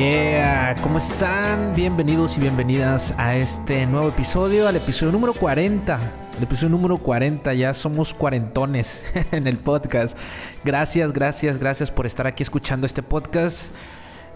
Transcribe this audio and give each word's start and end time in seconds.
Yeah, 0.00 0.76
¿cómo 0.82 0.96
están? 0.96 1.74
Bienvenidos 1.74 2.38
y 2.38 2.40
bienvenidas 2.40 3.12
a 3.18 3.36
este 3.36 3.84
nuevo 3.84 4.08
episodio, 4.08 4.66
al 4.66 4.76
episodio 4.76 5.12
número 5.12 5.34
40. 5.34 5.98
El 6.38 6.42
episodio 6.42 6.70
número 6.70 6.96
40, 6.96 7.52
ya 7.52 7.74
somos 7.74 8.14
cuarentones 8.14 9.04
en 9.30 9.46
el 9.46 9.58
podcast. 9.58 10.16
Gracias, 10.64 11.12
gracias, 11.12 11.58
gracias 11.58 11.90
por 11.90 12.06
estar 12.06 12.26
aquí 12.26 12.42
escuchando 12.42 12.86
este 12.86 13.02
podcast. 13.02 13.74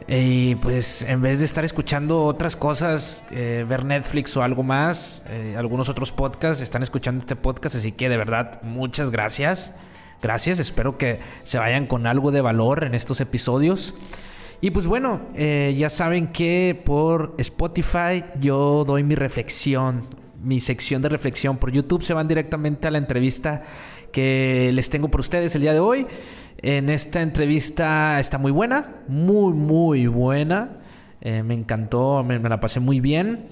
Y 0.07 0.57
pues 0.57 1.01
en 1.01 1.23
vez 1.23 1.39
de 1.39 1.47
estar 1.47 1.65
escuchando 1.65 2.25
otras 2.25 2.57
cosas, 2.57 3.25
eh, 3.31 3.65
ver 3.67 3.87
Netflix 3.87 4.37
o 4.37 4.43
algo 4.43 4.63
más, 4.63 5.25
eh, 5.31 5.55
algunos 5.57 5.89
otros 5.89 6.13
podcasts 6.13 6.63
están 6.63 6.83
escuchando 6.83 7.21
este 7.21 7.37
podcast, 7.37 7.77
así 7.77 7.91
que 7.91 8.11
de 8.11 8.19
verdad 8.19 8.61
muchas 8.65 9.11
gracias. 9.11 9.75
Gracias, 10.21 10.59
espero 10.59 10.99
que 10.99 11.21
se 11.43 11.57
vayan 11.57 11.87
con 11.87 12.07
algo 12.07 12.33
de 12.33 12.43
valor 12.43 12.85
en 12.85 12.95
estos 12.95 13.23
episodios. 13.23 13.95
Y 14.61 14.71
pues 14.71 14.87
bueno, 14.87 15.29
eh, 15.35 15.75
ya 15.77 15.91
saben 15.91 16.29
que 16.29 16.81
por 16.85 17.35
Spotify 17.39 18.25
yo 18.41 18.85
doy 18.87 19.03
mi 19.03 19.15
reflexión, 19.15 20.07
mi 20.43 20.61
sección 20.61 21.03
de 21.03 21.09
reflexión. 21.09 21.59
Por 21.59 21.73
YouTube 21.73 22.03
se 22.03 22.15
van 22.15 22.29
directamente 22.29 22.89
a 22.89 22.91
la 22.91 22.99
entrevista 22.99 23.63
que 24.13 24.71
les 24.73 24.89
tengo 24.91 25.11
por 25.11 25.21
ustedes 25.21 25.55
el 25.55 25.63
día 25.63 25.73
de 25.73 25.81
hoy. 25.81 26.07
En 26.59 26.89
esta 26.89 27.21
entrevista 27.21 28.19
está 28.21 28.39
muy 28.39 28.53
buena, 28.53 29.03
muy, 29.09 29.53
muy 29.53 30.07
buena. 30.07 30.79
Eh, 31.21 31.43
me 31.43 31.55
encantó, 31.55 32.23
me, 32.23 32.39
la 32.39 32.61
pasé 32.61 32.81
muy 32.81 33.01
bien. 33.01 33.49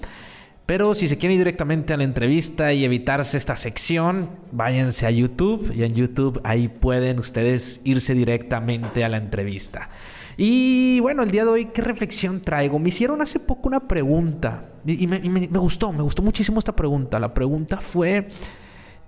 Pero 0.65 0.93
si 0.95 1.09
se 1.09 1.17
quieren 1.17 1.35
ir 1.35 1.39
directamente 1.39 1.93
a 1.93 1.97
la 1.97 2.05
entrevista 2.05 2.71
y 2.71 2.85
evitarse 2.85 3.37
esta 3.37 3.57
sección, 3.57 4.29
váyanse 4.51 5.05
a 5.05 5.11
YouTube 5.11 5.73
y 5.75 5.83
en 5.83 5.93
YouTube 5.93 6.39
ahí 6.45 6.69
pueden 6.69 7.19
ustedes 7.19 7.81
irse 7.83 8.13
directamente 8.13 9.03
a 9.03 9.09
la 9.09 9.17
entrevista. 9.17 9.89
Y 10.37 10.99
bueno, 10.99 11.23
el 11.23 11.31
día 11.31 11.43
de 11.45 11.51
hoy, 11.51 11.65
¿qué 11.65 11.81
reflexión 11.81 12.41
traigo? 12.41 12.79
Me 12.79 12.89
hicieron 12.89 13.21
hace 13.21 13.39
poco 13.39 13.67
una 13.67 13.87
pregunta 13.87 14.71
y, 14.85 15.07
me, 15.07 15.19
gustó, 15.47 15.93
me 15.93 16.03
gustó 16.03 16.21
muchísimo 16.21 16.59
esta 16.59 16.75
pregunta. 16.75 17.19
La 17.19 17.33
pregunta 17.33 17.79
fue, 17.79 18.27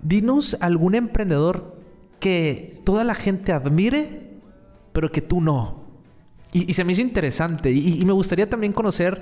dinos 0.00 0.56
algún 0.60 0.94
emprendedor 0.94 1.80
que 2.20 2.80
toda 2.84 3.04
la 3.04 3.14
gente 3.14 3.52
admire, 3.52 4.38
pero 4.92 5.10
que 5.10 5.20
tú 5.20 5.40
no. 5.40 5.84
Y, 6.52 6.72
se 6.72 6.84
me 6.84 6.92
hizo 6.92 7.02
interesante. 7.02 7.70
Y, 7.70 8.04
me 8.04 8.12
gustaría 8.12 8.48
también 8.48 8.72
conocer 8.72 9.20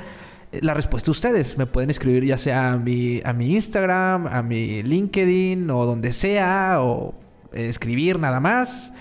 eh, 0.53 0.61
la 0.63 0.75
respuesta 0.75 1.07
de 1.07 1.13
ustedes. 1.13 1.59
Me 1.59 1.67
pueden 1.67 1.91
escribir 1.91 2.25
ya 2.25 2.39
sea 2.39 2.73
a 2.73 2.77
mi, 2.77 3.21
a 3.25 3.33
mi 3.33 3.53
Instagram, 3.53 4.27
a 4.27 4.43
mi 4.43 4.83
LinkedIn 4.83 5.69
o 5.71 5.87
donde 5.87 6.13
sea, 6.13 6.77
o 6.81 7.15
escribir 7.53 8.19
nada 8.19 8.39
más. 8.41 8.93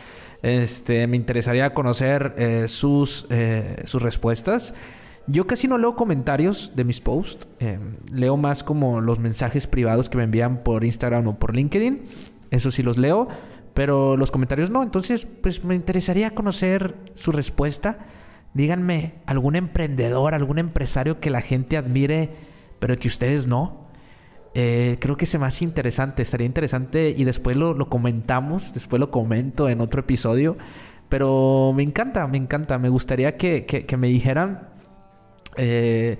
Este, 0.43 1.07
me 1.07 1.17
interesaría 1.17 1.73
conocer 1.73 2.35
eh, 2.37 2.67
sus, 2.67 3.25
eh, 3.31 3.81
sus 3.85 4.03
respuestas. 4.03 4.75
Yo 5.25 5.47
casi 5.47 5.67
no 5.67 5.79
leo 5.79 5.95
comentarios 5.95 6.73
de 6.75 6.83
mis 6.83 7.01
posts. 7.01 7.47
leo 8.13 8.37
más 8.37 8.63
como 8.63 9.01
los 9.01 9.19
mensajes 9.19 9.65
privados 9.65 10.09
que 10.09 10.17
me 10.17 10.25
envían 10.25 10.63
por 10.63 10.83
Instagram 10.83 11.27
o 11.27 11.39
por 11.39 11.55
LinkedIn. 11.55 12.03
Eso 12.51 12.69
sí 12.69 12.83
los 12.83 12.97
leo 12.97 13.29
pero 13.73 14.17
los 14.17 14.31
comentarios 14.31 14.69
no. 14.69 14.83
Entonces, 14.83 15.27
pues 15.41 15.63
me 15.63 15.75
interesaría 15.75 16.31
conocer 16.35 16.95
su 17.13 17.31
respuesta. 17.31 17.99
Díganme 18.53 19.15
algún 19.25 19.55
emprendedor, 19.55 20.33
algún 20.33 20.59
empresario 20.59 21.19
que 21.19 21.31
la 21.31 21.41
gente 21.41 21.77
admire, 21.77 22.31
pero 22.79 22.97
que 22.97 23.07
ustedes 23.07 23.47
no. 23.47 23.82
Eh, 24.55 24.97
creo 24.99 25.17
que 25.17 25.25
es 25.25 25.39
más 25.39 25.61
interesante, 25.61 26.21
estaría 26.21 26.45
interesante 26.45 27.13
y 27.15 27.23
después 27.23 27.57
lo, 27.57 27.75
comentamos, 27.89 28.73
después 28.73 28.99
lo 28.99 29.11
comento 29.11 29.69
en 29.69 29.81
otro 29.81 30.01
episodio. 30.01 30.57
Pero 31.09 31.73
me 31.75 31.83
encanta, 31.83 32.27
me 32.27 32.37
encanta, 32.37 32.77
me 32.77 32.89
gustaría 32.89 33.37
que, 33.37 33.85
me 33.97 34.07
dijeran 34.07 34.69
eh, 35.57 36.17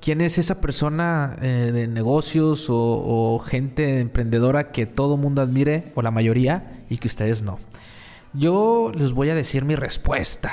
quién 0.00 0.20
es 0.20 0.38
esa 0.38 0.60
persona 0.60 1.36
eh, 1.42 1.70
de 1.72 1.88
negocios 1.88 2.70
o, 2.70 2.76
o, 2.76 3.38
gente 3.38 4.00
emprendedora 4.00 4.70
que 4.70 4.86
todo 4.86 5.16
mundo 5.16 5.42
admire, 5.42 5.92
o 5.94 6.02
la 6.02 6.10
mayoría, 6.10 6.84
y 6.88 6.98
que 6.98 7.08
ustedes 7.08 7.42
no. 7.42 7.58
Yo 8.32 8.92
les 8.94 9.12
voy 9.12 9.30
a 9.30 9.34
decir 9.34 9.64
mi 9.64 9.76
respuesta. 9.76 10.52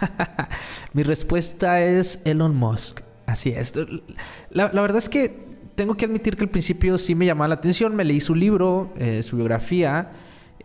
mi 0.92 1.04
respuesta 1.04 1.80
es 1.80 2.20
Elon 2.24 2.56
Musk. 2.56 3.00
Así 3.26 3.50
es. 3.50 3.74
La, 4.50 4.68
verdad 4.68 4.98
es 4.98 5.08
que 5.08 5.51
tengo 5.74 5.94
que 5.94 6.04
admitir 6.04 6.36
que 6.36 6.44
al 6.44 6.50
principio 6.50 6.98
sí 6.98 7.14
me 7.14 7.26
llamaba 7.26 7.48
la 7.48 7.54
atención. 7.54 7.94
Me 7.94 8.04
leí 8.04 8.20
su 8.20 8.34
libro, 8.34 8.92
eh, 8.96 9.22
su 9.22 9.36
biografía. 9.36 10.10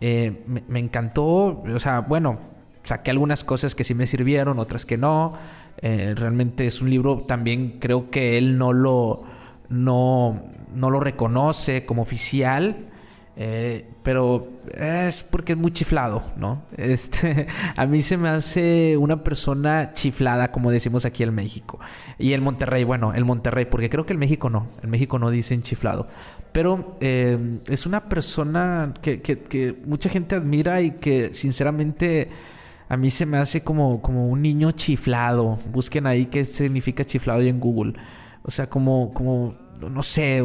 Eh, 0.00 0.44
me, 0.46 0.78
encantó. 0.78 1.62
O 1.62 1.78
sea, 1.78 2.00
bueno, 2.00 2.38
saqué 2.82 3.10
algunas 3.10 3.44
cosas 3.44 3.74
que 3.74 3.84
sí 3.84 3.94
me 3.94 4.06
sirvieron, 4.06 4.58
otras 4.58 4.86
que 4.86 4.96
no. 4.96 5.34
Eh, 5.80 6.14
realmente 6.16 6.66
es 6.66 6.80
un 6.82 6.90
libro 6.90 7.18
también 7.18 7.78
creo 7.78 8.10
que 8.10 8.36
él 8.36 8.58
no 8.58 8.72
lo, 8.72 9.22
no, 9.68 10.42
no 10.74 10.90
lo 10.90 11.00
reconoce 11.00 11.86
como 11.86 12.02
oficial. 12.02 12.88
Eh, 13.40 13.86
pero 14.02 14.48
es 14.76 15.22
porque 15.22 15.52
es 15.52 15.58
muy 15.58 15.70
chiflado, 15.70 16.24
¿no? 16.36 16.62
Este, 16.76 17.46
a 17.76 17.86
mí 17.86 18.02
se 18.02 18.16
me 18.16 18.28
hace 18.28 18.96
una 18.96 19.22
persona 19.22 19.92
chiflada, 19.92 20.50
como 20.50 20.72
decimos 20.72 21.04
aquí 21.04 21.22
en 21.22 21.32
México. 21.32 21.78
Y 22.18 22.32
el 22.32 22.40
Monterrey, 22.40 22.82
bueno, 22.82 23.14
el 23.14 23.24
Monterrey, 23.24 23.66
porque 23.66 23.88
creo 23.88 24.04
que 24.04 24.12
el 24.12 24.18
México 24.18 24.50
no, 24.50 24.66
el 24.82 24.88
México 24.88 25.20
no 25.20 25.30
dicen 25.30 25.62
chiflado. 25.62 26.08
Pero 26.50 26.96
eh, 27.00 27.60
es 27.68 27.86
una 27.86 28.08
persona 28.08 28.92
que, 29.00 29.22
que, 29.22 29.78
mucha 29.86 30.08
gente 30.08 30.34
admira 30.34 30.80
y 30.80 30.92
que 30.92 31.32
sinceramente 31.32 32.30
a 32.88 32.96
mí 32.96 33.08
se 33.08 33.24
me 33.24 33.38
hace 33.38 33.62
como, 33.62 34.02
como 34.02 34.26
un 34.26 34.42
niño 34.42 34.72
chiflado. 34.72 35.60
Busquen 35.70 36.08
ahí 36.08 36.26
qué 36.26 36.44
significa 36.44 37.04
chiflado 37.04 37.42
en 37.42 37.60
Google. 37.60 37.94
O 38.42 38.50
sea, 38.50 38.68
como, 38.68 39.12
como 39.12 39.54
no 39.80 40.02
sé, 40.02 40.42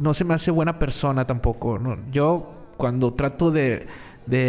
no 0.00 0.14
se 0.14 0.24
me 0.24 0.34
hace 0.34 0.50
buena 0.50 0.78
persona 0.78 1.26
tampoco. 1.26 1.78
Yo 2.10 2.70
cuando 2.78 3.12
trato 3.12 3.50
de, 3.50 3.86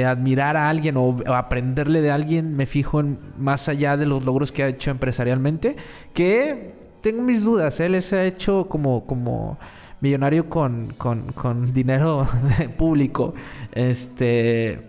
admirar 0.06 0.56
a 0.56 0.69
alguien 0.69 0.95
o, 0.97 1.17
aprenderle 1.28 2.01
de 2.01 2.09
alguien, 2.09 2.56
me 2.56 2.66
fijo 2.66 3.01
en 3.01 3.19
más 3.38 3.67
allá 3.67 3.97
de 3.97 4.06
los 4.06 4.23
logros 4.23 4.51
que 4.51 4.63
ha 4.63 4.67
hecho 4.67 4.91
empresarialmente, 4.91 5.75
que 6.13 6.73
tengo 7.01 7.22
mis 7.22 7.44
dudas. 7.44 7.81
Él 7.81 8.01
se 8.01 8.17
ha 8.17 8.25
hecho 8.25 8.67
como, 8.69 9.06
como 9.06 9.59
millonario 10.00 10.50
con, 10.50 10.94
con 10.94 11.73
dinero 11.73 12.25
público. 12.78 13.34
Este, 13.73 14.79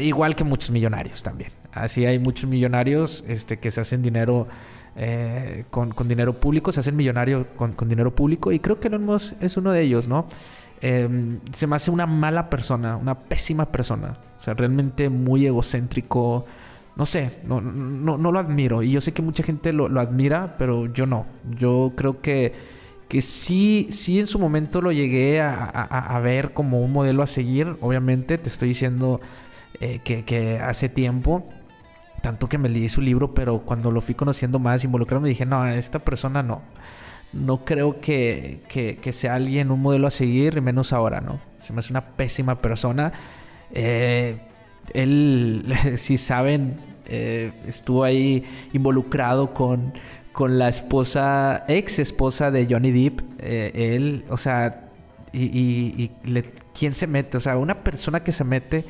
igual 0.00 0.36
que 0.36 0.44
muchos 0.44 0.70
millonarios 0.70 1.24
también. 1.24 1.50
Así 1.72 2.06
hay 2.06 2.18
muchos 2.20 2.48
millonarios 2.48 3.24
este, 3.28 3.58
que 3.58 3.70
se 3.72 3.80
hacen 3.80 4.02
dinero 4.02 4.46
eh, 4.98 5.64
con, 5.70 5.92
dinero 6.08 6.40
público, 6.40 6.72
se 6.72 6.80
hacen 6.80 6.96
millonarios 6.96 7.46
con, 7.56 7.74
dinero 7.86 8.14
público 8.14 8.50
y 8.50 8.60
creo 8.60 8.80
que 8.80 8.88
Elon 8.88 9.06
es 9.40 9.56
uno 9.56 9.72
de 9.72 9.82
ellos, 9.82 10.08
¿no? 10.08 10.26
Em, 10.80 11.40
se 11.52 11.66
me 11.66 11.76
hace 11.76 11.90
una 11.90 12.06
mala 12.06 12.50
persona, 12.50 12.96
una 12.96 13.14
pésima 13.14 13.66
persona, 13.66 14.18
o 14.38 14.40
sea, 14.40 14.54
realmente 14.54 15.08
muy 15.08 15.46
egocéntrico, 15.46 16.44
no 16.96 17.06
sé, 17.06 17.40
no, 17.44 17.60
no, 17.60 18.18
no 18.18 18.32
lo 18.32 18.38
admiro 18.38 18.82
y 18.82 18.90
yo 18.90 19.00
sé 19.00 19.12
que 19.12 19.22
mucha 19.22 19.42
gente 19.42 19.72
lo, 19.72 19.86
admira, 20.00 20.56
pero 20.58 20.86
yo 20.92 21.06
no, 21.06 21.26
yo 21.58 21.92
creo 21.96 22.20
que, 22.20 22.52
que 23.08 23.20
sí, 23.20 23.88
sí 23.90 24.18
en 24.18 24.26
su 24.26 24.38
momento 24.38 24.82
lo 24.82 24.92
llegué 24.92 25.40
a, 25.40 26.20
ver 26.22 26.52
como 26.52 26.80
un 26.80 26.92
modelo 26.92 27.22
a 27.22 27.26
seguir, 27.26 27.76
obviamente 27.80 28.36
te 28.38 28.48
estoy 28.48 28.68
diciendo 28.68 29.20
eh, 29.80 30.00
que 30.04 30.58
hace 30.58 30.88
tiempo 30.88 31.46
tanto 32.22 32.48
que 32.48 32.58
me 32.58 32.68
leí 32.68 32.88
su 32.88 33.00
libro, 33.00 33.34
pero 33.34 33.60
cuando 33.60 33.90
lo 33.90 34.00
fui 34.00 34.14
conociendo 34.14 34.58
más, 34.58 34.84
involucrado, 34.84 35.20
me 35.20 35.28
dije, 35.28 35.46
no, 35.46 35.66
esta 35.66 35.98
persona 35.98 36.42
no. 36.42 36.62
No 37.32 37.64
creo 37.64 38.00
que, 38.00 38.62
que, 38.68 39.12
sea 39.12 39.34
alguien, 39.34 39.70
un 39.70 39.80
modelo 39.80 40.06
a 40.06 40.10
seguir, 40.10 40.62
menos 40.62 40.92
ahora, 40.92 41.20
¿no? 41.20 41.40
Se 41.60 41.72
me 41.72 41.80
hace 41.80 41.92
una 41.92 42.16
pésima 42.16 42.58
persona. 42.58 43.12
Eh, 43.72 44.38
él, 44.94 45.74
si 45.96 46.18
saben, 46.18 46.78
eh, 47.06 47.52
estuvo 47.66 48.04
ahí 48.04 48.44
involucrado 48.72 49.52
con, 49.52 49.92
con 50.32 50.58
la 50.58 50.68
esposa, 50.68 51.64
ex 51.68 51.98
esposa 51.98 52.50
de 52.50 52.66
Johnny 52.70 52.90
Depp. 52.90 53.20
Eh, 53.38 53.94
él, 53.96 54.24
o 54.28 54.36
sea, 54.36 54.90
y, 55.32 55.44
y, 55.44 56.10
¿quién 56.78 56.94
se 56.94 57.06
mete? 57.06 57.36
O 57.36 57.40
sea, 57.40 57.56
una 57.58 57.82
persona 57.82 58.22
que 58.22 58.32
se 58.32 58.44
mete 58.44 58.84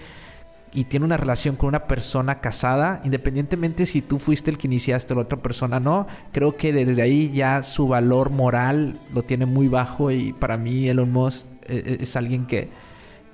y 0.72 0.84
tiene 0.84 1.06
una 1.06 1.16
relación 1.16 1.56
con 1.56 1.68
una 1.68 1.84
persona 1.86 2.40
casada, 2.40 3.00
independientemente 3.04 3.86
si 3.86 4.02
tú 4.02 4.18
fuiste 4.18 4.50
el 4.50 4.58
que 4.58 4.66
iniciaste 4.66 5.14
o 5.14 5.16
la 5.16 5.22
otra 5.22 5.38
persona 5.38 5.80
no, 5.80 6.06
creo 6.32 6.56
que 6.56 6.72
desde 6.72 7.02
ahí 7.02 7.30
ya 7.32 7.62
su 7.62 7.88
valor 7.88 8.30
moral 8.30 9.00
lo 9.12 9.22
tiene 9.22 9.46
muy 9.46 9.68
bajo 9.68 10.10
y 10.10 10.32
para 10.32 10.56
mí 10.56 10.88
Elon 10.88 11.10
Musk 11.12 11.46
eh, 11.68 11.82
eh, 11.86 11.96
es 12.00 12.16
alguien 12.16 12.46
que, 12.46 12.68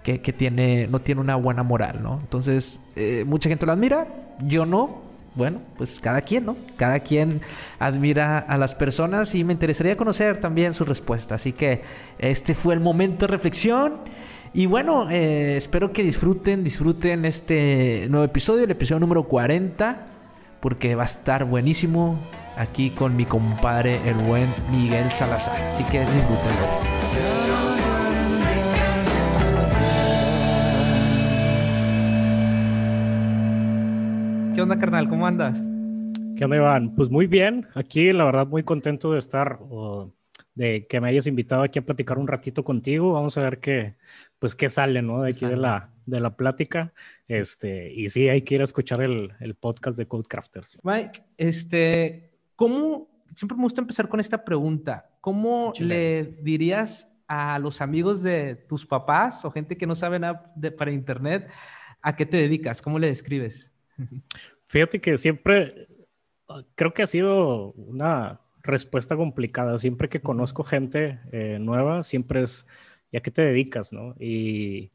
que, 0.02 0.18
tiene, 0.32 0.86
no 0.88 1.00
tiene 1.00 1.20
una 1.20 1.36
buena 1.36 1.62
moral, 1.62 2.02
¿no? 2.02 2.18
Entonces, 2.20 2.80
eh, 2.96 3.24
mucha 3.26 3.48
gente 3.48 3.66
lo 3.66 3.72
admira, 3.72 4.06
yo 4.40 4.66
no. 4.66 5.12
Bueno, 5.34 5.62
pues 5.78 5.98
cada 5.98 6.20
quien, 6.20 6.44
¿no? 6.44 6.56
Cada 6.76 7.00
quien 7.00 7.40
admira 7.78 8.38
a 8.38 8.58
las 8.58 8.74
personas 8.74 9.34
y 9.34 9.44
me 9.44 9.54
interesaría 9.54 9.96
conocer 9.96 10.40
también 10.40 10.74
su 10.74 10.84
respuesta. 10.84 11.36
Así 11.36 11.52
que 11.52 11.82
este 12.18 12.54
fue 12.54 12.74
el 12.74 12.80
momento 12.80 13.26
de 13.26 13.32
reflexión. 13.32 13.94
Y 14.54 14.66
bueno, 14.66 15.08
eh, 15.10 15.56
espero 15.56 15.92
que 15.92 16.02
disfruten, 16.02 16.62
disfruten 16.62 17.24
este 17.24 18.06
nuevo 18.10 18.24
episodio, 18.26 18.64
el 18.64 18.70
episodio 18.70 19.00
número 19.00 19.22
40, 19.24 20.06
porque 20.60 20.94
va 20.94 21.04
a 21.04 21.06
estar 21.06 21.46
buenísimo. 21.46 22.18
aquí 22.54 22.90
con 22.90 23.16
mi 23.16 23.24
compadre, 23.24 23.98
el 24.06 24.14
buen 24.14 24.50
Miguel 24.70 25.10
Salazar. 25.10 25.58
Así 25.68 25.84
que 25.84 26.00
disfrútenlo. 26.00 26.66
¿Qué 34.54 34.60
onda, 34.60 34.78
carnal? 34.78 35.08
¿Cómo 35.08 35.26
andas? 35.26 35.66
¿Qué 36.36 36.44
onda, 36.44 36.56
Iván? 36.58 36.94
Pues 36.94 37.08
muy 37.08 37.26
bien. 37.26 37.68
Aquí, 37.74 38.12
la 38.12 38.24
verdad, 38.24 38.46
muy 38.46 38.62
contento 38.64 39.12
de 39.12 39.18
estar, 39.18 39.60
de 40.54 40.86
que 40.86 41.00
me 41.00 41.08
hayas 41.08 41.26
invitado 41.26 41.62
aquí 41.62 41.78
a 41.78 41.84
platicar 41.84 42.18
un 42.18 42.28
ratito 42.28 42.64
contigo. 42.64 43.12
Vamos 43.12 43.36
a 43.38 43.42
ver 43.42 43.58
qué, 43.60 43.96
pues, 44.38 44.54
qué 44.54 44.68
sale, 44.68 45.02
¿no? 45.02 45.22
De 45.22 45.30
aquí 45.30 45.46
de 45.46 45.56
la, 45.56 45.90
de 46.06 46.20
la 46.20 46.36
plática. 46.36 46.92
Este, 47.26 47.92
y 47.92 48.08
sí, 48.08 48.28
hay 48.28 48.42
que 48.42 48.56
ir 48.56 48.60
a 48.60 48.64
escuchar 48.64 49.02
el, 49.02 49.32
el 49.40 49.54
podcast 49.54 49.96
de 49.98 50.06
Codecrafters. 50.06 50.78
Mike, 50.82 51.22
este, 51.36 52.38
¿cómo, 52.56 53.10
siempre 53.34 53.56
me 53.56 53.64
gusta 53.64 53.80
empezar 53.80 54.08
con 54.08 54.20
esta 54.20 54.44
pregunta, 54.44 55.10
¿cómo 55.20 55.72
le 55.78 56.38
dirías 56.42 57.08
a 57.26 57.58
los 57.58 57.80
amigos 57.80 58.22
de 58.22 58.56
tus 58.56 58.84
papás 58.84 59.44
o 59.44 59.50
gente 59.50 59.76
que 59.76 59.86
no 59.86 59.94
sabe 59.94 60.18
nada 60.18 60.52
de, 60.54 60.70
para 60.70 60.90
internet, 60.90 61.48
a 62.02 62.14
qué 62.14 62.26
te 62.26 62.36
dedicas? 62.36 62.82
¿Cómo 62.82 62.98
le 62.98 63.06
describes? 63.06 63.72
Fíjate 64.66 65.00
que 65.00 65.16
siempre 65.16 65.88
creo 66.74 66.92
que 66.92 67.02
ha 67.02 67.06
sido 67.06 67.72
una 67.72 68.40
respuesta 68.62 69.16
complicada. 69.16 69.78
Siempre 69.78 70.08
que 70.08 70.20
conozco 70.20 70.64
gente 70.64 71.20
eh, 71.32 71.58
nueva, 71.60 72.02
siempre 72.02 72.42
es, 72.42 72.66
¿ya 73.10 73.20
qué 73.20 73.30
te 73.30 73.42
dedicas, 73.42 73.92
no? 73.92 74.14
Y 74.18 74.92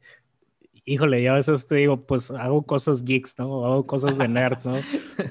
híjole, 0.88 1.22
ya 1.22 1.32
a 1.32 1.36
veces 1.36 1.66
te 1.66 1.74
digo, 1.76 2.06
pues 2.06 2.30
hago 2.30 2.62
cosas 2.62 3.04
geeks, 3.04 3.38
¿no? 3.38 3.66
Hago 3.66 3.86
cosas 3.86 4.16
de 4.16 4.26
nerds, 4.26 4.66
¿no? 4.66 4.80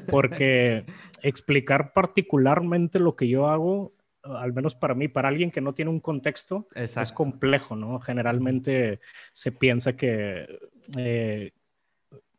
Porque 0.07 0.85
explicar 1.23 1.93
particularmente 1.93 2.99
lo 2.99 3.15
que 3.15 3.27
yo 3.27 3.47
hago, 3.47 3.93
al 4.21 4.53
menos 4.53 4.75
para 4.75 4.93
mí, 4.93 5.07
para 5.07 5.29
alguien 5.29 5.49
que 5.49 5.61
no 5.61 5.73
tiene 5.73 5.89
un 5.89 5.99
contexto, 5.99 6.67
es 6.75 7.11
complejo, 7.11 7.75
¿no? 7.75 7.99
Generalmente 7.99 8.99
se 9.33 9.51
piensa 9.51 9.95
que, 9.95 10.59
eh, 10.95 11.53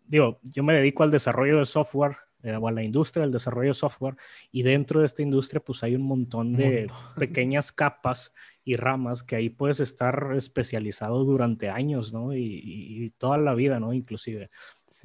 digo, 0.06 0.38
yo 0.42 0.62
me 0.62 0.74
dedico 0.74 1.02
al 1.02 1.10
desarrollo 1.10 1.58
de 1.58 1.66
software 1.66 2.16
eh, 2.42 2.54
o 2.54 2.68
a 2.68 2.72
la 2.72 2.84
industria 2.84 3.22
del 3.22 3.32
desarrollo 3.32 3.70
de 3.70 3.74
software 3.74 4.14
y 4.52 4.62
dentro 4.62 5.00
de 5.00 5.06
esta 5.06 5.22
industria 5.22 5.60
pues 5.60 5.82
hay 5.82 5.96
un 5.96 6.02
montón 6.02 6.52
de 6.52 6.86
pequeñas 7.16 7.72
capas 7.72 8.32
y 8.64 8.76
ramas 8.76 9.24
que 9.24 9.34
ahí 9.34 9.48
puedes 9.48 9.80
estar 9.80 10.32
especializado 10.36 11.24
durante 11.24 11.68
años, 11.68 12.12
¿no? 12.12 12.36
Y, 12.36 13.12
toda 13.18 13.38
la 13.38 13.54
vida, 13.54 13.80
¿no? 13.80 13.92
Inclusive. 13.92 14.50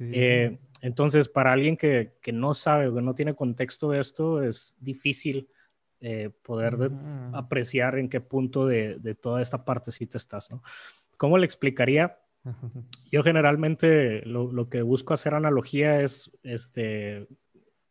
Eh, 0.00 0.58
entonces, 0.82 1.28
para 1.28 1.52
alguien 1.52 1.76
que, 1.76 2.12
que, 2.20 2.30
no 2.30 2.54
sabe 2.54 2.88
o 2.88 2.94
que 2.94 3.02
no 3.02 3.14
tiene 3.14 3.34
contexto 3.34 3.90
de 3.90 4.00
esto, 4.00 4.42
es 4.42 4.76
difícil 4.78 5.48
eh, 6.00 6.30
poder 6.42 6.90
apreciar 7.32 7.98
en 7.98 8.10
qué 8.10 8.20
punto 8.20 8.66
de, 8.66 8.98
de 8.98 9.14
toda 9.14 9.40
esta 9.40 9.64
partecita 9.64 10.18
estás, 10.18 10.50
¿no? 10.50 10.62
¿Cómo 11.16 11.38
le 11.38 11.46
explicaría? 11.46 12.18
Yo 13.10 13.22
generalmente 13.22 14.22
lo, 14.26 14.52
lo, 14.52 14.68
que 14.68 14.82
busco 14.82 15.14
hacer 15.14 15.34
analogía 15.34 16.00
es, 16.00 16.30
este, 16.42 17.26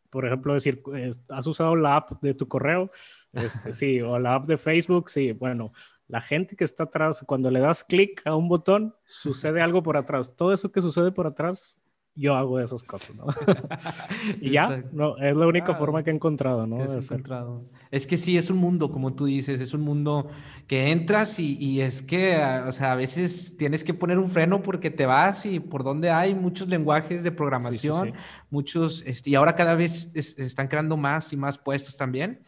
por 0.10 0.26
ejemplo, 0.26 0.54
decir, 0.54 0.84
¿has 1.30 1.48
usado 1.48 1.76
la 1.76 1.96
app 1.96 2.22
de 2.22 2.34
tu 2.34 2.48
correo? 2.48 2.92
Este, 3.32 3.74
sí, 3.74 4.00
o 4.02 4.20
la 4.20 4.36
app 4.36 4.46
de 4.46 4.58
Facebook, 4.58 5.10
sí. 5.10 5.32
Bueno, 5.32 5.72
la 6.08 6.22
gente 6.22 6.56
que 6.56 6.64
está 6.64 6.84
atrás, 6.84 7.24
cuando 7.26 7.50
le 7.50 7.60
das 7.60 7.84
clic 7.84 8.22
a 8.26 8.36
un 8.36 8.48
botón, 8.48 8.96
sucede 9.06 9.62
algo 9.62 9.82
por 9.82 9.98
atrás. 9.98 10.36
Todo 10.36 10.54
eso 10.54 10.72
que 10.72 10.82
sucede 10.82 11.12
por 11.12 11.26
atrás 11.26 11.80
yo 12.16 12.36
hago 12.36 12.60
esas 12.60 12.84
cosas, 12.84 13.16
¿no? 13.16 13.26
y 14.42 14.52
ya, 14.52 14.84
no, 14.92 15.18
es 15.18 15.36
la 15.36 15.48
única 15.48 15.74
forma 15.74 16.04
que 16.04 16.12
he 16.12 16.14
encontrado, 16.14 16.68
¿no? 16.68 16.84
encontrado. 16.84 17.64
Es 17.90 18.06
que 18.06 18.18
sí, 18.18 18.38
es 18.38 18.50
un 18.50 18.58
mundo, 18.58 18.92
como 18.92 19.14
tú 19.14 19.26
dices, 19.26 19.60
es 19.62 19.74
un 19.74 19.82
mundo 19.82 20.30
que 20.68 20.92
entras 20.92 21.40
y, 21.40 21.58
y, 21.60 21.82
es 21.82 22.02
que, 22.02 22.38
o 22.68 22.72
sea, 22.72 22.92
a 22.92 22.96
veces 22.96 23.58
tienes 23.58 23.84
que 23.84 23.94
poner 23.94 24.20
un 24.20 24.30
freno 24.30 24.62
porque 24.62 24.92
te 24.92 25.06
vas 25.06 25.46
y 25.46 25.60
por 25.60 25.84
donde 25.84 26.12
hay 26.12 26.36
muchos 26.36 26.68
lenguajes 26.68 27.24
de 27.24 27.32
programación, 27.32 28.14
muchos, 28.50 29.04
este, 29.08 29.32
y 29.32 29.36
ahora 29.36 29.56
cada 29.56 29.74
vez 29.74 30.12
están 30.14 30.68
creando 30.68 30.98
más 30.98 31.34
y 31.34 31.38
más 31.38 31.58
puestos 31.58 31.98
también. 31.98 32.42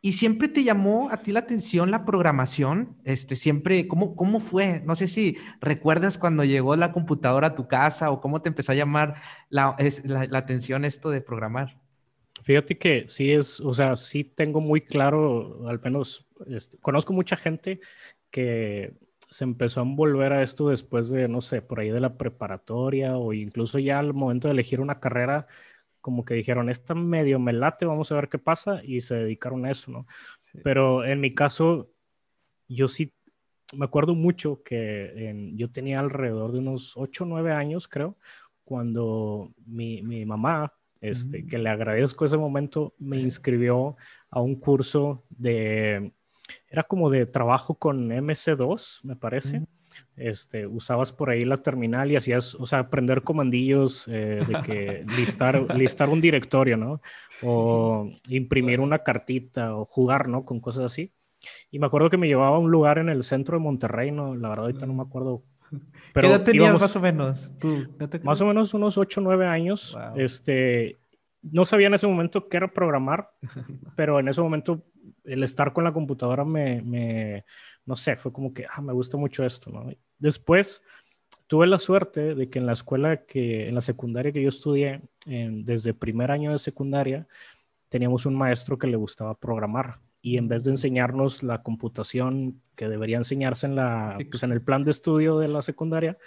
¿Y 0.00 0.12
siempre 0.12 0.46
te 0.46 0.62
llamó 0.62 1.10
a 1.10 1.22
ti 1.22 1.32
la 1.32 1.40
atención 1.40 1.90
la 1.90 2.04
programación? 2.04 2.96
Este, 3.04 3.34
siempre, 3.34 3.88
¿cómo, 3.88 4.14
¿cómo 4.14 4.38
fue? 4.38 4.80
No 4.84 4.94
sé 4.94 5.08
si 5.08 5.36
recuerdas 5.60 6.18
cuando 6.18 6.44
llegó 6.44 6.76
la 6.76 6.92
computadora 6.92 7.48
a 7.48 7.54
tu 7.56 7.66
casa 7.66 8.10
o 8.12 8.20
cómo 8.20 8.40
te 8.40 8.48
empezó 8.48 8.72
a 8.72 8.76
llamar 8.76 9.16
la, 9.48 9.74
la, 10.04 10.38
atención 10.38 10.84
esto 10.84 11.10
de 11.10 11.20
programar. 11.20 11.80
Fíjate 12.44 12.78
que 12.78 13.06
sí 13.08 13.32
es, 13.32 13.58
o 13.58 13.74
sea, 13.74 13.96
sí 13.96 14.22
tengo 14.22 14.60
muy 14.60 14.82
claro, 14.82 15.68
al 15.68 15.80
menos 15.80 16.28
este, 16.46 16.78
conozco 16.78 17.12
mucha 17.12 17.36
gente 17.36 17.80
que 18.30 18.94
se 19.28 19.44
empezó 19.44 19.80
a 19.80 19.84
envolver 19.84 20.32
a 20.32 20.42
esto 20.42 20.68
después 20.68 21.10
de, 21.10 21.26
no 21.28 21.40
sé, 21.40 21.60
por 21.60 21.80
ahí 21.80 21.90
de 21.90 22.00
la 22.00 22.16
preparatoria 22.16 23.18
o 23.18 23.32
incluso 23.32 23.80
ya 23.80 23.98
al 23.98 24.14
momento 24.14 24.46
de 24.46 24.52
elegir 24.52 24.80
una 24.80 25.00
carrera 25.00 25.48
como 26.00 26.24
que 26.24 26.34
dijeron, 26.34 26.68
esta 26.68 26.94
medio 26.94 27.38
me 27.38 27.52
late, 27.52 27.86
vamos 27.86 28.10
a 28.12 28.14
ver 28.16 28.28
qué 28.28 28.38
pasa, 28.38 28.80
y 28.84 29.00
se 29.00 29.14
dedicaron 29.14 29.64
a 29.66 29.70
eso, 29.70 29.90
¿no? 29.90 30.06
Pero 30.62 31.04
en 31.04 31.20
mi 31.20 31.34
caso, 31.34 31.90
yo 32.68 32.88
sí 32.88 33.12
me 33.74 33.84
acuerdo 33.84 34.14
mucho 34.14 34.62
que 34.62 35.52
yo 35.54 35.70
tenía 35.70 36.00
alrededor 36.00 36.52
de 36.52 36.58
unos 36.60 36.96
8 36.96 37.24
o 37.24 37.26
9 37.26 37.52
años, 37.52 37.88
creo, 37.88 38.16
cuando 38.64 39.52
mi, 39.66 40.02
mi 40.02 40.24
mamá, 40.24 40.72
este, 41.00 41.46
que 41.46 41.58
le 41.58 41.70
agradezco 41.70 42.24
ese 42.24 42.36
momento, 42.36 42.94
me 42.98 43.20
inscribió 43.20 43.96
a 44.30 44.40
un 44.40 44.56
curso 44.56 45.24
de, 45.30 46.12
era 46.68 46.82
como 46.82 47.10
de 47.10 47.26
trabajo 47.26 47.74
con 47.74 48.10
MC2, 48.10 49.00
me 49.04 49.16
parece 49.16 49.66
este, 50.16 50.66
usabas 50.66 51.12
por 51.12 51.30
ahí 51.30 51.44
la 51.44 51.62
terminal 51.62 52.10
y 52.10 52.16
hacías, 52.16 52.54
o 52.54 52.66
sea, 52.66 52.80
aprender 52.80 53.22
comandillos 53.22 54.06
eh, 54.08 54.42
de 54.46 54.62
que 54.62 55.04
listar, 55.16 55.66
listar 55.76 56.08
un 56.08 56.20
directorio, 56.20 56.76
¿no? 56.76 57.00
O 57.42 58.10
imprimir 58.28 58.80
una 58.80 59.00
cartita 59.00 59.76
o 59.76 59.84
jugar, 59.84 60.28
¿no? 60.28 60.44
Con 60.44 60.60
cosas 60.60 60.84
así. 60.84 61.12
Y 61.70 61.78
me 61.78 61.86
acuerdo 61.86 62.10
que 62.10 62.16
me 62.16 62.26
llevaba 62.26 62.56
a 62.56 62.58
un 62.58 62.70
lugar 62.70 62.98
en 62.98 63.08
el 63.08 63.22
centro 63.22 63.56
de 63.56 63.62
Monterrey, 63.62 64.10
¿no? 64.10 64.34
La 64.34 64.48
verdad 64.48 64.66
ahorita 64.66 64.86
no 64.86 64.94
me 64.94 65.02
acuerdo. 65.02 65.42
Pero 66.12 66.28
¿Qué 66.28 66.34
edad 66.34 66.44
tenías 66.44 66.80
más 66.80 66.96
o 66.96 67.00
menos? 67.00 67.52
¿Tú? 67.58 67.86
más 68.22 68.40
o 68.40 68.46
menos 68.46 68.74
unos 68.74 68.98
8 68.98 69.20
o 69.20 69.24
9 69.24 69.46
años. 69.46 69.96
Este, 70.16 70.98
no 71.42 71.64
sabía 71.64 71.86
en 71.86 71.94
ese 71.94 72.06
momento 72.06 72.48
qué 72.48 72.56
era 72.56 72.68
programar, 72.68 73.30
pero 73.96 74.18
en 74.18 74.28
ese 74.28 74.40
momento 74.40 74.82
el 75.24 75.42
estar 75.42 75.72
con 75.72 75.84
la 75.84 75.92
computadora 75.92 76.44
me, 76.44 76.82
me, 76.82 77.44
no 77.86 77.96
sé, 77.96 78.16
fue 78.16 78.32
como 78.32 78.52
que, 78.52 78.66
ah, 78.70 78.80
me 78.80 78.92
gusta 78.92 79.16
mucho 79.16 79.44
esto, 79.44 79.70
¿no? 79.70 79.90
Después 80.18 80.82
tuve 81.46 81.66
la 81.66 81.78
suerte 81.78 82.34
de 82.34 82.50
que 82.50 82.58
en 82.58 82.66
la 82.66 82.72
escuela 82.72 83.24
que, 83.24 83.68
en 83.68 83.74
la 83.74 83.80
secundaria 83.80 84.32
que 84.32 84.42
yo 84.42 84.48
estudié, 84.48 85.00
desde 85.26 85.94
primer 85.94 86.30
año 86.30 86.52
de 86.52 86.58
secundaria, 86.58 87.26
teníamos 87.88 88.26
un 88.26 88.36
maestro 88.36 88.78
que 88.78 88.86
le 88.86 88.96
gustaba 88.96 89.34
programar 89.34 89.98
y 90.20 90.36
en 90.36 90.48
vez 90.48 90.64
de 90.64 90.72
enseñarnos 90.72 91.42
la 91.42 91.62
computación 91.62 92.60
que 92.76 92.88
debería 92.88 93.16
enseñarse 93.16 93.66
en, 93.66 93.76
la, 93.76 94.18
pues 94.30 94.42
en 94.42 94.52
el 94.52 94.62
plan 94.62 94.84
de 94.84 94.90
estudio 94.90 95.38
de 95.38 95.48
la 95.48 95.62
secundaria, 95.62 96.18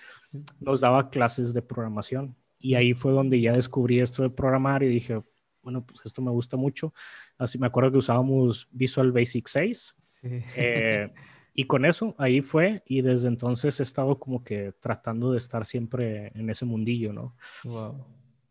nos 0.60 0.82
daba 0.82 1.10
clases 1.10 1.54
de 1.54 1.62
programación. 1.62 2.36
Y 2.60 2.76
ahí 2.76 2.94
fue 2.94 3.12
donde 3.12 3.42
ya 3.42 3.54
descubrí 3.54 4.00
esto 4.00 4.24
de 4.24 4.30
programar 4.30 4.84
y 4.84 4.88
dije, 4.88 5.22
bueno, 5.64 5.86
pues 5.86 6.02
esto 6.06 6.22
me 6.22 6.32
gusta 6.32 6.58
mucho. 6.58 6.94
Así 7.38 7.58
me 7.58 7.68
acuerdo 7.68 7.92
que 7.92 7.98
usábamos 7.98 8.68
Visual 8.72 9.12
Basic 9.12 9.48
6. 9.48 9.96
Eh, 10.24 11.10
y 11.54 11.66
con 11.66 11.86
eso, 11.86 12.16
ahí 12.18 12.42
fue, 12.42 12.84
y 12.86 13.02
desde 13.02 13.28
entonces 13.28 13.80
he 13.80 13.84
estado 13.84 14.20
como 14.20 14.44
que 14.44 14.74
tratando 14.80 15.32
de 15.32 15.38
estar 15.38 15.66
siempre 15.66 16.32
en 16.36 16.50
ese 16.50 16.66
mundillo, 16.66 17.14
¿no? 17.14 17.36
Wow. 17.64 18.06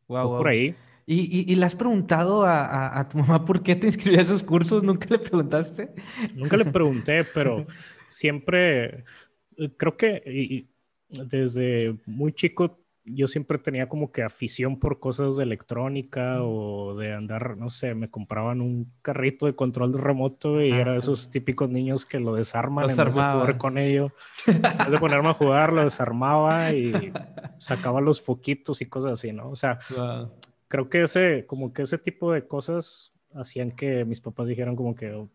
Wow, 0.08 0.38
Por 0.38 0.48
ahí. 0.48 0.74
¿Y, 1.06 1.52
y, 1.52 1.56
le 1.56 1.66
has 1.66 1.74
preguntado 1.74 2.44
a, 2.44 3.00
a, 3.00 3.08
tu 3.08 3.18
mamá 3.18 3.44
por 3.44 3.62
qué 3.62 3.74
te 3.74 3.88
inscribí 3.88 4.16
a 4.16 4.20
esos 4.20 4.44
cursos? 4.44 4.84
¿Nunca 4.84 5.08
le 5.10 5.18
preguntaste? 5.18 5.92
Nunca 6.36 6.56
le 6.56 6.64
pregunté, 6.66 7.24
pero 7.34 7.66
siempre, 8.06 9.04
eh, 9.56 9.70
creo 9.76 9.96
que 9.96 10.68
desde 11.08 11.96
muy 12.06 12.32
chico 12.32 12.79
yo 13.04 13.28
siempre 13.28 13.58
tenía 13.58 13.88
como 13.88 14.12
que 14.12 14.22
afición 14.22 14.78
por 14.78 15.00
cosas 15.00 15.36
de 15.36 15.44
electrónica 15.44 16.42
o 16.42 16.94
de 16.94 17.12
andar, 17.14 17.56
no 17.56 17.70
sé, 17.70 17.94
me 17.94 18.10
compraban 18.10 18.60
un 18.60 18.92
carrito 19.02 19.46
de 19.46 19.54
control 19.54 19.94
remoto 19.94 20.62
y 20.62 20.70
era 20.70 20.92
de 20.92 20.98
esos 20.98 21.30
típicos 21.30 21.70
niños 21.70 22.04
que 22.04 22.20
lo 22.20 22.34
desarman 22.34 22.90
en 22.90 22.96
vez 22.96 23.14
de 23.14 23.22
jugar 23.22 23.56
con 23.58 23.78
ello. 23.78 24.12
En 24.46 24.60
vez 24.62 24.90
de 24.90 24.98
ponerme 24.98 25.30
a 25.30 25.34
jugar, 25.34 25.72
lo 25.72 25.82
desarmaba 25.82 26.72
y 26.72 27.12
sacaba 27.58 28.00
los 28.00 28.20
foquitos 28.20 28.82
y 28.82 28.86
cosas 28.86 29.12
así, 29.12 29.32
¿no? 29.32 29.50
O 29.50 29.56
sea, 29.56 29.78
creo 30.68 30.88
que 30.88 31.02
ese, 31.02 31.46
como 31.46 31.72
que 31.72 31.82
ese 31.82 31.98
tipo 31.98 32.32
de 32.32 32.46
cosas 32.46 33.12
hacían 33.34 33.70
que 33.70 34.04
mis 34.04 34.20
papás 34.20 34.46
dijeran 34.46 34.76
como 34.76 34.94
que, 34.94 35.12
oh, 35.12 35.30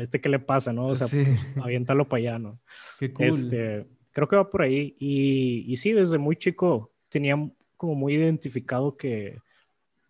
¿este 0.00 0.20
qué 0.20 0.28
le 0.28 0.40
pasa, 0.40 0.72
no? 0.72 0.88
O 0.88 0.94
sea, 0.94 1.06
pues, 1.06 1.38
aviéntalo 1.62 2.08
para 2.08 2.18
allá, 2.18 2.38
¿no? 2.38 2.60
Qué 2.98 3.12
cool. 3.12 3.26
Este, 3.26 3.86
creo 4.10 4.28
que 4.28 4.36
va 4.36 4.50
por 4.50 4.62
ahí. 4.62 4.96
Y, 4.98 5.64
y 5.68 5.76
sí, 5.76 5.92
desde 5.92 6.18
muy 6.18 6.36
chico 6.36 6.93
tenía 7.14 7.36
como 7.76 7.94
muy 7.94 8.14
identificado 8.14 8.96
que 8.96 9.38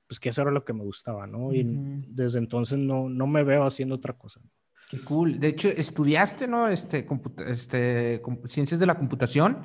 pues 0.07 0.19
que 0.19 0.31
eso 0.31 0.41
era 0.41 0.51
lo 0.51 0.65
que 0.65 0.73
me 0.73 0.83
gustaba, 0.85 1.27
¿no? 1.27 1.53
Y 1.53 1.65
desde 2.09 2.39
entonces 2.39 2.79
no, 2.79 3.11
no 3.11 3.27
me 3.27 3.43
veo 3.45 3.65
haciendo 3.65 3.95
otra 3.95 4.15
cosa. 4.15 4.41
Qué 4.91 5.01
cool. 5.01 5.39
De 5.39 5.49
hecho, 5.49 5.69
estudiaste, 5.69 6.47
¿no? 6.47 6.69
Este, 6.69 7.07
este 7.47 8.23
ciencias 8.47 8.81
de 8.81 8.87
la 8.87 8.97
computación. 8.97 9.59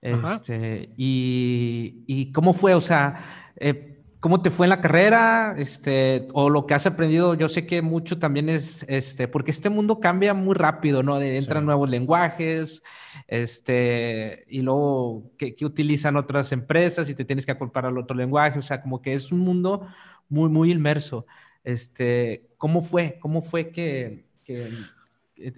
Este, 0.00 0.94
y, 0.96 2.04
y, 2.06 2.32
cómo 2.32 2.54
fue, 2.54 2.72
o 2.72 2.80
sea, 2.80 3.16
eh, 3.56 3.99
¿Cómo 4.20 4.42
te 4.42 4.50
fue 4.50 4.66
en 4.66 4.70
la 4.70 4.82
carrera? 4.82 5.54
Este, 5.56 6.28
o 6.34 6.50
lo 6.50 6.66
que 6.66 6.74
has 6.74 6.84
aprendido, 6.84 7.32
yo 7.34 7.48
sé 7.48 7.66
que 7.66 7.80
mucho 7.80 8.18
también 8.18 8.50
es, 8.50 8.84
este, 8.86 9.28
porque 9.28 9.50
este 9.50 9.70
mundo 9.70 9.98
cambia 9.98 10.34
muy 10.34 10.54
rápido, 10.54 11.02
¿no? 11.02 11.18
entran 11.18 11.64
nuevos 11.64 11.88
lenguajes, 11.88 12.82
este, 13.26 14.44
y 14.46 14.60
luego 14.60 15.32
que, 15.38 15.56
utilizan 15.62 16.16
otras 16.16 16.52
empresas 16.52 17.08
y 17.08 17.14
te 17.14 17.24
tienes 17.24 17.46
que 17.46 17.52
acoplar 17.52 17.86
al 17.86 17.96
otro 17.96 18.14
lenguaje, 18.14 18.58
o 18.58 18.62
sea, 18.62 18.82
como 18.82 19.00
que 19.00 19.14
es 19.14 19.32
un 19.32 19.38
mundo 19.38 19.86
muy, 20.28 20.50
muy 20.50 20.70
inmerso. 20.70 21.24
Este, 21.64 22.46
¿cómo 22.58 22.82
fue? 22.82 23.18
¿Cómo 23.20 23.40
fue 23.40 23.70
que, 23.70 24.26
que 24.44 24.70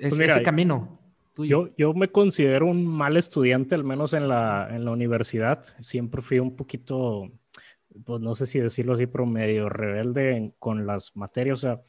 pues 0.08 0.20
ese 0.20 0.42
camino? 0.42 1.00
Yo, 1.36 1.74
yo 1.76 1.94
me 1.94 2.08
considero 2.12 2.66
un 2.66 2.86
mal 2.86 3.16
estudiante, 3.16 3.74
al 3.74 3.82
menos 3.82 4.12
en 4.12 4.28
la, 4.28 4.68
en 4.70 4.84
la 4.84 4.92
universidad. 4.92 5.64
Siempre 5.80 6.22
fui 6.22 6.38
un 6.38 6.54
poquito 6.54 7.32
pues 8.04 8.20
no 8.20 8.34
sé 8.34 8.46
si 8.46 8.60
decirlo 8.60 8.94
así, 8.94 9.06
pero 9.06 9.26
medio 9.26 9.68
rebelde 9.68 10.52
con 10.58 10.86
las 10.86 11.16
materias. 11.16 11.54
O 11.54 11.60
sea, 11.60 11.80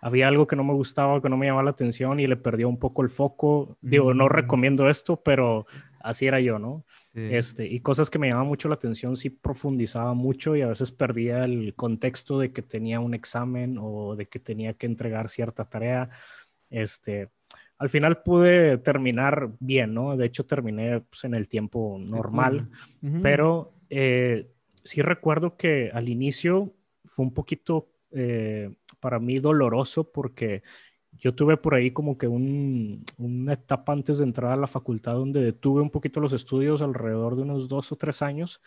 había 0.00 0.28
algo 0.28 0.46
que 0.46 0.56
no 0.56 0.64
me 0.64 0.72
gustaba, 0.72 1.20
que 1.20 1.28
no 1.28 1.36
me 1.36 1.46
llamaba 1.46 1.64
la 1.64 1.70
atención 1.70 2.20
y 2.20 2.26
le 2.26 2.36
perdió 2.36 2.68
un 2.68 2.78
poco 2.78 3.02
el 3.02 3.08
foco. 3.08 3.76
Digo, 3.80 4.14
no 4.14 4.26
mm. 4.26 4.30
recomiendo 4.30 4.88
esto, 4.88 5.22
pero 5.22 5.66
así 6.00 6.26
era 6.26 6.40
yo, 6.40 6.58
¿no? 6.58 6.84
Este, 7.14 7.66
y 7.66 7.80
cosas 7.80 8.08
que 8.08 8.18
me 8.18 8.28
llamaban 8.28 8.48
mucho 8.48 8.68
la 8.68 8.76
atención, 8.76 9.16
sí 9.16 9.28
profundizaba 9.28 10.14
mucho 10.14 10.56
y 10.56 10.62
a 10.62 10.68
veces 10.68 10.92
perdía 10.92 11.44
el 11.44 11.74
contexto 11.74 12.38
de 12.38 12.52
que 12.52 12.62
tenía 12.62 13.00
un 13.00 13.12
examen 13.12 13.76
o 13.78 14.16
de 14.16 14.26
que 14.26 14.38
tenía 14.38 14.74
que 14.74 14.86
entregar 14.86 15.28
cierta 15.28 15.64
tarea. 15.64 16.08
Este, 16.70 17.28
al 17.78 17.90
final 17.90 18.22
pude 18.22 18.78
terminar 18.78 19.50
bien, 19.60 19.92
¿no? 19.92 20.16
De 20.16 20.26
hecho, 20.26 20.46
terminé 20.46 21.00
pues, 21.00 21.24
en 21.24 21.34
el 21.34 21.48
tiempo 21.48 21.98
normal, 22.00 22.70
pero 23.22 23.74
eh, 23.90 24.48
sí 24.84 25.02
recuerdo 25.02 25.56
que 25.56 25.90
al 25.92 26.08
inicio 26.08 26.72
fue 27.04 27.24
un 27.24 27.34
poquito 27.34 27.88
eh, 28.10 28.74
para 29.00 29.18
mí 29.18 29.38
doloroso 29.38 30.10
porque 30.10 30.62
yo 31.12 31.34
tuve 31.34 31.56
por 31.56 31.74
ahí 31.74 31.90
como 31.90 32.16
que 32.16 32.26
una 32.26 33.52
etapa 33.52 33.92
antes 33.92 34.18
de 34.18 34.24
entrar 34.24 34.52
a 34.52 34.56
la 34.56 34.66
facultad 34.66 35.14
donde 35.14 35.42
detuve 35.42 35.82
un 35.82 35.90
poquito 35.90 36.20
los 36.20 36.32
estudios 36.32 36.80
alrededor 36.80 37.36
de 37.36 37.42
unos 37.42 37.68
dos 37.68 37.92
o 37.92 37.96
tres 37.96 38.22
años. 38.22 38.62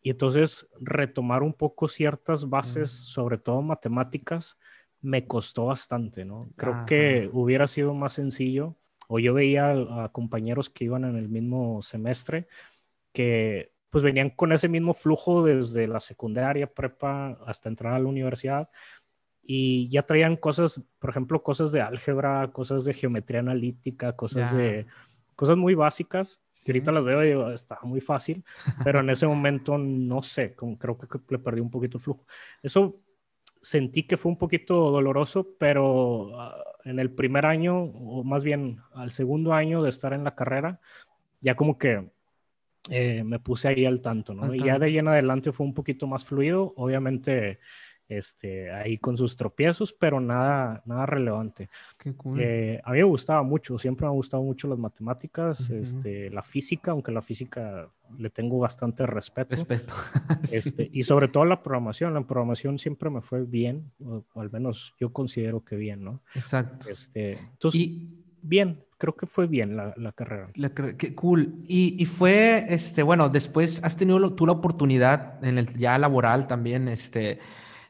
Y 0.00 0.10
entonces 0.10 0.68
retomar 0.80 1.42
un 1.42 1.52
poco 1.52 1.86
ciertas 1.88 2.48
bases, 2.48 2.90
sobre 2.90 3.38
todo 3.38 3.62
matemáticas, 3.62 4.58
me 5.00 5.26
costó 5.26 5.66
bastante, 5.66 6.24
¿no? 6.24 6.48
Creo 6.56 6.84
que 6.86 7.28
hubiera 7.32 7.66
sido 7.66 7.94
más 7.94 8.14
sencillo 8.14 8.74
o 9.08 9.18
yo 9.18 9.34
veía 9.34 9.72
a 9.72 10.08
compañeros 10.10 10.70
que 10.70 10.84
iban 10.84 11.04
en 11.04 11.16
el 11.16 11.28
mismo 11.28 11.82
semestre 11.82 12.48
que 13.12 13.71
pues 13.92 14.02
venían 14.02 14.30
con 14.30 14.52
ese 14.52 14.70
mismo 14.70 14.94
flujo 14.94 15.44
desde 15.44 15.86
la 15.86 16.00
secundaria, 16.00 16.66
prepa, 16.66 17.38
hasta 17.46 17.68
entrar 17.68 17.92
a 17.92 17.98
la 17.98 18.08
universidad 18.08 18.70
y 19.42 19.90
ya 19.90 20.02
traían 20.02 20.36
cosas, 20.36 20.82
por 20.98 21.10
ejemplo, 21.10 21.42
cosas 21.42 21.72
de 21.72 21.82
álgebra, 21.82 22.50
cosas 22.52 22.86
de 22.86 22.94
geometría 22.94 23.40
analítica, 23.40 24.16
cosas 24.16 24.56
de 24.56 24.86
cosas 25.36 25.58
muy 25.58 25.74
básicas. 25.74 26.40
Y 26.64 26.70
ahorita 26.70 26.90
las 26.90 27.04
veo 27.04 27.22
y 27.22 27.28
digo, 27.28 27.50
está 27.50 27.78
muy 27.82 28.00
fácil, 28.00 28.42
pero 28.82 29.00
en 29.00 29.10
ese 29.10 29.26
momento 29.26 29.76
no 29.76 30.22
sé, 30.22 30.54
como 30.54 30.78
creo 30.78 30.96
que 30.96 31.06
le 31.28 31.38
perdí 31.38 31.60
un 31.60 31.70
poquito 31.70 31.98
el 31.98 32.02
flujo. 32.02 32.26
Eso 32.62 32.96
sentí 33.60 34.04
que 34.04 34.16
fue 34.16 34.32
un 34.32 34.38
poquito 34.38 34.90
doloroso, 34.90 35.48
pero 35.58 36.40
ah, 36.40 36.56
en 36.84 36.98
el 36.98 37.10
primer 37.10 37.44
año, 37.44 37.76
o 37.82 38.24
más 38.24 38.42
bien 38.42 38.78
al 38.94 39.12
segundo 39.12 39.52
año 39.52 39.82
de 39.82 39.90
estar 39.90 40.14
en 40.14 40.24
la 40.24 40.34
carrera, 40.34 40.80
ya 41.42 41.56
como 41.56 41.76
que 41.76 42.08
eh, 42.90 43.22
me 43.24 43.38
puse 43.38 43.68
ahí 43.68 43.84
al 43.84 44.00
tanto, 44.00 44.34
¿no? 44.34 44.54
y 44.54 44.58
ya 44.58 44.78
de 44.78 44.86
ahí 44.86 44.98
en 44.98 45.08
adelante 45.08 45.52
fue 45.52 45.66
un 45.66 45.74
poquito 45.74 46.06
más 46.06 46.24
fluido, 46.24 46.72
obviamente 46.76 47.58
este, 48.16 48.70
ahí 48.70 48.98
con 48.98 49.16
sus 49.16 49.36
tropiezos, 49.36 49.92
pero 49.92 50.20
nada, 50.20 50.82
nada 50.84 51.06
relevante. 51.06 51.68
Qué 51.98 52.14
cool. 52.14 52.40
Eh, 52.40 52.80
a 52.84 52.92
mí 52.92 52.98
me 52.98 53.04
gustaba 53.04 53.42
mucho, 53.42 53.78
siempre 53.78 54.04
me 54.04 54.10
han 54.10 54.16
gustado 54.16 54.42
mucho 54.42 54.68
las 54.68 54.78
matemáticas, 54.78 55.70
este, 55.70 56.30
la 56.30 56.42
física, 56.42 56.90
aunque 56.90 57.12
la 57.12 57.22
física 57.22 57.88
le 58.18 58.30
tengo 58.30 58.58
bastante 58.58 59.06
respeto. 59.06 59.50
Respeto. 59.50 59.94
este, 60.52 60.90
y 60.92 61.02
sobre 61.04 61.28
todo 61.28 61.44
la 61.44 61.62
programación, 61.62 62.14
la 62.14 62.26
programación 62.26 62.78
siempre 62.78 63.10
me 63.10 63.22
fue 63.22 63.44
bien, 63.44 63.90
o, 64.04 64.24
al 64.34 64.50
menos 64.50 64.94
yo 64.98 65.12
considero 65.12 65.64
que 65.64 65.76
bien, 65.76 66.04
¿no? 66.04 66.20
Exacto. 66.34 66.90
Este, 66.90 67.38
entonces, 67.38 67.80
y... 67.80 68.24
bien, 68.42 68.84
creo 69.02 69.16
que 69.16 69.26
fue 69.26 69.48
bien 69.48 69.76
la, 69.76 69.92
la 69.96 70.12
carrera. 70.12 70.48
qué 70.96 71.12
cool. 71.16 71.54
Y, 71.66 72.00
y, 72.00 72.06
fue, 72.06 72.66
este, 72.68 73.02
bueno, 73.02 73.28
después 73.28 73.82
has 73.82 73.96
tenido 73.96 74.32
tú 74.34 74.46
la 74.46 74.52
oportunidad 74.52 75.44
en 75.44 75.58
el 75.58 75.76
ya 75.76 75.98
laboral 75.98 76.46
también, 76.46 76.86
este, 76.86 77.40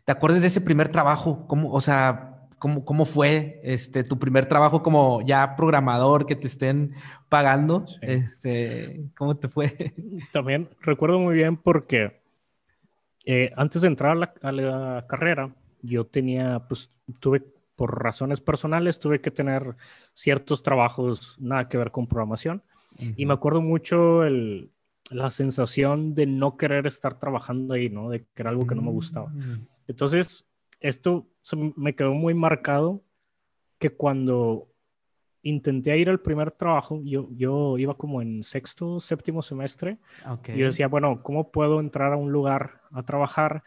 ¿te 0.07 0.13
acuerdas 0.13 0.41
de 0.41 0.47
ese 0.47 0.63
primer 0.63 0.89
trabajo? 0.89 1.47
¿Cómo, 1.47 1.71
o 1.71 1.83
sea, 1.83 2.47
cómo, 2.59 2.87
cómo 2.87 3.05
fue 3.05 3.61
este, 3.63 4.05
tu 4.05 4.19
primer 4.19 4.47
trabajo 4.47 4.83
como 4.83 5.21
ya 5.21 5.55
programador 5.55 6.25
que 6.25 6.35
te 6.35 6.47
estén 6.47 6.95
pagando? 7.29 7.85
Este, 8.01 9.03
¿Cómo 9.15 9.37
te 9.37 9.49
fue? 9.49 9.93
También 10.33 10.71
recuerdo 10.81 11.19
muy 11.19 11.35
bien 11.35 11.59
porque 11.59 12.23
eh, 13.27 13.53
antes 13.55 13.83
de 13.83 13.89
entrar 13.89 14.13
a 14.13 14.15
la, 14.15 14.33
a 14.41 14.51
la 14.51 15.07
carrera, 15.07 15.55
yo 15.83 16.07
tenía, 16.07 16.63
pues, 16.67 16.91
tuve 17.21 17.52
por 17.77 18.03
razones 18.03 18.41
personales 18.41 18.99
tuve 18.99 19.21
que 19.21 19.31
tener 19.31 19.77
ciertos 20.15 20.63
trabajos 20.63 21.37
nada 21.41 21.69
que 21.69 21.79
ver 21.79 21.91
con 21.91 22.07
programación. 22.07 22.63
Y 23.17 23.25
me 23.25 23.33
acuerdo 23.33 23.63
mucho 23.63 24.23
el, 24.23 24.71
la 25.11 25.31
sensación 25.31 26.15
de 26.15 26.27
no 26.27 26.57
querer 26.57 26.87
estar 26.87 27.19
trabajando 27.19 27.75
ahí, 27.75 27.89
¿no? 27.89 28.11
De 28.11 28.21
que 28.21 28.43
era 28.43 28.51
algo 28.51 28.67
que 28.67 28.75
no 28.75 28.83
me 28.83 28.91
gustaba. 28.91 29.29
Mm. 29.29 29.67
Entonces, 29.89 30.47
esto 30.81 31.27
me 31.77 31.95
quedó 31.95 32.13
muy 32.13 32.35
marcado 32.35 33.03
que 33.79 33.91
cuando 33.91 34.69
intenté 35.43 35.99
ir 35.99 36.09
al 36.09 36.21
primer 36.21 36.53
trabajo, 36.53 37.01
yo, 37.05 37.29
yo 37.33 37.77
iba 37.79 37.97
como 37.97 38.23
en 38.23 38.43
sexto, 38.43 39.01
séptimo 39.01 39.43
semestre, 39.43 39.99
y 40.49 40.59
yo 40.59 40.67
decía, 40.67 40.87
bueno, 40.87 41.23
¿cómo 41.23 41.51
puedo 41.51 41.81
entrar 41.81 42.13
a 42.13 42.17
un 42.17 42.31
lugar 42.31 42.83
a 42.93 43.03
trabajar 43.03 43.65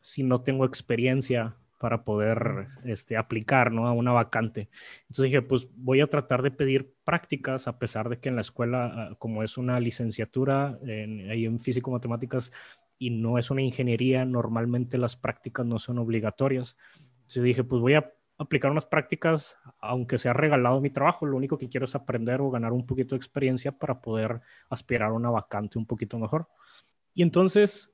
si 0.00 0.22
no 0.22 0.42
tengo 0.42 0.64
experiencia 0.64 1.56
para 1.78 2.04
poder 2.04 2.66
este, 2.84 3.16
aplicar 3.16 3.72
¿no? 3.72 3.86
a 3.86 3.92
una 3.92 4.12
vacante. 4.12 4.68
Entonces 5.02 5.24
dije, 5.24 5.42
pues 5.42 5.68
voy 5.76 6.00
a 6.00 6.08
tratar 6.08 6.42
de 6.42 6.50
pedir 6.50 6.92
prácticas, 7.04 7.68
a 7.68 7.78
pesar 7.78 8.08
de 8.08 8.18
que 8.18 8.28
en 8.28 8.34
la 8.34 8.42
escuela, 8.42 8.86
ah, 8.86 9.14
como 9.18 9.42
es 9.42 9.56
una 9.56 9.80
licenciatura 9.80 10.78
en, 10.82 11.30
ahí 11.30 11.46
en 11.46 11.58
físico-matemáticas 11.58 12.52
y 12.98 13.10
no 13.10 13.38
es 13.38 13.50
una 13.50 13.62
ingeniería, 13.62 14.24
normalmente 14.24 14.98
las 14.98 15.16
prácticas 15.16 15.64
no 15.64 15.78
son 15.78 15.98
obligatorias. 15.98 16.76
Entonces 17.20 17.44
dije, 17.44 17.64
pues 17.64 17.80
voy 17.80 17.94
a 17.94 18.12
aplicar 18.38 18.70
unas 18.70 18.86
prácticas, 18.86 19.56
aunque 19.80 20.18
sea 20.18 20.32
regalado 20.32 20.80
mi 20.80 20.90
trabajo, 20.90 21.26
lo 21.26 21.36
único 21.36 21.58
que 21.58 21.68
quiero 21.68 21.84
es 21.84 21.94
aprender 21.94 22.40
o 22.40 22.50
ganar 22.50 22.72
un 22.72 22.86
poquito 22.86 23.14
de 23.14 23.18
experiencia 23.18 23.72
para 23.72 24.00
poder 24.00 24.40
aspirar 24.68 25.10
a 25.10 25.12
una 25.12 25.30
vacante 25.30 25.78
un 25.78 25.86
poquito 25.86 26.18
mejor. 26.18 26.48
Y 27.14 27.22
entonces 27.22 27.92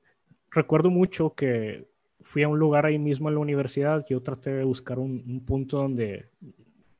recuerdo 0.51 0.89
mucho 0.89 1.33
que 1.33 1.87
fui 2.25 2.41
a 2.41 2.47
un 2.47 2.57
lugar 2.57 2.87
ahí 2.87 2.97
mismo 2.97 3.29
en 3.29 3.35
la 3.35 3.41
universidad, 3.41 4.03
yo 4.09 4.21
traté 4.23 4.49
de 4.49 4.63
buscar 4.63 4.97
un, 4.97 5.43
punto 5.45 5.77
donde 5.77 6.31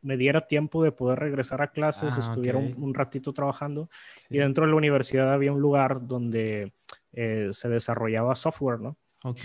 me 0.04 0.18
diera 0.18 0.46
tiempo 0.46 0.84
de 0.84 0.92
poder 0.92 1.18
regresar 1.18 1.64
a 1.64 1.72
clases, 1.72 2.14
ah, 2.16 2.20
estuviera 2.20 2.60
un, 2.60 2.94
ratito 2.94 3.34
trabajando 3.34 3.90
y 4.30 4.38
dentro 4.38 4.66
de 4.66 4.72
la 4.72 4.78
universidad 4.78 5.34
había 5.34 5.52
un 5.52 5.60
lugar 5.60 6.06
donde 6.06 6.74
eh, 7.12 7.50
se 7.52 7.70
desarrollaba 7.70 8.36
software, 8.36 8.80
¿no? 8.80 8.98
Ok. 9.24 9.40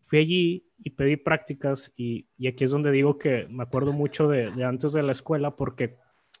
Fui 0.00 0.20
allí 0.20 0.64
y 0.78 0.90
pedí 0.90 1.16
prácticas 1.16 1.92
y, 1.96 2.28
y 2.38 2.46
aquí 2.46 2.62
es 2.62 2.70
donde 2.70 2.92
digo 2.92 3.18
que 3.18 3.48
me 3.50 3.64
acuerdo 3.64 3.92
mucho 3.92 4.28
de, 4.28 4.52
de, 4.52 4.64
antes 4.64 4.92
de 4.92 5.02
la 5.02 5.10
escuela 5.10 5.56
porque 5.56 5.96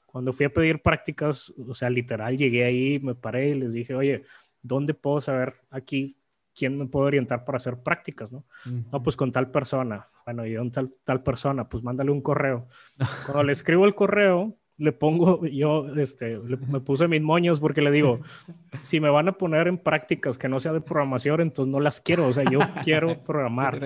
cuando 0.06 0.32
fui 0.32 0.46
a 0.46 0.52
pedir 0.52 0.80
prácticas, 0.80 1.52
o 1.58 1.74
sea, 1.74 1.90
literal 1.90 2.38
llegué 2.38 2.64
ahí, 2.64 3.00
me 3.00 3.16
paré 3.16 3.48
y 3.48 3.54
les 3.54 3.72
dije, 3.72 3.96
oye, 3.96 4.22
¿dónde 4.62 4.94
puedo 4.94 5.20
saber 5.20 5.54
aquí 5.70 6.16
¿quién 6.56 6.78
me 6.78 6.86
puede 6.86 7.06
orientar 7.06 7.44
para 7.44 7.56
hacer 7.56 7.78
prácticas? 7.82 8.32
No, 8.32 8.44
no 8.90 9.02
pues 9.02 9.16
con 9.16 9.30
tal 9.30 9.50
persona. 9.50 10.08
Bueno, 10.24 10.46
y 10.46 10.56
con 10.56 10.72
tal, 10.72 10.90
tal 11.04 11.22
persona, 11.22 11.68
pues 11.68 11.82
mándale 11.82 12.10
un 12.10 12.22
correo. 12.22 12.66
Cuando 13.26 13.44
le 13.44 13.52
escribo 13.52 13.84
el 13.84 13.94
correo, 13.94 14.56
le 14.78 14.92
pongo, 14.92 15.46
yo 15.46 15.88
este, 15.96 16.38
me 16.38 16.80
puse 16.80 17.08
mis 17.08 17.22
moños 17.22 17.60
porque 17.60 17.80
le 17.80 17.90
digo, 17.90 18.20
si 18.78 19.00
me 19.00 19.10
van 19.10 19.28
a 19.28 19.32
poner 19.32 19.68
en 19.68 19.78
prácticas 19.78 20.38
que 20.38 20.48
no 20.48 20.58
sea 20.58 20.72
de 20.72 20.80
programación, 20.80 21.42
entonces 21.42 21.70
no 21.70 21.80
las 21.80 22.00
quiero. 22.00 22.26
O 22.26 22.32
sea, 22.32 22.44
yo 22.50 22.58
quiero 22.84 23.22
programar. 23.22 23.80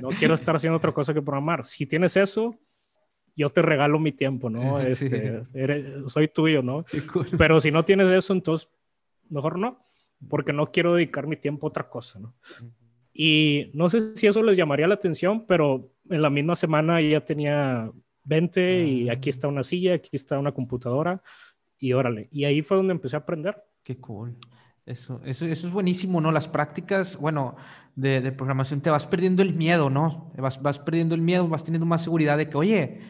No 0.00 0.08
quiero 0.10 0.34
estar 0.34 0.56
haciendo 0.56 0.78
otra 0.78 0.92
cosa 0.92 1.12
que 1.12 1.22
programar. 1.22 1.66
Si 1.66 1.86
tienes 1.86 2.16
eso, 2.16 2.56
yo 3.36 3.50
te 3.50 3.60
regalo 3.60 3.98
mi 3.98 4.12
tiempo, 4.12 4.48
¿no? 4.48 4.80
Este, 4.80 5.42
soy 6.06 6.28
tuyo, 6.28 6.62
¿no? 6.62 6.84
Pero 7.36 7.60
si 7.60 7.70
no 7.70 7.84
tienes 7.84 8.10
eso, 8.10 8.32
entonces 8.32 8.70
mejor 9.28 9.58
no 9.58 9.86
porque 10.28 10.52
no 10.52 10.70
quiero 10.70 10.94
dedicar 10.94 11.26
mi 11.26 11.36
tiempo 11.36 11.66
a 11.66 11.70
otra 11.70 11.88
cosa, 11.88 12.18
¿no? 12.18 12.34
Y 13.12 13.70
no 13.72 13.88
sé 13.88 14.14
si 14.16 14.26
eso 14.26 14.42
les 14.42 14.58
llamaría 14.58 14.86
la 14.86 14.94
atención, 14.94 15.46
pero 15.46 15.90
en 16.10 16.20
la 16.20 16.28
misma 16.28 16.54
semana 16.54 17.00
ya 17.00 17.24
tenía 17.24 17.90
20 18.24 18.84
y 18.84 19.08
aquí 19.08 19.30
está 19.30 19.48
una 19.48 19.62
silla, 19.62 19.94
aquí 19.94 20.10
está 20.12 20.38
una 20.38 20.52
computadora 20.52 21.22
y 21.78 21.92
órale. 21.94 22.28
Y 22.30 22.44
ahí 22.44 22.60
fue 22.60 22.76
donde 22.76 22.92
empecé 22.92 23.16
a 23.16 23.20
aprender. 23.20 23.56
Qué 23.82 23.96
cool. 23.98 24.36
Eso, 24.84 25.20
eso, 25.24 25.46
eso 25.46 25.66
es 25.66 25.72
buenísimo, 25.72 26.20
¿no? 26.20 26.30
Las 26.30 26.46
prácticas, 26.46 27.16
bueno, 27.16 27.56
de, 27.96 28.20
de, 28.20 28.32
programación 28.32 28.80
te 28.80 28.90
vas 28.90 29.06
perdiendo 29.06 29.42
el 29.42 29.52
miedo, 29.52 29.90
¿no? 29.90 30.30
Vas, 30.36 30.62
vas 30.62 30.78
perdiendo 30.78 31.14
el 31.14 31.22
miedo, 31.22 31.48
vas 31.48 31.64
teniendo 31.64 31.86
más 31.86 32.04
seguridad 32.04 32.36
de 32.36 32.48
que, 32.48 32.56
oye, 32.56 33.00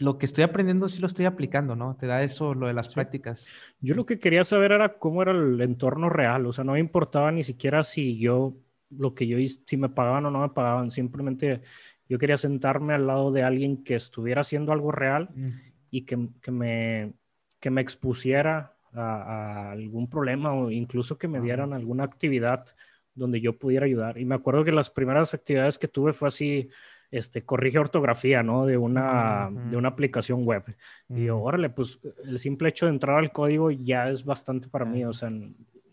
lo 0.00 0.18
que 0.18 0.26
estoy 0.26 0.44
aprendiendo 0.44 0.88
sí 0.88 1.00
lo 1.00 1.06
estoy 1.06 1.26
aplicando, 1.26 1.76
¿no? 1.76 1.96
Te 1.96 2.06
da 2.06 2.22
eso, 2.22 2.54
lo 2.54 2.66
de 2.66 2.74
las 2.74 2.92
prácticas. 2.92 3.48
Yo 3.80 3.94
lo 3.94 4.06
que 4.06 4.18
quería 4.18 4.44
saber 4.44 4.72
era 4.72 4.98
cómo 4.98 5.22
era 5.22 5.32
el 5.32 5.60
entorno 5.60 6.08
real, 6.08 6.46
o 6.46 6.52
sea, 6.52 6.64
no 6.64 6.72
me 6.72 6.80
importaba 6.80 7.32
ni 7.32 7.42
siquiera 7.42 7.82
si 7.84 8.18
yo, 8.18 8.56
lo 8.90 9.14
que 9.14 9.26
yo 9.26 9.38
hice, 9.38 9.62
si 9.66 9.76
me 9.76 9.88
pagaban 9.88 10.26
o 10.26 10.30
no 10.30 10.40
me 10.40 10.50
pagaban, 10.50 10.90
simplemente 10.90 11.62
yo 12.08 12.18
quería 12.18 12.36
sentarme 12.36 12.94
al 12.94 13.06
lado 13.06 13.30
de 13.30 13.42
alguien 13.42 13.84
que 13.84 13.94
estuviera 13.94 14.40
haciendo 14.40 14.72
algo 14.72 14.90
real 14.90 15.30
mm. 15.34 15.50
y 15.90 16.02
que, 16.02 16.28
que, 16.42 16.50
me, 16.50 17.12
que 17.60 17.70
me 17.70 17.80
expusiera 17.80 18.74
a, 18.92 19.70
algún 19.70 20.08
problema 20.08 20.52
o 20.52 20.70
incluso 20.70 21.18
que 21.18 21.28
me 21.28 21.40
dieran 21.40 21.72
alguna 21.72 22.04
actividad 22.04 22.66
donde 23.14 23.40
yo 23.40 23.58
pudiera 23.58 23.86
ayudar. 23.86 24.18
Y 24.18 24.24
me 24.24 24.34
acuerdo 24.34 24.64
que 24.64 24.72
las 24.72 24.90
primeras 24.90 25.34
actividades 25.34 25.78
que 25.78 25.88
tuve 25.88 26.12
fue 26.12 26.28
así, 26.28 26.68
este, 27.10 27.44
corrige 27.44 27.78
ortografía, 27.78 28.42
¿no? 28.42 28.66
De 28.66 28.76
una, 28.76 29.50
de 29.50 29.76
una 29.76 29.88
aplicación 29.88 30.44
web. 30.44 30.64
Y 31.08 31.24
yo, 31.24 31.38
órale, 31.40 31.70
pues 31.70 32.00
el 32.24 32.38
simple 32.38 32.68
hecho 32.68 32.86
de 32.86 32.92
entrar 32.92 33.18
al 33.18 33.32
código 33.32 33.70
ya 33.70 34.08
es 34.08 34.24
bastante 34.24 34.68
para 34.68 34.84
mí, 34.84 35.04
o 35.04 35.12
sea, 35.12 35.30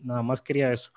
nada 0.02 0.22
más 0.22 0.42
quería 0.42 0.72
eso. 0.72 0.92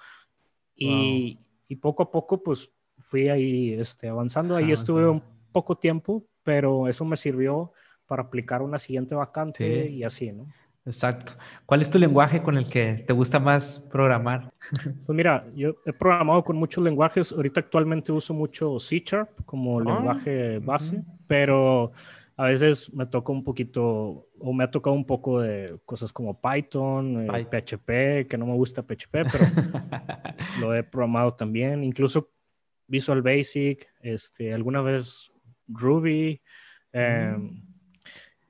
Y, 0.77 1.39
y 1.69 1.77
poco 1.77 2.03
a 2.03 2.11
poco, 2.11 2.43
pues 2.43 2.73
fui 2.99 3.29
ahí 3.29 3.73
este, 3.75 4.09
avanzando. 4.09 4.57
Ahí 4.57 4.73
estuve 4.73 5.09
un 5.09 5.23
poco 5.53 5.77
tiempo, 5.77 6.27
pero 6.43 6.89
eso 6.89 7.05
me 7.05 7.17
sirvió 7.17 7.73
para 8.07 8.23
aplicar 8.23 8.63
una 8.63 8.79
siguiente 8.79 9.15
vacante 9.15 9.89
y 9.89 10.03
así, 10.05 10.33
¿no? 10.33 10.47
Exacto. 10.87 11.33
¿Cuál 11.67 11.83
es 11.83 11.91
tu 11.91 11.99
lenguaje 11.99 12.43
con 12.43 12.57
el 12.57 12.69
que 12.69 13.05
te 13.07 13.13
gusta 13.13 13.39
más 13.39 13.79
programar? 13.91 14.51
Pues 15.07 15.17
mira, 15.17 15.47
yo 15.55 15.77
he 15.85 15.93
programado 15.93 16.43
con 16.45 16.57
muchos 16.57 16.83
lenguajes. 16.83 17.33
Ahorita 17.33 17.61
actualmente 17.61 18.13
uso 18.13 18.33
mucho 18.33 18.79
C 18.79 19.03
Sharp 19.05 19.45
como 19.45 19.81
ah, 19.81 19.85
lenguaje 19.85 20.59
base, 20.59 21.03
pero 21.27 21.93
a 22.37 22.45
veces 22.45 22.93
me 22.95 23.07
toca 23.07 23.33
un 23.33 23.45
poquito, 23.45 24.29
o 24.39 24.53
me 24.53 24.65
ha 24.65 24.71
tocado 24.71 24.97
un 24.97 25.05
poco 25.05 25.41
de 25.41 25.79
cosas 25.85 26.13
como 26.13 26.41
Python, 26.41 27.27
PHP, 27.27 27.89
eh, 27.91 28.27
que 28.27 28.39
no 28.39 28.47
me 28.47 28.55
gusta 28.55 28.83
PHP, 28.83 29.13
pero 29.31 29.45
lo 30.61 30.75
he 30.75 30.83
programado 30.83 31.35
también. 31.35 31.85
Incluso 31.85 32.31
Visual 32.87 33.21
Basic, 33.21 33.87
este, 34.01 34.55
alguna 34.55 34.81
vez 34.81 35.31
Ruby. 35.69 36.41
Eh, 36.93 37.37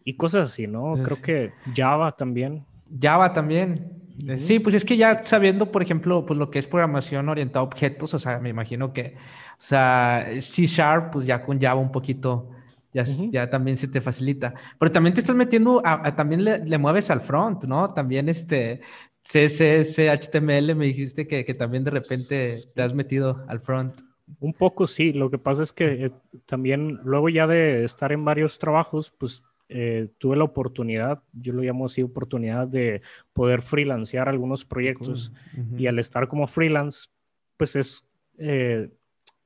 y 0.04 0.14
cosas 0.16 0.50
así, 0.50 0.66
¿no? 0.66 0.95
Creo 1.02 1.21
que 1.21 1.52
Java 1.75 2.12
también. 2.12 2.64
Java 3.00 3.33
también. 3.33 4.00
Sí, 4.37 4.59
pues 4.59 4.75
es 4.75 4.85
que 4.85 4.97
ya 4.97 5.25
sabiendo, 5.25 5.73
por 5.73 5.83
ejemplo, 5.83 6.26
pues 6.26 6.38
lo 6.38 6.50
que 6.50 6.59
es 6.59 6.66
programación 6.66 7.28
orientada 7.28 7.61
a 7.61 7.62
objetos, 7.62 8.12
o 8.12 8.19
sea, 8.19 8.38
me 8.38 8.50
imagino 8.50 8.92
que, 8.92 9.14
o 9.16 9.62
sea, 9.62 10.26
C 10.40 10.66
Sharp, 10.66 11.12
pues 11.12 11.26
ya 11.26 11.42
con 11.42 11.61
Java 11.61 11.80
un 11.80 11.92
poquito, 11.92 12.50
ya, 12.92 13.04
ya 13.04 13.49
también 13.49 13.76
se 13.76 13.88
te 13.88 14.00
facilita. 14.00 14.54
Pero 14.78 14.92
también 14.92 15.14
te 15.14 15.21
estás 15.21 15.37
metiendo, 15.37 15.80
a, 15.85 16.14
también 16.14 16.45
le, 16.45 16.78
mueves 16.78 17.11
al 17.11 17.21
front, 17.21 17.64
¿no? 17.64 17.95
También 17.95 18.28
este 18.28 18.80
CSS, 19.23 19.99
HTML, 19.99 20.75
me 20.75 20.87
dijiste 20.87 21.26
que, 21.26 21.45
que 21.45 21.54
también 21.54 21.85
de 21.85 21.90
repente 21.90 22.54
te 22.75 22.83
has 22.83 22.92
metido 22.92 23.45
al 23.49 23.61
front. 23.61 24.00
Un 24.38 24.52
poco 24.52 24.87
sí, 24.87 25.12
lo 25.12 25.30
que 25.30 25.38
pasa 25.38 25.62
es 25.62 25.73
que 25.73 26.06
eh, 26.06 26.10
también 26.47 27.00
luego 27.04 27.28
ya 27.28 27.47
de 27.47 27.84
estar 27.84 28.13
en 28.13 28.25
varios 28.25 28.58
trabajos, 28.58 29.13
pues 29.19 29.43
eh, 29.73 30.09
tuve 30.19 30.37
la 30.37 30.45
oportunidad, 30.45 31.23
yo 31.33 31.52
lo 31.52 31.63
llamo 31.63 31.87
así, 31.87 32.02
oportunidad 32.02 32.67
de 32.67 33.02
poder 33.33 33.63
freelancear 33.63 34.28
algunos 34.28 34.65
proyectos 34.65 35.33
y 35.78 35.87
al 35.87 36.00
estar 36.00 36.26
como 36.26 36.49
freelance, 36.49 37.09
pues 37.56 37.76
es, 37.76 38.04
eh, 38.39 38.91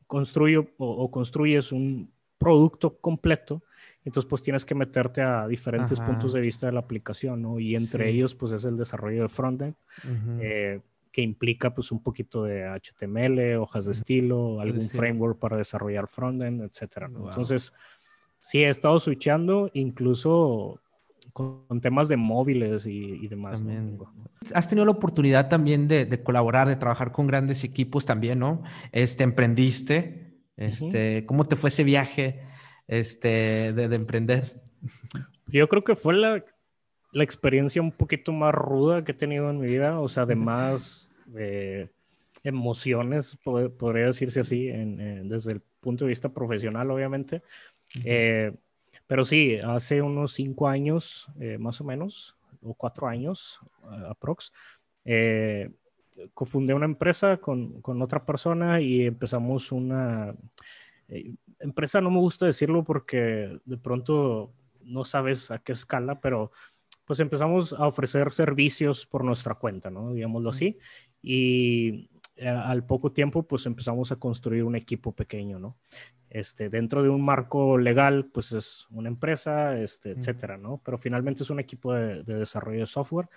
construyo 0.07 0.69
o, 0.79 1.11
construyes 1.11 1.73
un 1.73 2.11
producto 2.39 2.97
completo, 2.99 3.63
entonces 4.03 4.29
pues 4.29 4.43
tienes 4.43 4.65
que 4.65 4.75
meterte 4.75 5.21
a 5.21 5.47
diferentes 5.47 6.01
puntos 6.01 6.33
de 6.33 6.41
vista 6.41 6.67
de 6.67 6.73
la 6.73 6.81
aplicación, 6.81 7.43
¿no? 7.43 7.59
Y 7.59 7.77
entre 7.77 8.09
ellos 8.09 8.35
pues 8.35 8.53
es 8.53 8.65
el 8.65 8.79
desarrollo 8.79 9.23
de 9.23 9.29
frontend. 9.29 9.75
Eh, 10.41 10.81
que 11.15 11.23
implica 11.23 11.73
pues 11.73 11.93
un 11.93 12.03
poquito 12.03 12.43
de 12.43 12.65
HTML, 12.65 13.57
hojas 13.59 13.87
de 13.87 13.93
estilo, 13.93 14.61
algún 14.61 14.89
framework 14.89 15.39
para 15.39 15.57
desarrollar 15.57 16.09
frontend, 16.09 16.63
etcétera. 16.63 17.07
Entonces, 17.07 17.73
Sí, 18.45 18.63
he 18.63 18.69
estado 18.69 19.01
switchando 19.01 19.71
incluso 19.73 20.79
con, 21.33 21.81
temas 21.81 22.11
de 22.11 22.19
móviles 22.19 22.85
y, 22.85 23.27
demás. 23.27 23.65
Has 24.53 24.69
tenido 24.69 24.85
la 24.85 24.91
oportunidad 24.91 25.49
también 25.49 25.89
de, 25.89 26.23
colaborar, 26.23 26.69
de 26.69 26.77
trabajar 26.77 27.11
con 27.11 27.27
grandes 27.27 27.65
equipos 27.65 28.05
también, 28.05 28.41
¿no? 28.41 28.63
Este, 28.93 29.25
emprendiste. 29.25 30.43
Este, 30.59 31.25
¿Cómo 31.25 31.47
te 31.47 31.57
fue 31.57 31.69
ese 31.69 31.85
viaje 31.85 32.43
este, 32.87 33.73
de, 33.73 33.85
emprender? 33.97 34.61
Yo 35.47 35.67
creo 35.67 35.83
que 35.83 35.97
fue 35.97 36.13
la, 36.13 36.45
experiencia 37.15 37.81
un 37.81 37.93
poquito 37.93 38.31
más 38.31 38.55
ruda 38.55 39.05
que 39.05 39.13
he 39.13 39.15
tenido 39.15 39.49
en 39.49 39.59
mi 39.59 39.69
vida, 39.69 40.01
o 40.01 40.09
sea, 40.09 40.27
de 40.27 40.37
más 40.37 41.11
emociones, 42.43 43.39
podría 43.43 44.05
decirse 44.05 44.41
así, 44.41 44.67
desde 44.67 45.53
el 45.53 45.63
punto 45.81 46.05
de 46.05 46.11
vista 46.11 46.29
profesional, 46.29 46.91
obviamente. 46.91 47.43
Eh, 48.05 48.53
pero 49.07 49.25
sí, 49.25 49.57
hace 49.63 50.03
unos 50.03 50.33
cinco 50.33 50.69
años, 50.69 51.29
eh, 51.39 51.59
más 51.59 51.81
o 51.81 51.85
menos, 51.85 52.37
o 52.63 52.75
cuatro 52.75 53.07
años, 53.07 53.61
uh, 53.83 54.07
aprox, 54.07 54.53
eh, 55.05 55.71
cofundé 56.33 56.73
una 56.73 56.87
empresa 56.87 57.37
con, 57.37 57.83
con, 57.83 58.01
otra 58.01 58.25
persona 58.25 58.81
y 58.81 59.03
empezamos 59.03 59.73
una 59.73 60.35
empresa, 61.59 62.01
no 62.01 62.11
me 62.11 62.21
gusta 62.21 62.47
decirlo 62.47 62.83
porque 62.85 63.59
de 63.65 63.77
pronto 63.77 64.55
no 64.83 65.05
sabes 65.05 65.51
a 65.51 65.59
qué 65.59 65.73
escala, 65.73 66.21
pero 66.21 66.51
pues 67.05 67.21
empezamos 67.21 67.73
a 67.75 67.87
ofrecer 67.87 68.33
servicios 68.33 69.07
por 69.07 69.25
nuestra 69.25 69.57
cuenta, 69.57 69.91
¿no? 69.91 70.13
Digámoslo 70.13 70.51
así. 70.51 70.79
Y 71.21 72.09
al 72.43 72.85
poco 72.85 73.13
tiempo, 73.13 73.43
pues 73.45 73.67
empezamos 73.67 74.11
a 74.11 74.17
construir 74.17 74.65
un 74.65 74.77
equipo 74.77 75.13
pequeño, 75.13 75.59
¿no? 75.59 75.77
Este, 76.35 76.69
dentro 76.69 77.01
de 77.05 77.11
un 77.11 77.25
marco 77.25 77.79
legal, 77.79 78.25
pues 78.25 78.51
es 78.51 78.89
una 78.91 79.09
empresa, 79.09 79.79
este, 79.79 80.11
etcétera, 80.11 80.59
¿no? 80.59 80.81
Pero 80.85 80.99
finalmente 80.99 81.45
es 81.45 81.51
un 81.51 81.61
equipo 81.61 81.93
de, 81.93 82.25
desarrollo 82.25 82.81
de 82.81 82.89
software 82.89 83.29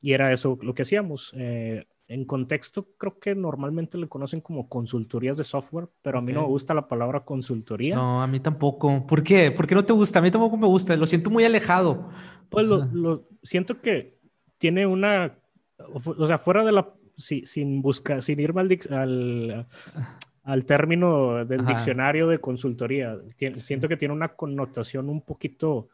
y 0.00 0.12
era 0.12 0.32
eso 0.32 0.56
lo 0.62 0.72
que 0.72 0.82
hacíamos. 0.82 1.34
Eh, 1.36 1.84
en 2.06 2.24
contexto, 2.24 2.90
creo 2.96 3.18
que 3.18 3.34
normalmente 3.34 3.98
le 3.98 4.06
conocen 4.06 4.40
como 4.40 4.68
consultorías 4.68 5.36
de 5.36 5.42
software, 5.42 5.88
pero 6.00 6.20
a 6.20 6.22
mí 6.22 6.32
no 6.32 6.42
me 6.42 6.46
gusta 6.46 6.74
la 6.74 6.86
palabra 6.86 7.24
consultoría. 7.24 7.96
No, 7.96 8.22
a 8.22 8.28
mí 8.28 8.38
tampoco. 8.38 9.04
¿Por 9.04 9.24
qué? 9.24 9.50
¿Por 9.50 9.66
qué 9.66 9.74
no 9.74 9.84
te 9.84 9.92
gusta? 9.92 10.20
A 10.20 10.22
mí 10.22 10.30
tampoco 10.30 10.56
me 10.56 10.68
gusta. 10.68 10.94
Lo 10.94 11.06
siento 11.06 11.30
muy 11.30 11.42
alejado. 11.42 12.08
Pues 12.50 12.68
lo, 12.68 13.26
siento 13.42 13.80
que 13.80 14.16
tiene 14.58 14.86
una, 14.86 15.40
o 15.92 16.26
sea, 16.28 16.38
fuera 16.38 16.62
de 16.62 16.70
la, 16.70 16.94
sin 17.16 17.82
buscar, 17.82 18.22
sin 18.22 18.38
irme 18.38 18.60
al, 18.60 18.78
al 18.90 19.66
término 20.66 21.44
del 21.44 21.64
diccionario 21.64 22.28
de 22.28 22.38
consultoría. 22.38 23.18
siento 23.54 23.88
que 23.88 23.96
tiene 23.96 24.14
una 24.14 24.28
connotación 24.28 25.08
un 25.08 25.22
poquito 25.22 25.88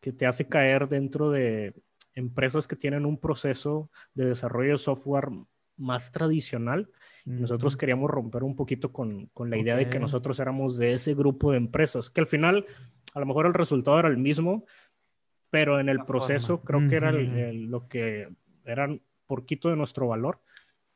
que 0.00 0.12
te 0.12 0.26
hace 0.26 0.48
caer 0.48 0.88
dentro 0.88 1.30
de 1.30 1.74
empresas 2.14 2.68
que 2.68 2.76
tienen 2.76 3.04
un 3.04 3.18
proceso 3.18 3.90
de 4.14 4.26
desarrollo 4.26 4.72
de 4.72 4.78
software 4.78 5.28
más 5.76 6.12
tradicional. 6.12 6.88
Nosotros 7.24 7.76
queríamos 7.76 8.10
romper 8.10 8.44
un 8.44 8.56
poquito 8.56 8.92
con, 8.92 9.26
con 9.26 9.50
la 9.50 9.58
idea 9.58 9.76
de 9.76 9.88
que 9.88 9.98
nosotros 9.98 10.40
éramos 10.40 10.78
de 10.78 10.94
ese 10.94 11.14
grupo 11.14 11.50
de 11.50 11.58
empresas, 11.58 12.10
que 12.10 12.20
al 12.20 12.26
final 12.26 12.66
a 13.14 13.20
lo 13.20 13.26
mejor 13.26 13.46
el 13.46 13.54
resultado 13.54 13.98
era 13.98 14.08
el 14.08 14.16
mismo, 14.16 14.64
pero 15.50 15.80
en 15.80 15.88
el 15.88 16.04
proceso 16.04 16.62
creo 16.62 16.88
que 16.88 16.96
era 16.96 17.12
lo 17.12 17.88
que 17.88 18.28
era 18.64 18.88
poquito 19.26 19.68
de 19.68 19.76
nuestro 19.76 20.08
valor 20.08 20.40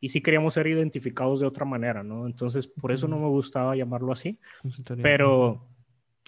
y 0.04 0.10
sí 0.10 0.20
queríamos 0.20 0.52
ser 0.52 0.66
identificados 0.66 1.40
de 1.40 1.46
otra 1.46 1.64
manera, 1.64 2.02
¿no? 2.02 2.26
Entonces, 2.26 2.68
por 2.68 2.92
eso 2.92 3.08
no 3.08 3.18
me 3.18 3.28
gustaba 3.28 3.74
llamarlo 3.74 4.12
así. 4.12 4.38
Pero 5.00 5.66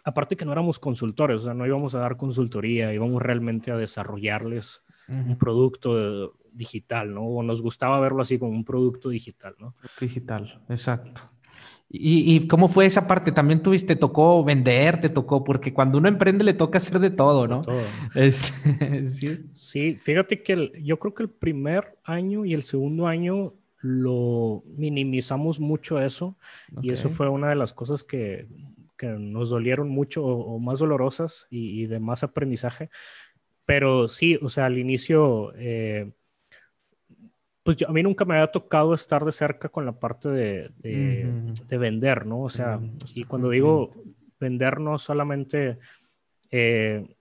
aparte 0.02 0.34
que 0.34 0.46
no 0.46 0.52
éramos 0.52 0.78
consultores, 0.78 1.42
o 1.42 1.44
sea, 1.44 1.52
no 1.52 1.66
íbamos 1.66 1.94
a 1.94 1.98
dar 1.98 2.16
consultoría, 2.16 2.94
íbamos 2.94 3.20
realmente 3.20 3.70
a 3.70 3.76
desarrollarles 3.76 4.82
un 5.08 5.36
producto 5.36 6.32
digital, 6.52 7.12
¿no? 7.12 7.24
O 7.24 7.42
nos 7.42 7.60
gustaba 7.60 8.00
verlo 8.00 8.22
así 8.22 8.38
como 8.38 8.52
un 8.52 8.64
producto 8.64 9.10
digital, 9.10 9.54
¿no? 9.58 9.74
Digital, 10.00 10.64
exacto. 10.70 11.30
¿Y, 11.88 12.48
cómo 12.48 12.68
fue 12.68 12.84
esa 12.86 13.06
parte? 13.06 13.30
¿También 13.30 13.62
tuviste, 13.62 13.94
te 13.94 14.00
tocó 14.00 14.42
vender, 14.42 15.00
te 15.00 15.08
tocó? 15.08 15.44
Porque 15.44 15.72
cuando 15.72 15.98
uno 15.98 16.08
emprende 16.08 16.44
le 16.44 16.52
toca 16.52 16.78
hacer 16.78 16.98
de 16.98 17.10
todo, 17.10 17.46
¿no? 17.46 17.62
todo. 17.62 17.80
¿sí? 19.54 19.94
fíjate 19.94 20.42
que 20.42 20.72
yo 20.82 20.98
creo 20.98 21.14
que 21.14 21.22
el 21.22 21.30
primer 21.30 21.96
año 22.02 22.44
y 22.44 22.54
el 22.54 22.64
segundo 22.64 23.06
año 23.06 23.54
lo 23.80 24.62
minimizamos 24.66 25.60
mucho 25.60 26.00
eso 26.00 26.36
y 26.82 26.90
eso 26.90 27.10
fue 27.10 27.28
una 27.28 27.48
de 27.48 27.56
las 27.56 27.72
cosas 27.72 28.02
que, 28.02 28.46
que 28.96 29.06
nos 29.06 29.50
dolieron 29.50 29.88
mucho 29.88 30.24
o, 30.24 30.58
más 30.58 30.78
dolorosas 30.78 31.46
y, 31.50 31.86
de 31.86 32.00
más 32.00 32.22
aprendizaje. 32.22 32.90
Pero 33.64 34.08
sí, 34.08 34.38
o 34.40 34.48
sea, 34.48 34.66
al 34.66 34.78
inicio, 34.78 35.52
eh, 35.56 36.12
pues 37.62 37.76
a 37.86 37.92
mí 37.92 38.02
nunca 38.02 38.24
me 38.24 38.34
había 38.34 38.52
tocado 38.52 38.94
estar 38.94 39.24
de 39.24 39.32
cerca 39.32 39.68
con 39.68 39.84
la 39.84 39.98
parte 39.98 40.28
de, 40.28 40.70
de, 40.78 41.78
vender, 41.78 42.26
¿no? 42.26 42.42
O 42.42 42.50
sea, 42.50 42.80
y 43.14 43.24
cuando 43.24 43.50
digo 43.50 43.90
vender 44.38 44.80
no 44.80 44.98
solamente 44.98 45.78
eh, 46.50 47.16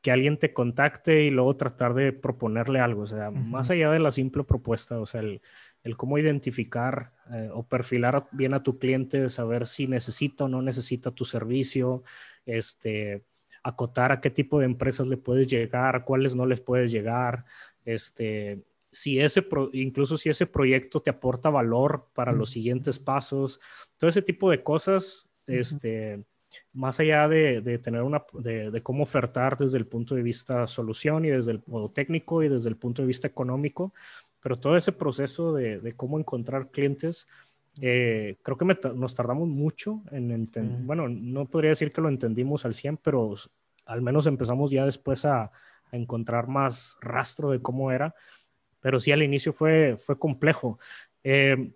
que 0.00 0.10
alguien 0.10 0.38
te 0.38 0.54
contacte 0.54 1.24
y 1.24 1.30
luego 1.30 1.56
tratar 1.56 1.92
de 1.94 2.12
proponerle 2.12 2.80
algo, 2.80 3.02
o 3.02 3.06
sea, 3.06 3.30
más 3.30 3.70
allá 3.70 3.90
de 3.90 3.98
la 3.98 4.12
simple 4.12 4.44
propuesta, 4.44 4.98
o 4.98 5.04
sea, 5.04 5.20
el, 5.20 5.42
el 5.82 5.96
cómo 5.96 6.18
identificar 6.18 7.12
eh, 7.32 7.48
o 7.52 7.62
perfilar 7.62 8.28
bien 8.32 8.54
a 8.54 8.62
tu 8.62 8.78
cliente, 8.78 9.28
saber 9.28 9.66
si 9.66 9.86
necesita 9.86 10.44
o 10.44 10.48
no 10.48 10.62
necesita 10.62 11.10
tu 11.10 11.24
servicio, 11.24 12.02
este, 12.44 13.24
acotar 13.62 14.12
a 14.12 14.20
qué 14.20 14.30
tipo 14.30 14.58
de 14.58 14.66
empresas 14.66 15.06
le 15.06 15.16
puedes 15.16 15.48
llegar, 15.48 15.96
a 15.96 16.04
cuáles 16.04 16.34
no 16.34 16.46
les 16.46 16.60
puedes 16.60 16.90
llegar, 16.92 17.44
este, 17.84 18.62
si 18.92 19.20
ese 19.20 19.46
incluso 19.72 20.16
si 20.16 20.28
ese 20.28 20.46
proyecto 20.46 21.00
te 21.00 21.10
aporta 21.10 21.48
valor 21.48 22.08
para 22.14 22.32
los 22.32 22.50
siguientes 22.50 22.98
pasos, 22.98 23.60
todo 23.96 24.10
ese 24.10 24.22
tipo 24.22 24.50
de 24.50 24.62
cosas, 24.62 25.28
este, 25.46 26.24
más 26.72 26.98
allá 27.00 27.28
de, 27.28 27.78
tener 27.82 28.02
una, 28.02 28.24
de, 28.32 28.80
cómo 28.82 29.04
ofertar 29.04 29.56
desde 29.56 29.78
el 29.78 29.86
punto 29.86 30.14
de 30.14 30.22
vista 30.22 30.66
solución 30.66 31.24
y 31.24 31.30
desde 31.30 31.52
el 31.52 31.62
modo 31.66 31.90
técnico 31.90 32.42
y 32.42 32.48
desde 32.48 32.68
el 32.68 32.76
punto 32.76 33.02
de 33.02 33.08
vista 33.08 33.28
económico, 33.28 33.92
pero 34.40 34.58
todo 34.58 34.76
ese 34.76 34.92
proceso 34.92 35.52
de, 35.52 35.94
cómo 35.96 36.18
encontrar 36.18 36.70
clientes, 36.70 37.26
eh, 37.80 38.38
creo 38.42 38.56
que 38.56 38.64
nos 38.94 39.14
tardamos 39.14 39.48
mucho 39.48 40.02
en 40.10 40.30
entender, 40.30 40.80
bueno, 40.82 41.08
no 41.08 41.46
podría 41.46 41.70
decir 41.70 41.92
que 41.92 42.00
lo 42.00 42.08
entendimos 42.08 42.64
al 42.64 42.74
100, 42.74 42.98
pero 42.98 43.34
al 43.86 44.02
menos 44.02 44.26
empezamos 44.26 44.70
ya 44.70 44.84
después 44.84 45.24
a, 45.24 45.50
encontrar 45.92 46.46
más 46.46 46.96
rastro 47.00 47.50
de 47.50 47.60
cómo 47.60 47.90
era, 47.90 48.14
pero 48.78 49.00
sí 49.00 49.10
al 49.10 49.24
inicio 49.24 49.52
fue, 49.52 49.96
fue 49.96 50.16
complejo. 50.16 50.78
Eh, 51.24 51.72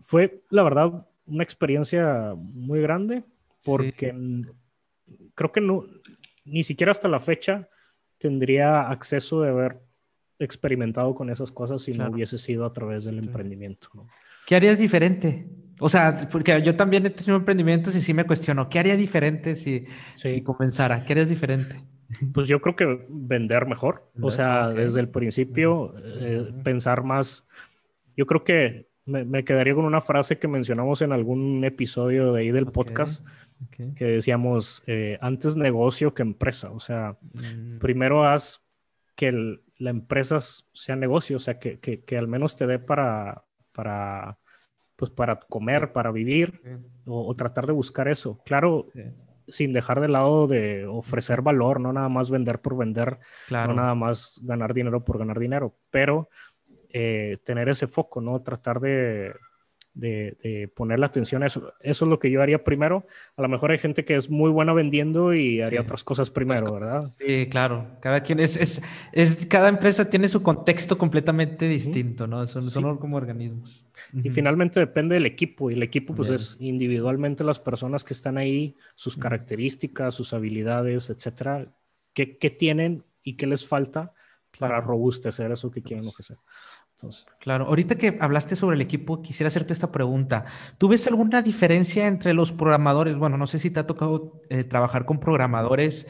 fue, 0.00 0.42
la 0.50 0.62
verdad, 0.62 1.04
una 1.26 1.42
experiencia 1.42 2.34
muy 2.36 2.80
grande 2.80 3.24
porque 3.64 4.14
creo 5.34 5.52
que 5.52 5.60
no, 5.60 5.84
ni 6.44 6.64
siquiera 6.64 6.92
hasta 6.92 7.08
la 7.08 7.20
fecha 7.20 7.68
tendría 8.18 8.88
acceso 8.88 9.42
de 9.42 9.50
haber 9.50 9.80
experimentado 10.40 11.14
con 11.14 11.30
esas 11.30 11.52
cosas 11.52 11.82
si 11.82 11.92
no 11.92 12.10
hubiese 12.10 12.38
sido 12.38 12.64
a 12.64 12.72
través 12.72 13.04
del 13.04 13.18
emprendimiento. 13.18 13.88
¿Qué 14.46 14.56
harías 14.56 14.78
diferente? 14.78 15.46
O 15.78 15.88
sea, 15.88 16.28
porque 16.30 16.60
yo 16.62 16.74
también 16.74 17.06
he 17.06 17.10
tenido 17.10 17.36
emprendimientos 17.36 17.94
y 17.94 18.00
sí 18.00 18.12
me 18.12 18.24
cuestiono, 18.24 18.68
¿qué 18.68 18.78
haría 18.78 18.96
diferente 18.96 19.54
si, 19.54 19.86
si 20.16 20.42
comenzara? 20.42 21.04
¿Qué 21.04 21.12
harías 21.12 21.28
diferente? 21.28 21.76
Pues 22.32 22.48
yo 22.48 22.60
creo 22.60 22.74
que 22.74 23.06
vender 23.08 23.66
mejor. 23.66 24.10
O 24.20 24.30
sea, 24.30 24.70
desde 24.70 25.00
el 25.00 25.08
principio, 25.08 25.94
eh, 26.02 26.52
pensar 26.64 27.04
más. 27.04 27.46
Yo 28.16 28.26
creo 28.26 28.42
que 28.42 28.88
me, 29.06 29.44
quedaría 29.44 29.74
con 29.74 29.84
una 29.84 30.00
frase 30.00 30.38
que 30.38 30.48
mencionamos 30.48 31.02
en 31.02 31.12
algún 31.12 31.64
episodio 31.64 32.32
de 32.32 32.40
ahí 32.40 32.50
del 32.50 32.66
podcast, 32.66 33.26
que 33.94 34.04
decíamos, 34.04 34.82
eh, 34.86 35.18
antes 35.20 35.56
negocio 35.56 36.14
que 36.14 36.22
empresa. 36.22 36.70
O 36.72 36.80
sea, 36.80 37.16
mm. 37.34 37.78
primero 37.78 38.24
haz 38.24 38.62
que 39.20 39.28
el, 39.28 39.62
la 39.76 39.90
empresa 39.90 40.38
sea 40.40 40.96
negocio, 40.96 41.36
o 41.36 41.40
sea, 41.40 41.58
que, 41.58 41.78
que, 41.78 42.16
al 42.16 42.26
menos 42.26 42.56
te 42.56 42.66
dé 42.66 42.78
para, 42.78 43.44
para, 43.70 44.38
pues 44.96 45.10
para 45.10 45.38
comer, 45.40 45.92
para 45.92 46.10
vivir, 46.10 46.62
o, 47.04 47.36
tratar 47.36 47.66
de 47.66 47.74
buscar 47.74 48.08
eso. 48.08 48.40
Claro, 48.46 48.86
sin 49.46 49.74
dejar 49.74 50.00
de 50.00 50.08
lado 50.08 50.46
de 50.46 50.86
ofrecer 50.86 51.42
valor, 51.42 51.80
no 51.80 51.92
nada 51.92 52.08
más 52.08 52.30
vender 52.30 52.62
por 52.62 52.78
vender, 52.78 53.18
no 53.50 53.74
nada 53.74 53.94
más 53.94 54.40
ganar 54.42 54.72
dinero 54.72 55.04
por 55.04 55.18
ganar 55.18 55.38
dinero, 55.38 55.76
pero 55.90 56.30
eh, 56.88 57.36
tener 57.44 57.68
ese 57.68 57.88
foco, 57.88 58.22
¿no? 58.22 58.40
Tratar 58.40 58.80
de, 58.80 59.34
de, 59.94 60.70
poner 60.74 60.98
la 60.98 61.06
atención 61.06 61.42
a 61.42 61.46
eso. 61.46 61.72
Eso 61.80 62.04
es 62.04 62.08
lo 62.08 62.18
que 62.18 62.30
yo 62.30 62.42
haría 62.42 62.64
primero. 62.64 63.06
A 63.36 63.42
lo 63.42 63.48
mejor 63.48 63.70
hay 63.70 63.78
gente 63.78 64.04
que 64.04 64.16
es 64.16 64.30
muy 64.30 64.50
buena 64.50 64.72
vendiendo 64.72 65.34
y 65.34 65.60
haría 65.60 65.80
otras 65.80 66.04
cosas 66.04 66.30
primero, 66.30 66.72
¿verdad? 66.72 67.10
Sí, 67.18 67.48
claro. 67.50 67.86
Cada 68.00 68.22
quien 68.22 68.40
es, 68.40 68.56
es, 68.56 68.82
es, 69.12 69.46
cada 69.46 69.68
empresa 69.68 70.08
tiene 70.08 70.28
su 70.28 70.42
contexto 70.42 70.96
completamente 70.96 71.68
distinto, 71.68 72.26
¿no? 72.26 72.46
Son, 72.46 72.70
son 72.70 72.98
como 72.98 73.16
organismos. 73.16 73.86
Y 74.22 74.30
finalmente 74.30 74.80
depende 74.80 75.14
del 75.14 75.26
equipo. 75.26 75.70
Y 75.70 75.74
el 75.74 75.82
equipo, 75.82 76.14
pues, 76.14 76.30
es 76.30 76.56
individualmente 76.60 77.44
las 77.44 77.58
personas 77.58 78.04
que 78.04 78.14
están 78.14 78.38
ahí, 78.38 78.76
sus 78.94 79.16
características, 79.16 80.14
sus 80.14 80.32
habilidades, 80.32 81.10
etcétera, 81.10 81.72
qué, 82.12 82.38
qué 82.38 82.50
tienen 82.50 83.04
y 83.22 83.36
qué 83.36 83.46
les 83.46 83.66
falta 83.66 84.12
para 84.58 84.80
robustecer 84.80 85.52
eso 85.52 85.70
que 85.70 85.82
quieren 85.82 86.06
ofrecer. 86.06 86.36
Claro, 87.38 87.66
ahorita 87.66 87.96
que 87.96 88.18
hablaste 88.20 88.56
sobre 88.56 88.76
el 88.76 88.82
equipo, 88.82 89.22
quisiera 89.22 89.48
hacerte 89.48 89.72
esta 89.72 89.90
pregunta. 89.90 90.44
¿Tú 90.78 90.88
ves 90.88 91.06
alguna 91.06 91.42
diferencia 91.42 92.06
entre 92.06 92.34
los 92.34 92.52
programadores? 92.52 93.16
Bueno, 93.16 93.36
no 93.36 93.46
sé 93.46 93.58
si 93.58 93.70
te 93.70 93.80
ha 93.80 93.86
tocado 93.86 94.40
eh, 94.50 94.64
trabajar 94.64 95.06
con 95.06 95.18
programadores 95.18 96.08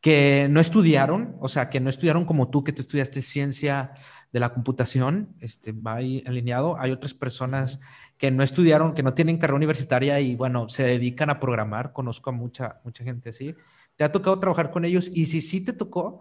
que 0.00 0.46
no 0.48 0.60
estudiaron, 0.60 1.36
o 1.40 1.48
sea, 1.48 1.68
que 1.70 1.80
no 1.80 1.90
estudiaron 1.90 2.24
como 2.24 2.50
tú, 2.50 2.62
que 2.62 2.72
tú 2.72 2.82
estudiaste 2.82 3.20
ciencia 3.20 3.92
de 4.32 4.40
la 4.40 4.52
computación, 4.52 5.34
este, 5.40 5.72
va 5.72 5.96
ahí 5.96 6.22
alineado. 6.26 6.78
Hay 6.78 6.92
otras 6.92 7.14
personas 7.14 7.80
que 8.16 8.30
no 8.30 8.42
estudiaron, 8.42 8.94
que 8.94 9.02
no 9.02 9.14
tienen 9.14 9.38
carrera 9.38 9.56
universitaria 9.56 10.20
y, 10.20 10.36
bueno, 10.36 10.68
se 10.68 10.84
dedican 10.84 11.30
a 11.30 11.40
programar. 11.40 11.92
Conozco 11.92 12.30
a 12.30 12.32
mucha, 12.32 12.80
mucha 12.84 13.02
gente 13.02 13.30
así. 13.30 13.54
¿Te 13.96 14.04
ha 14.04 14.12
tocado 14.12 14.38
trabajar 14.38 14.70
con 14.70 14.84
ellos? 14.84 15.10
Y 15.12 15.24
si 15.24 15.40
sí 15.40 15.64
te 15.64 15.72
tocó, 15.72 16.20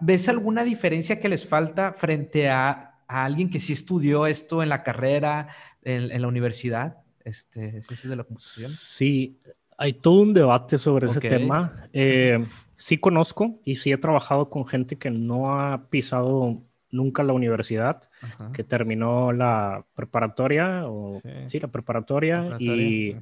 ¿ves 0.00 0.28
alguna 0.28 0.62
diferencia 0.62 1.18
que 1.18 1.28
les 1.28 1.46
falta 1.46 1.94
frente 1.94 2.48
a 2.48 2.87
a 3.08 3.24
alguien 3.24 3.50
que 3.50 3.58
sí 3.58 3.72
estudió 3.72 4.26
esto 4.26 4.62
en 4.62 4.68
la 4.68 4.82
carrera, 4.82 5.48
en, 5.82 6.20
la 6.20 6.28
universidad, 6.28 6.98
este, 7.24 7.80
ciencias 7.82 8.08
de 8.08 8.16
la 8.16 8.24
computación? 8.24 8.70
Sí, 8.70 9.38
hay 9.76 9.94
todo 9.94 10.20
un 10.20 10.32
debate 10.32 10.78
sobre 10.78 11.06
ese 11.06 11.20
tema. 11.20 11.88
Eh, 11.92 12.46
sí 12.74 12.98
conozco 12.98 13.60
y 13.64 13.76
sí 13.76 13.90
he 13.90 13.98
trabajado 13.98 14.50
con 14.50 14.66
gente 14.66 14.96
que 14.96 15.10
no 15.10 15.58
ha 15.58 15.88
pisado 15.88 16.62
nunca 16.90 17.22
la 17.22 17.32
universidad, 17.32 18.02
que 18.52 18.64
terminó 18.64 19.32
la 19.32 19.84
preparatoria, 19.94 20.86
o 20.86 21.20
sí, 21.46 21.60
la 21.60 21.68
preparatoria, 21.68 22.56
y 22.58 23.16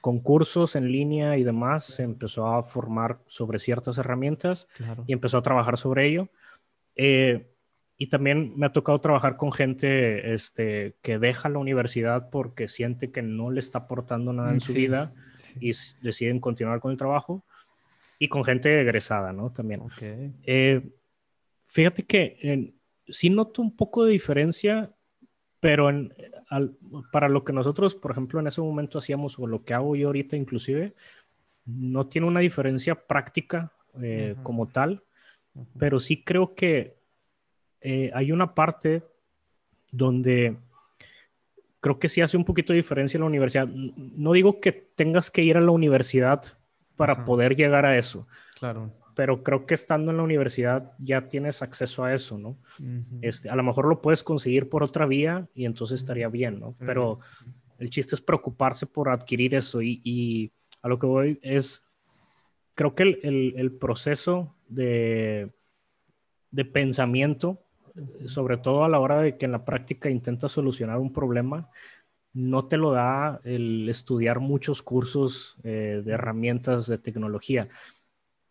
con 0.00 0.18
cursos 0.18 0.74
en 0.74 0.90
línea 0.90 1.36
y 1.38 1.44
demás 1.44 1.84
se 1.84 2.02
empezó 2.02 2.48
a 2.48 2.62
formar 2.62 3.20
sobre 3.28 3.58
ciertas 3.58 3.98
herramientas 3.98 4.68
y 5.06 5.12
empezó 5.12 5.38
a 5.38 5.42
trabajar 5.42 5.78
sobre 5.78 6.08
ello. 6.08 6.28
Eh, 6.96 7.51
y 8.02 8.08
también 8.08 8.54
me 8.56 8.66
ha 8.66 8.72
tocado 8.72 9.00
trabajar 9.00 9.36
con 9.36 9.52
gente 9.52 10.34
este, 10.34 10.96
que 11.02 11.20
deja 11.20 11.48
la 11.48 11.60
universidad 11.60 12.30
porque 12.30 12.66
siente 12.66 13.12
que 13.12 13.22
no 13.22 13.52
le 13.52 13.60
está 13.60 13.78
aportando 13.78 14.32
nada 14.32 14.50
en 14.50 14.60
su 14.60 14.72
vida 14.72 15.14
y 15.60 15.70
deciden 16.00 16.40
continuar 16.40 16.80
con 16.80 16.90
el 16.90 16.96
trabajo. 16.96 17.44
Y 18.18 18.26
con 18.26 18.42
gente 18.42 18.80
egresada, 18.80 19.32
¿no? 19.32 19.52
También. 19.52 19.82
Eh, 20.42 20.82
fíjate 21.66 22.02
que 22.02 22.74
sí 23.06 23.30
noto 23.30 23.62
un 23.62 23.76
poco 23.76 24.04
de 24.04 24.10
diferencia, 24.10 24.90
pero 25.60 25.88
en, 25.88 26.12
para 27.12 27.28
lo 27.28 27.44
que 27.44 27.52
nosotros, 27.52 27.94
por 27.94 28.10
ejemplo, 28.10 28.40
en 28.40 28.48
ese 28.48 28.60
momento 28.60 28.98
hacíamos, 28.98 29.38
o 29.38 29.46
lo 29.46 29.62
que 29.62 29.74
hago 29.74 29.94
yo 29.94 30.08
ahorita 30.08 30.36
inclusive, 30.36 30.94
no 31.66 32.08
tiene 32.08 32.26
una 32.26 32.40
diferencia 32.40 32.96
práctica 32.96 33.70
eh, 34.02 34.34
como 34.42 34.66
tal, 34.66 35.04
pero 35.78 36.00
sí 36.00 36.24
creo 36.24 36.56
que 36.56 37.00
eh, 37.82 38.10
hay 38.14 38.32
una 38.32 38.54
parte 38.54 39.02
donde 39.90 40.56
creo 41.80 41.98
que 41.98 42.08
sí 42.08 42.20
hace 42.20 42.36
un 42.36 42.44
poquito 42.44 42.72
de 42.72 42.78
diferencia 42.78 43.18
en 43.18 43.22
la 43.22 43.26
universidad. 43.26 43.66
No 43.66 44.32
digo 44.32 44.60
que 44.60 44.72
tengas 44.72 45.30
que 45.30 45.42
ir 45.42 45.56
a 45.56 45.60
la 45.60 45.72
universidad 45.72 46.44
para 46.96 47.24
poder 47.24 47.56
llegar 47.56 47.84
a 47.84 47.98
eso. 47.98 48.26
Claro. 48.58 48.92
Pero 49.16 49.42
creo 49.42 49.66
que 49.66 49.74
estando 49.74 50.12
en 50.12 50.16
la 50.16 50.22
universidad 50.22 50.92
ya 50.98 51.28
tienes 51.28 51.60
acceso 51.60 52.04
a 52.04 52.14
eso, 52.14 52.38
¿no? 52.38 52.56
este, 53.20 53.50
a 53.50 53.56
lo 53.56 53.62
mejor 53.62 53.86
lo 53.86 54.00
puedes 54.00 54.22
conseguir 54.22 54.68
por 54.68 54.82
otra 54.82 55.04
vía 55.06 55.48
y 55.54 55.66
entonces 55.66 56.00
estaría 56.00 56.28
bien, 56.28 56.60
¿no? 56.60 56.76
Pero 56.78 57.18
el 57.78 57.90
chiste 57.90 58.14
es 58.14 58.20
preocuparse 58.22 58.86
por 58.86 59.10
adquirir 59.10 59.54
eso 59.54 59.82
y, 59.82 60.52
a 60.82 60.88
lo 60.88 60.98
que 60.98 61.06
voy 61.06 61.38
es, 61.42 61.84
creo 62.74 62.94
que 62.94 63.02
el, 63.02 63.54
el, 63.56 63.72
proceso 63.72 64.54
de, 64.68 65.50
de 66.50 66.64
pensamiento 66.64 67.61
sobre 68.26 68.56
todo 68.58 68.84
a 68.84 68.88
la 68.88 68.98
hora 68.98 69.20
de 69.20 69.36
que 69.36 69.44
en 69.44 69.52
la 69.52 69.64
práctica 69.64 70.10
intentas 70.10 70.52
solucionar 70.52 70.98
un 70.98 71.12
problema, 71.12 71.70
no 72.32 72.66
te 72.66 72.76
lo 72.76 72.92
da 72.92 73.40
el 73.44 73.88
estudiar 73.88 74.40
muchos 74.40 74.82
cursos 74.82 75.58
eh, 75.64 76.02
de 76.04 76.12
herramientas 76.12 76.86
de 76.86 76.98
tecnología. 76.98 77.68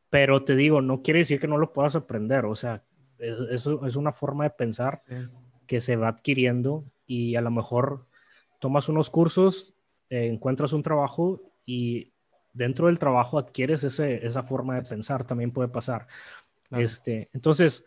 Pero 0.10 0.44
te 0.44 0.56
digo, 0.56 0.82
no 0.82 1.02
quiere 1.02 1.20
decir 1.20 1.40
que 1.40 1.48
no 1.48 1.58
lo 1.58 1.74
puedas 1.74 1.96
aprender, 1.96 2.46
o 2.46 2.56
sea, 2.56 2.84
eso 3.52 3.86
es 3.86 3.96
una 3.96 4.12
forma 4.12 4.44
de 4.44 4.50
pensar 4.50 5.04
que 5.68 5.80
se 5.80 5.96
va 5.96 6.10
adquiriendo 6.10 6.86
y 7.06 7.36
a 7.36 7.42
lo 7.42 7.52
mejor 7.52 8.08
tomas 8.60 8.90
unos 8.90 9.10
cursos, 9.10 9.74
eh, 10.10 10.28
encuentras 10.28 10.74
un 10.74 10.84
trabajo 10.84 11.42
y 11.66 12.12
dentro 12.54 12.88
del 12.88 13.00
trabajo 13.00 13.38
adquieres 13.40 13.84
ese, 13.84 14.26
esa 14.26 14.44
forma 14.44 14.76
de 14.76 14.90
pensar, 14.90 15.24
también 15.24 15.52
puede 15.52 15.70
pasar. 15.70 16.08
Este, 16.72 17.30
entonces, 17.34 17.86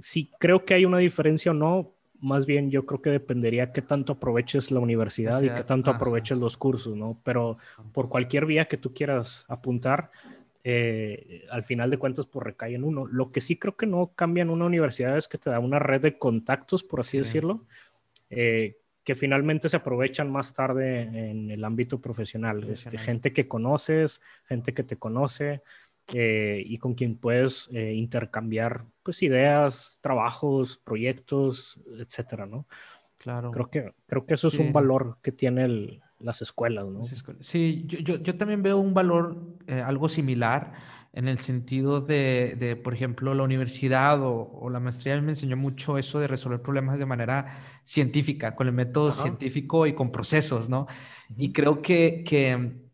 si 0.00 0.30
creo 0.38 0.64
que 0.64 0.74
hay 0.74 0.84
una 0.84 0.98
diferencia 0.98 1.52
o 1.52 1.54
no, 1.54 1.92
más 2.20 2.46
bien 2.46 2.70
yo 2.70 2.84
creo 2.84 3.00
que 3.00 3.10
dependería 3.10 3.72
qué 3.72 3.82
tanto 3.82 4.14
aproveches 4.14 4.70
la 4.70 4.80
universidad 4.80 5.40
y 5.42 5.50
qué 5.50 5.62
tanto 5.62 5.90
aproveches 5.90 6.36
los 6.36 6.56
cursos, 6.56 6.96
¿no? 6.96 7.20
Pero 7.22 7.58
por 7.92 8.08
cualquier 8.08 8.46
vía 8.46 8.66
que 8.66 8.76
tú 8.76 8.92
quieras 8.92 9.44
apuntar, 9.48 10.10
eh, 10.64 11.46
al 11.50 11.64
final 11.64 11.90
de 11.90 11.98
cuentas, 11.98 12.26
pues 12.26 12.44
recae 12.44 12.74
en 12.74 12.84
uno. 12.84 13.06
Lo 13.06 13.30
que 13.30 13.40
sí 13.40 13.56
creo 13.56 13.76
que 13.76 13.86
no 13.86 14.12
cambia 14.14 14.42
en 14.42 14.50
una 14.50 14.66
universidad 14.66 15.16
es 15.16 15.28
que 15.28 15.38
te 15.38 15.50
da 15.50 15.60
una 15.60 15.78
red 15.78 16.02
de 16.02 16.18
contactos, 16.18 16.82
por 16.82 17.00
así 17.00 17.18
decirlo, 17.18 17.64
eh, 18.30 18.76
que 19.04 19.14
finalmente 19.14 19.70
se 19.70 19.76
aprovechan 19.76 20.30
más 20.30 20.52
tarde 20.52 21.02
en 21.02 21.50
el 21.50 21.64
ámbito 21.64 22.00
profesional. 22.00 22.68
Este, 22.68 22.98
gente 22.98 23.32
que 23.32 23.48
conoces, 23.48 24.20
gente 24.44 24.74
que 24.74 24.82
te 24.82 24.96
conoce, 24.96 25.62
eh, 26.12 26.62
y 26.64 26.78
con 26.78 26.94
quien 26.94 27.16
puedes 27.16 27.68
eh, 27.72 27.94
intercambiar 27.94 28.84
pues 29.02 29.22
ideas, 29.22 29.98
trabajos, 30.00 30.78
proyectos, 30.78 31.80
etcétera, 31.98 32.46
¿no? 32.46 32.66
Claro. 33.18 33.50
Creo 33.50 33.70
que, 33.70 33.92
creo 34.06 34.26
que 34.26 34.34
eso 34.34 34.48
es 34.48 34.58
un 34.58 34.72
valor 34.72 35.18
que 35.22 35.32
tienen 35.32 36.00
las 36.20 36.42
escuelas, 36.42 36.86
¿no? 36.86 37.02
Sí, 37.40 37.84
yo, 37.86 37.98
yo, 37.98 38.16
yo 38.16 38.36
también 38.36 38.62
veo 38.62 38.78
un 38.78 38.94
valor 38.94 39.56
eh, 39.66 39.80
algo 39.80 40.08
similar 40.08 40.72
en 41.12 41.26
el 41.26 41.38
sentido 41.38 42.00
de, 42.00 42.56
de 42.58 42.76
por 42.76 42.94
ejemplo, 42.94 43.34
la 43.34 43.42
universidad 43.42 44.22
o, 44.22 44.50
o, 44.52 44.70
la 44.70 44.78
maestría 44.78 45.20
me 45.20 45.32
enseñó 45.32 45.56
mucho 45.56 45.98
eso 45.98 46.20
de 46.20 46.28
resolver 46.28 46.60
problemas 46.60 46.98
de 46.98 47.06
manera 47.06 47.46
científica, 47.84 48.54
con 48.54 48.66
el 48.66 48.72
método 48.72 49.10
científico 49.12 49.86
y 49.86 49.94
con 49.94 50.12
procesos, 50.12 50.68
¿no? 50.68 50.86
Y 51.36 51.52
creo 51.52 51.82
que, 51.82 52.22
que 52.24 52.88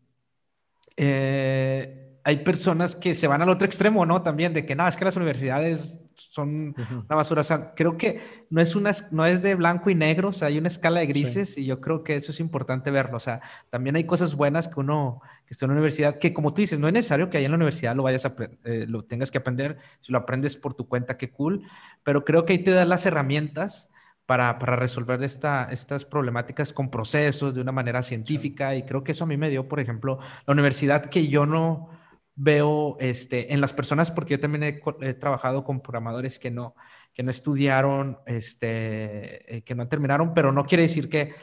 eh, 0.97 2.04
hay 2.25 2.37
personas 2.37 2.95
que 2.95 3.13
se 3.13 3.27
van 3.27 3.43
al 3.43 3.49
otro 3.49 3.67
extremo, 3.67 4.03
¿no? 4.03 4.23
También 4.23 4.51
de 4.51 4.65
que 4.65 4.73
no, 4.73 4.87
es 4.87 4.95
que 4.95 5.05
las 5.05 5.15
universidades 5.15 6.01
son 6.15 6.73
una 6.89 7.15
basura. 7.15 7.41
O 7.41 7.43
sea, 7.43 7.75
creo 7.75 7.97
que 7.97 8.19
no 8.49 8.61
es, 8.61 8.75
una, 8.75 8.89
no 9.11 9.27
es 9.27 9.43
de 9.43 9.53
blanco 9.53 9.91
y 9.91 9.95
negro, 9.95 10.29
o 10.29 10.31
sea, 10.31 10.47
hay 10.47 10.57
una 10.57 10.67
escala 10.67 11.01
de 11.01 11.05
grises 11.05 11.55
y 11.55 11.65
yo 11.65 11.79
creo 11.79 12.03
que 12.03 12.15
eso 12.15 12.31
es 12.31 12.39
importante 12.39 12.89
verlo. 12.89 13.17
O 13.17 13.19
sea, 13.19 13.41
también 13.69 13.95
hay 13.95 14.05
cosas 14.05 14.33
buenas 14.33 14.67
que 14.67 14.79
uno 14.79 15.21
que 15.45 15.53
está 15.53 15.65
en 15.65 15.69
la 15.69 15.73
universidad, 15.73 16.17
que 16.17 16.33
como 16.33 16.51
tú 16.51 16.61
dices, 16.61 16.79
no 16.79 16.87
es 16.87 16.93
necesario 16.95 17.29
que 17.29 17.37
ahí 17.37 17.45
en 17.45 17.51
la 17.51 17.57
universidad 17.57 17.95
lo 17.95 18.01
vayas 18.01 18.25
a, 18.25 18.33
eh, 18.63 18.87
lo 18.89 19.03
tengas 19.03 19.29
que 19.29 19.37
aprender. 19.37 19.77
Si 20.01 20.11
lo 20.11 20.17
aprendes 20.17 20.55
por 20.55 20.73
tu 20.73 20.87
cuenta, 20.87 21.17
qué 21.17 21.29
cool. 21.29 21.61
Pero 22.01 22.25
creo 22.25 22.43
que 22.43 22.53
ahí 22.53 22.59
te 22.59 22.71
da 22.71 22.85
las 22.85 23.05
herramientas 23.05 23.91
para, 24.25 24.57
para 24.57 24.75
resolver 24.77 25.21
esta, 25.21 25.65
estas 25.71 26.05
problemáticas 26.05 26.73
con 26.73 26.89
procesos 26.89 27.53
de 27.53 27.61
una 27.61 27.71
manera 27.71 28.01
científica. 28.01 28.75
Y 28.75 28.81
creo 28.81 29.03
que 29.03 29.11
eso 29.11 29.25
a 29.25 29.27
mí 29.27 29.37
me 29.37 29.51
dio, 29.51 29.67
por 29.67 29.79
ejemplo, 29.79 30.17
la 30.47 30.53
universidad 30.53 31.05
que 31.05 31.27
yo 31.27 31.45
no 31.45 32.03
veo 32.35 32.97
este, 32.99 33.53
en 33.53 33.61
las 33.61 33.73
personas, 33.73 34.11
porque 34.11 34.33
yo 34.33 34.39
también 34.39 34.63
he, 35.01 35.13
trabajado 35.13 35.63
con 35.63 35.81
programadores 35.81 36.37
que 36.37 36.51
no, 36.51 36.75
que 37.13 37.23
no 37.23 37.31
estudiaron, 37.31 38.19
este, 38.25 39.57
eh, 39.57 39.61
que 39.63 39.75
no 39.75 39.87
terminaron, 39.87 40.33
pero 40.33 40.51
no 40.51 40.65
quiere 40.65 40.83
decir 40.83 41.09
que 41.09 41.33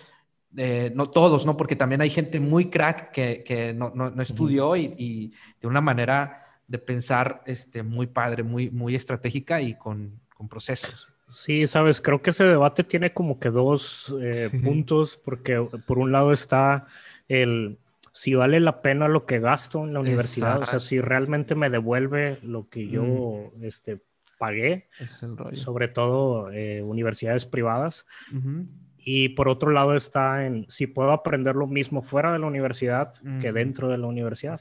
eh, 0.57 0.93
no 0.95 1.09
todos, 1.09 1.47
¿no? 1.47 1.57
Porque 1.57 1.77
también 1.77 2.03
hay 2.03 2.11
gente 2.11 2.39
muy 2.39 2.69
crack 2.69 3.11
que, 3.11 3.43
que 3.43 3.73
no, 3.73 3.91
no, 3.95 4.11
no, 4.11 4.23
estudió 4.23 4.77
y, 4.77 4.95
y, 4.99 5.33
de 5.61 5.67
una 5.67 5.81
manera 5.81 6.43
de 6.69 6.79
pensar 6.79 7.43
este, 7.47 7.83
muy 7.83 8.07
padre, 8.07 8.43
muy, 8.43 8.71
muy 8.71 8.95
estratégica 8.95 9.63
y 9.63 9.75
con, 9.77 10.21
con 10.37 10.49
procesos. 10.49 11.09
Sí, 11.31 11.67
sabes, 11.67 12.03
creo 12.03 12.21
que 12.21 12.31
ese 12.31 12.45
debate 12.45 12.85
tiene 12.85 13.15
como 13.15 13.41
que 13.41 13.49
dos 13.49 14.15
eh, 14.21 14.51
puntos, 14.63 15.17
porque 15.17 15.67
por 15.87 15.99
un 15.99 16.13
lado 16.13 16.33
está 16.33 16.87
el 17.29 17.79
si 18.13 18.35
vale 18.35 18.61
la 18.61 18.83
pena 18.83 19.09
lo 19.09 19.25
que 19.25 19.41
gasto 19.41 19.85
en 19.85 19.95
la 19.95 20.01
universidad, 20.01 20.61
o 20.61 20.67
sea, 20.67 20.79
si 20.79 21.01
realmente 21.01 21.55
me 21.55 21.71
devuelve 21.71 22.39
lo 22.43 22.69
que 22.69 22.87
yo 22.87 23.03
mm. 23.57 23.65
este, 23.65 24.03
pagué, 24.39 24.89
sobre 25.55 25.89
todo 25.89 26.51
eh, 26.51 26.83
universidades 26.83 27.47
privadas. 27.47 28.07
Y 28.99 29.31
por 29.31 29.49
otro 29.49 29.71
lado 29.71 29.97
está 29.97 30.47
en 30.47 30.67
si 30.69 30.87
puedo 30.87 31.13
aprender 31.13 31.57
lo 31.57 31.67
mismo 31.67 32.03
fuera 32.03 32.33
de 32.33 32.39
la 32.39 32.47
universidad 32.47 33.15
que 33.41 33.53
dentro 33.53 33.89
de 33.89 33.99
la 33.99 34.07
universidad. 34.07 34.61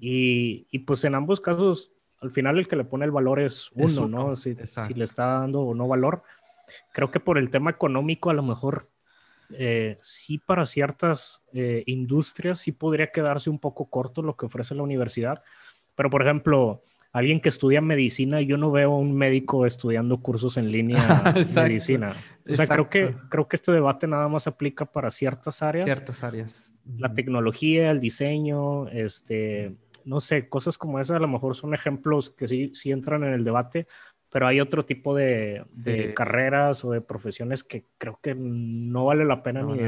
y, 0.00 0.66
y, 0.70 0.78
pues 0.80 1.04
en 1.04 1.14
ambos 1.14 1.40
casos, 1.40 1.92
al 2.20 2.30
final 2.30 2.58
el 2.58 2.66
que 2.66 2.76
le 2.76 2.84
pone 2.84 3.04
el 3.04 3.10
valor 3.10 3.40
es 3.40 3.70
uno, 3.74 4.08
¿no? 4.08 4.36
Si, 4.36 4.56
si, 4.64 4.94
le 4.94 5.04
está 5.04 5.26
dando 5.26 5.60
o 5.60 5.74
no 5.74 5.86
valor. 5.86 6.22
Creo 6.92 7.10
que 7.10 7.20
por 7.20 7.36
el 7.36 7.50
tema 7.50 7.70
económico 7.70 8.30
a 8.30 8.34
lo 8.34 8.42
mejor 8.42 8.88
eh, 9.50 9.98
sí 10.00 10.38
para 10.38 10.66
ciertas 10.66 11.42
eh, 11.52 11.82
industrias 11.86 12.60
sí 12.60 12.72
podría 12.72 13.10
quedarse 13.12 13.50
un 13.50 13.58
poco 13.58 13.90
corto 13.90 14.22
lo 14.22 14.36
que 14.36 14.46
ofrece 14.46 14.74
la 14.74 14.82
universidad, 14.82 15.42
pero 15.94 16.10
por 16.10 16.22
ejemplo, 16.22 16.82
alguien 17.12 17.40
que 17.40 17.48
estudia 17.48 17.80
medicina, 17.80 18.40
yo 18.40 18.56
no 18.56 18.72
veo 18.72 18.92
a 18.92 18.98
un 18.98 19.16
médico 19.16 19.66
estudiando 19.66 20.20
cursos 20.20 20.56
en 20.56 20.72
línea 20.72 20.98
de 21.34 21.62
medicina. 21.62 22.12
O 22.48 22.56
sea, 22.56 22.66
creo 22.66 22.90
que, 22.90 23.14
creo 23.30 23.46
que 23.46 23.56
este 23.56 23.70
debate 23.70 24.08
nada 24.08 24.26
más 24.28 24.48
aplica 24.48 24.84
para 24.84 25.10
ciertas 25.12 25.62
áreas. 25.62 25.84
Ciertas 25.84 26.24
áreas. 26.24 26.74
La 26.98 27.14
tecnología, 27.14 27.92
el 27.92 28.00
diseño, 28.00 28.88
este, 28.88 29.76
no 30.04 30.20
sé, 30.20 30.48
cosas 30.48 30.76
como 30.76 30.98
esas 30.98 31.16
a 31.16 31.20
lo 31.20 31.28
mejor 31.28 31.54
son 31.54 31.72
ejemplos 31.72 32.30
que 32.30 32.48
sí, 32.48 32.70
sí 32.74 32.90
entran 32.90 33.22
en 33.22 33.32
el 33.32 33.44
debate, 33.44 33.86
pero 34.34 34.48
hay 34.48 34.58
otro 34.58 34.84
tipo 34.84 35.14
de, 35.14 35.64
carreras 36.16 36.84
o 36.84 36.90
de 36.90 37.00
profesiones 37.00 37.62
que 37.62 37.84
creo 37.98 38.18
que 38.20 38.34
no 38.34 39.04
vale 39.04 39.24
la 39.24 39.44
pena 39.44 39.62
ni 39.62 39.78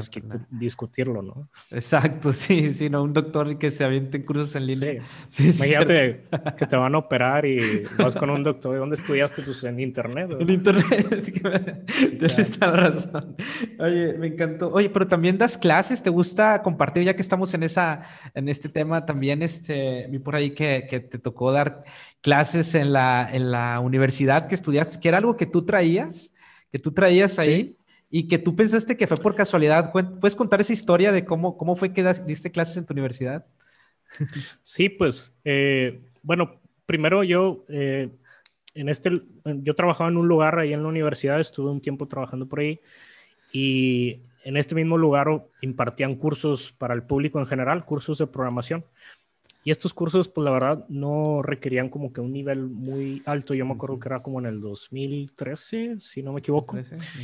discutirlo, 0.51 1.21
¿no? 1.21 1.49
Exacto, 1.73 2.33
sí, 2.33 2.73
sí, 2.73 2.89
no, 2.89 3.03
un 3.03 3.13
doctor 3.13 3.59
que 3.59 3.73
se 3.73 3.83
aviente 3.83 4.19
en 4.19 4.23
cursos 4.23 4.55
en 4.55 4.69
línea. 4.69 5.03
Sí. 5.27 5.51
Imagínate 5.51 6.27
que 6.57 6.65
te 6.65 6.77
van 6.77 6.95
a 6.95 6.99
operar 7.07 7.45
y 7.45 7.83
vas 7.99 8.15
con 8.15 8.31
un 8.31 8.45
doctor, 8.45 8.79
¿dónde 8.79 8.95
estudiaste? 8.95 9.43
Pues 9.43 9.65
en 9.65 9.81
internet. 9.81 10.31
En 10.39 10.49
internet, 10.49 11.85
tienes 12.17 12.61
razón. 12.61 13.35
Oye, 13.81 14.13
me 14.13 14.29
encantó. 14.29 14.71
Oye, 14.73 14.91
pero 14.91 15.09
también 15.09 15.39
das 15.39 15.59
clases, 15.59 16.05
¿te 16.05 16.11
gusta 16.11 16.63
compartir, 16.63 17.03
ya 17.03 17.17
que 17.17 17.23
estamos 17.23 17.53
en, 17.55 17.65
esa, 17.65 18.03
en 18.33 18.49
este 18.49 18.69
tema, 18.69 19.05
también 19.05 19.43
este, 19.43 20.07
vi 20.09 20.21
por 20.21 20.37
ahí 20.37 20.51
que, 20.51 20.87
que 20.89 21.01
te 21.01 21.19
tocó 21.19 21.51
dar 21.51 21.83
clases 22.27 22.75
en 22.75 22.93
la, 22.93 23.31
en 23.33 23.53
la 23.53 23.79
universidad 23.79 24.49
que 24.49 24.57
estudiaste, 24.57 24.99
que 24.99 25.07
era 25.07 25.19
algo 25.19 25.37
que 25.37 25.47
tú 25.47 25.65
traías, 25.65 26.35
que 26.73 26.81
tú 26.81 26.91
traías 26.91 27.39
ahí 27.39 27.77
y 28.11 28.27
que 28.27 28.37
tú 28.37 28.57
pensaste 28.57 28.97
que 28.97 29.07
fue 29.07 29.17
por 29.19 29.37
casualidad. 29.37 29.93
¿Puedes 29.93 30.35
contar 30.35 30.61
esa 30.61 30.73
historia 30.73 31.13
de 31.13 31.25
cómo, 31.25 31.57
cómo 31.57 31.77
fue 31.77 31.93
que 31.93 32.03
diste 32.27 32.51
clases 32.51 32.79
en 32.79 32.85
tu 32.85 32.95
universidad? 32.95 33.47
Sí, 34.65 34.89
pues, 34.89 35.33
eh, 35.45 36.01
bueno, 36.21 36.61
primero 36.85 37.23
yo, 37.23 37.65
eh, 37.69 38.11
en 38.75 38.89
este, 38.89 39.23
yo 39.45 39.77
trabajaba 39.77 40.11
en 40.11 40.17
un 40.17 40.27
lugar 40.27 40.59
ahí 40.59 40.73
en 40.73 40.83
la 40.83 40.89
universidad, 40.89 41.39
estuve 41.39 41.71
un 41.71 41.81
tiempo 41.81 42.09
trabajando 42.09 42.49
por 42.49 42.59
ahí 42.59 42.81
y 43.53 44.19
en 44.43 44.57
este 44.57 44.75
mismo 44.75 44.99
lugar 44.99 45.29
impartían 45.61 46.17
cursos 46.17 46.73
para 46.73 46.95
el 46.95 47.05
público 47.05 47.39
en 47.39 47.47
general, 47.47 47.85
cursos 47.85 48.19
de 48.19 48.27
programación. 48.27 48.85
Y 49.67 49.73
estos 49.73 49.93
cursos, 49.93 50.29
pues 50.29 50.45
la 50.45 50.53
verdad, 50.53 50.85
no 50.89 51.43
requerían 51.43 51.89
como 51.89 52.13
que 52.13 52.21
un 52.21 52.33
nivel 52.33 52.69
muy 52.69 53.21
alto. 53.27 53.53
Yo 53.53 53.67
me 53.67 53.73
acuerdo 53.73 53.99
que 53.99 54.09
era 54.09 54.23
como 54.23 54.39
en 54.39 54.47
el 54.47 54.61
2013, 54.61 55.99
si 55.99 56.23
no 56.23 56.33
me 56.33 56.39
equivoco. 56.39 56.79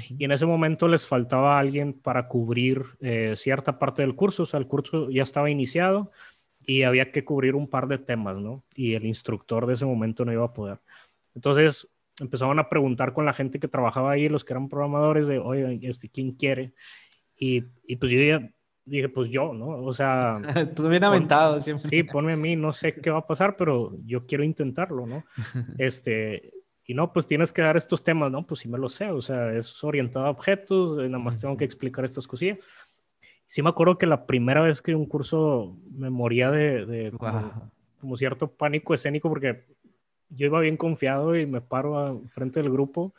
Y 0.08 0.24
en 0.24 0.32
ese 0.32 0.44
momento 0.44 0.88
les 0.88 1.06
faltaba 1.06 1.56
alguien 1.56 1.92
para 1.92 2.26
cubrir 2.26 2.82
eh, 2.98 3.34
cierta 3.36 3.78
parte 3.78 4.02
del 4.02 4.16
curso. 4.16 4.42
O 4.42 4.46
sea, 4.46 4.58
el 4.58 4.66
curso 4.66 5.08
ya 5.08 5.22
estaba 5.22 5.50
iniciado 5.50 6.10
y 6.66 6.82
había 6.82 7.12
que 7.12 7.24
cubrir 7.24 7.54
un 7.54 7.68
par 7.68 7.86
de 7.86 7.98
temas, 7.98 8.38
¿no? 8.38 8.64
Y 8.74 8.94
el 8.94 9.06
instructor 9.06 9.68
de 9.68 9.74
ese 9.74 9.86
momento 9.86 10.24
no 10.24 10.32
iba 10.32 10.44
a 10.44 10.52
poder. 10.52 10.80
Entonces 11.36 11.86
empezaban 12.18 12.58
a 12.58 12.68
preguntar 12.68 13.12
con 13.12 13.24
la 13.24 13.34
gente 13.34 13.60
que 13.60 13.68
trabajaba 13.68 14.10
ahí, 14.10 14.28
los 14.28 14.44
que 14.44 14.54
eran 14.54 14.68
programadores, 14.68 15.28
de, 15.28 15.38
oye, 15.38 15.78
este, 15.82 16.08
¿quién 16.08 16.32
quiere? 16.32 16.72
Y, 17.36 17.66
y 17.86 17.94
pues 17.94 18.10
yo 18.10 18.20
ya 18.20 18.50
dije, 18.84 19.08
pues 19.08 19.28
yo, 19.28 19.52
¿no? 19.52 19.84
O 19.84 19.92
sea... 19.92 20.36
Tú 20.76 20.88
bien 20.88 21.04
aventado 21.04 21.60
siempre. 21.60 21.88
Sí, 21.88 22.02
ponme 22.02 22.32
a 22.32 22.36
mí, 22.36 22.56
no 22.56 22.72
sé 22.72 22.94
qué 22.94 23.10
va 23.10 23.18
a 23.18 23.26
pasar, 23.26 23.56
pero 23.56 23.96
yo 24.04 24.26
quiero 24.26 24.44
intentarlo, 24.44 25.06
¿no? 25.06 25.24
este, 25.78 26.52
y 26.84 26.94
no, 26.94 27.12
pues 27.12 27.26
tienes 27.26 27.52
que 27.52 27.62
dar 27.62 27.76
estos 27.76 28.02
temas, 28.02 28.30
¿no? 28.30 28.46
Pues 28.46 28.60
sí 28.60 28.68
me 28.68 28.78
lo 28.78 28.88
sé, 28.88 29.10
o 29.10 29.22
sea, 29.22 29.52
es 29.52 29.82
orientado 29.84 30.26
a 30.26 30.30
objetos, 30.30 30.98
eh, 30.98 31.08
nada 31.08 31.22
más 31.22 31.38
tengo 31.38 31.56
que 31.56 31.64
explicar 31.64 32.04
estas 32.04 32.26
cosillas. 32.26 32.58
Sí 33.46 33.62
me 33.62 33.68
acuerdo 33.68 33.98
que 33.98 34.06
la 34.06 34.26
primera 34.26 34.62
vez 34.62 34.80
que 34.82 34.94
un 34.94 35.06
curso 35.06 35.76
me 35.90 36.10
moría 36.10 36.50
de, 36.50 36.86
de 36.86 37.12
como, 37.12 38.16
cierto 38.16 38.50
pánico 38.50 38.94
escénico 38.94 39.28
porque 39.28 39.66
yo 40.30 40.46
iba 40.46 40.58
bien 40.60 40.76
confiado 40.76 41.36
y 41.36 41.46
me 41.46 41.60
paro 41.60 42.22
frente 42.28 42.60
del 42.62 42.72
grupo 42.72 43.14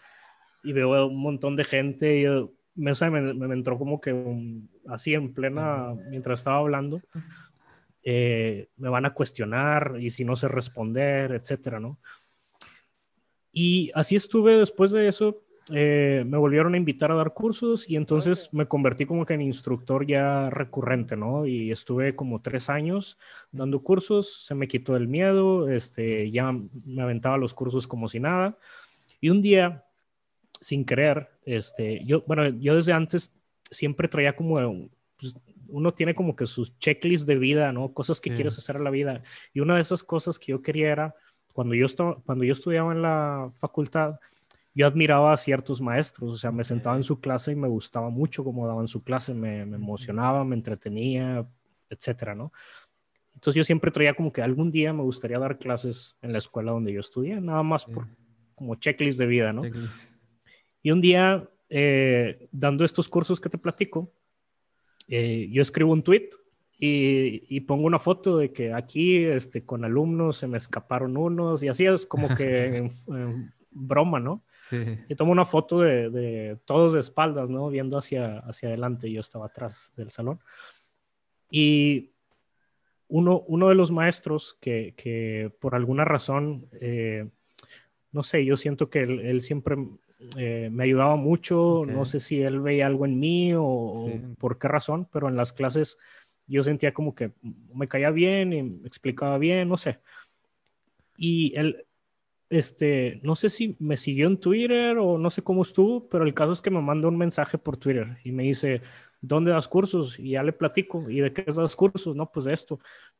y 0.63 0.73
veo 0.73 1.05
un 1.07 1.21
montón 1.21 1.55
de 1.55 1.63
gente 1.63 2.17
y 2.17 2.23
yo, 2.23 2.51
me, 2.75 2.93
me, 3.33 3.53
entró 3.53 3.77
como 3.77 4.01
que 4.01 4.13
así 4.87 5.13
en 5.13 5.33
plena, 5.33 5.93
mientras 6.09 6.39
estaba 6.39 6.57
hablando, 6.57 7.01
eh, 8.03 8.67
me 8.77 8.89
van 8.89 9.05
a 9.05 9.13
cuestionar 9.13 9.95
y 9.99 10.09
si 10.09 10.25
no 10.25 10.35
sé 10.35 10.47
responder, 10.47 11.31
etcétera, 11.31 11.79
¿no? 11.79 11.99
Y 13.51 13.91
así 13.93 14.15
estuve 14.15 14.57
después 14.57 14.91
de 14.91 15.07
eso, 15.07 15.43
eh, 15.71 16.25
me 16.27 16.37
volvieron 16.37 16.73
a 16.73 16.77
invitar 16.77 17.11
a 17.11 17.15
dar 17.15 17.33
cursos 17.33 17.89
y 17.89 17.95
entonces 17.95 18.49
me 18.51 18.67
convertí 18.67 19.05
como 19.05 19.25
que 19.25 19.35
en 19.35 19.41
instructor 19.41 20.05
ya 20.05 20.49
recurrente, 20.49 21.15
¿no? 21.15 21.45
Y 21.45 21.71
estuve 21.71 22.15
como 22.15 22.41
tres 22.41 22.69
años 22.69 23.17
dando 23.51 23.81
cursos, 23.81 24.43
se 24.43 24.55
me 24.55 24.67
quitó 24.67 24.97
el 24.97 25.07
miedo, 25.07 25.69
este, 25.69 26.29
ya 26.31 26.51
me 26.51 27.01
aventaba 27.01 27.37
los 27.37 27.53
cursos 27.53 27.87
como 27.87 28.09
si 28.09 28.19
nada. 28.19 28.57
Y 29.21 29.29
un 29.29 29.41
día, 29.41 29.85
sin 30.63 30.85
querer, 30.85 31.29
este, 31.45 32.03
yo, 32.05 32.23
bueno, 32.25 32.47
yo 32.47 32.75
desde 32.75 32.93
antes 32.93 33.33
siempre 33.69 34.07
traía 34.07 34.35
como, 34.35 34.55
pues, 35.19 35.33
uno 35.67 35.93
tiene 35.93 36.13
como 36.13 36.35
que 36.35 36.47
sus 36.47 36.77
checklists 36.79 37.27
de 37.27 37.35
vida, 37.35 37.73
¿no? 37.73 37.93
Cosas 37.93 38.21
que 38.21 38.33
quieres 38.33 38.57
hacer 38.57 38.77
en 38.77 38.85
la 38.85 38.89
vida. 38.89 39.23
Y 39.53 39.59
una 39.59 39.75
de 39.75 39.81
esas 39.81 40.03
cosas 40.03 40.39
que 40.39 40.51
yo 40.51 40.61
quería 40.61 40.91
era, 40.91 41.15
cuando 41.51 41.75
yo, 41.75 41.85
estaba, 41.85 42.15
cuando 42.25 42.45
yo 42.45 42.53
estudiaba 42.53 42.93
en 42.93 43.01
la 43.01 43.51
facultad, 43.55 44.19
yo 44.73 44.87
admiraba 44.87 45.33
a 45.33 45.37
ciertos 45.37 45.81
maestros, 45.81 46.31
o 46.31 46.37
sea, 46.37 46.51
me 46.51 46.63
sentaba 46.63 46.95
en 46.95 47.03
su 47.03 47.19
clase 47.19 47.51
y 47.51 47.55
me 47.55 47.67
gustaba 47.67 48.09
mucho 48.09 48.43
cómo 48.43 48.67
daban 48.67 48.87
su 48.87 49.03
clase, 49.03 49.33
me, 49.33 49.61
emocionaba, 49.61 50.45
me 50.45 50.55
entretenía, 50.55 51.45
etcétera, 51.89 52.35
¿no? 52.35 52.53
Entonces 53.35 53.55
yo 53.55 53.63
siempre 53.65 53.91
traía 53.91 54.13
como 54.13 54.31
que 54.31 54.41
algún 54.41 54.71
día 54.71 54.93
me 54.93 55.03
gustaría 55.03 55.37
dar 55.39 55.57
clases 55.57 56.17
en 56.21 56.31
la 56.31 56.37
escuela 56.37 56.71
donde 56.71 56.93
yo 56.93 57.01
estudié, 57.01 57.41
nada 57.41 57.63
más 57.63 57.85
por 57.85 58.07
como 58.55 58.75
checklist 58.75 59.19
de 59.19 59.25
vida, 59.25 59.51
¿no? 59.51 59.63
Y 60.83 60.91
un 60.91 61.01
día, 61.01 61.49
eh, 61.69 62.47
dando 62.51 62.85
estos 62.85 63.09
cursos 63.09 63.41
que 63.41 63.49
te 63.49 63.57
platico, 63.57 64.11
eh, 65.07 65.49
yo 65.51 65.61
escribo 65.61 65.91
un 65.91 66.03
tweet 66.03 66.29
y, 66.77 67.61
pongo 67.61 67.85
una 67.85 67.97
foto 67.97 68.37
de 68.37 68.51
que 68.51 68.73
aquí, 68.73 69.23
este, 69.23 69.65
con 69.65 69.85
alumnos 69.85 70.37
se 70.37 70.47
me 70.47 70.57
escaparon 70.57 71.15
unos 71.15 71.63
y 71.63 71.69
así 71.69 71.85
es 71.85 72.05
como 72.05 72.35
que 72.35 72.77
en 73.07 73.53
broma, 73.71 74.19
¿no? 74.19 74.43
Y 75.09 75.15
tomo 75.15 75.31
una 75.31 75.45
foto 75.45 75.79
de, 75.79 76.57
todos 76.65 76.93
de 76.93 76.99
espaldas, 76.99 77.49
¿no? 77.49 77.69
Viendo 77.69 77.97
hacia, 77.97 78.39
hacia 78.39 78.69
adelante. 78.69 79.11
Yo 79.11 79.21
estaba 79.21 79.45
atrás 79.45 79.93
del 79.95 80.09
salón. 80.09 80.39
Y 81.49 82.11
uno, 83.07 83.43
uno 83.47 83.69
de 83.69 83.75
los 83.75 83.91
maestros 83.91 84.57
que, 84.59 85.53
por 85.59 85.75
alguna 85.75 86.05
razón, 86.05 86.67
eh, 86.81 87.29
no 88.11 88.23
sé, 88.23 88.45
yo 88.45 88.57
siento 88.57 88.89
que 88.89 89.01
él, 89.01 89.41
siempre 89.41 89.75
eh, 90.37 90.69
me 90.71 90.85
ayudaba 90.85 91.15
mucho. 91.15 91.85
No 91.85 92.05
sé 92.05 92.19
si 92.19 92.41
él 92.41 92.59
veía 92.59 92.87
algo 92.87 93.05
en 93.05 93.19
mí 93.19 93.53
o, 93.53 93.63
o, 93.63 94.11
por 94.37 94.57
qué 94.57 94.67
razón, 94.67 95.07
pero 95.11 95.29
en 95.29 95.35
las 95.35 95.53
clases 95.53 95.97
yo 96.47 96.63
sentía 96.63 96.93
como 96.93 97.15
que 97.15 97.31
me 97.73 97.87
caía 97.87 98.11
bien 98.11 98.53
y 98.53 98.63
me 98.63 98.87
explicaba 98.87 99.37
bien, 99.37 99.69
no 99.69 99.77
sé. 99.77 99.99
Y 101.17 101.53
él, 101.55 101.85
este, 102.49 103.19
no 103.23 103.35
sé 103.35 103.49
si 103.49 103.75
me 103.79 103.97
siguió 103.97 104.27
en 104.27 104.39
Twitter 104.39 104.97
o 104.97 105.17
no 105.17 105.29
sé 105.29 105.41
cómo 105.41 105.63
estuvo, 105.63 106.07
pero 106.07 106.23
el 106.23 106.33
caso 106.33 106.51
es 106.51 106.61
que 106.61 106.69
me 106.69 106.81
manda 106.81 107.07
un 107.07 107.17
mensaje 107.17 107.57
por 107.57 107.77
Twitter 107.77 108.17
y 108.23 108.31
me 108.31 108.43
dice, 108.43 108.81
¿dónde 109.21 109.51
das 109.51 109.67
cursos? 109.67 110.19
Y 110.19 110.31
ya 110.31 110.43
le 110.43 110.53
platico, 110.53 111.09
¿y 111.09 111.21
de 111.21 111.33
qué 111.33 111.43
das 111.43 111.75
cursos? 111.75 112.15
No, 112.15 112.29
pues 112.31 112.45
de 112.45 112.53
esto. 112.53 112.79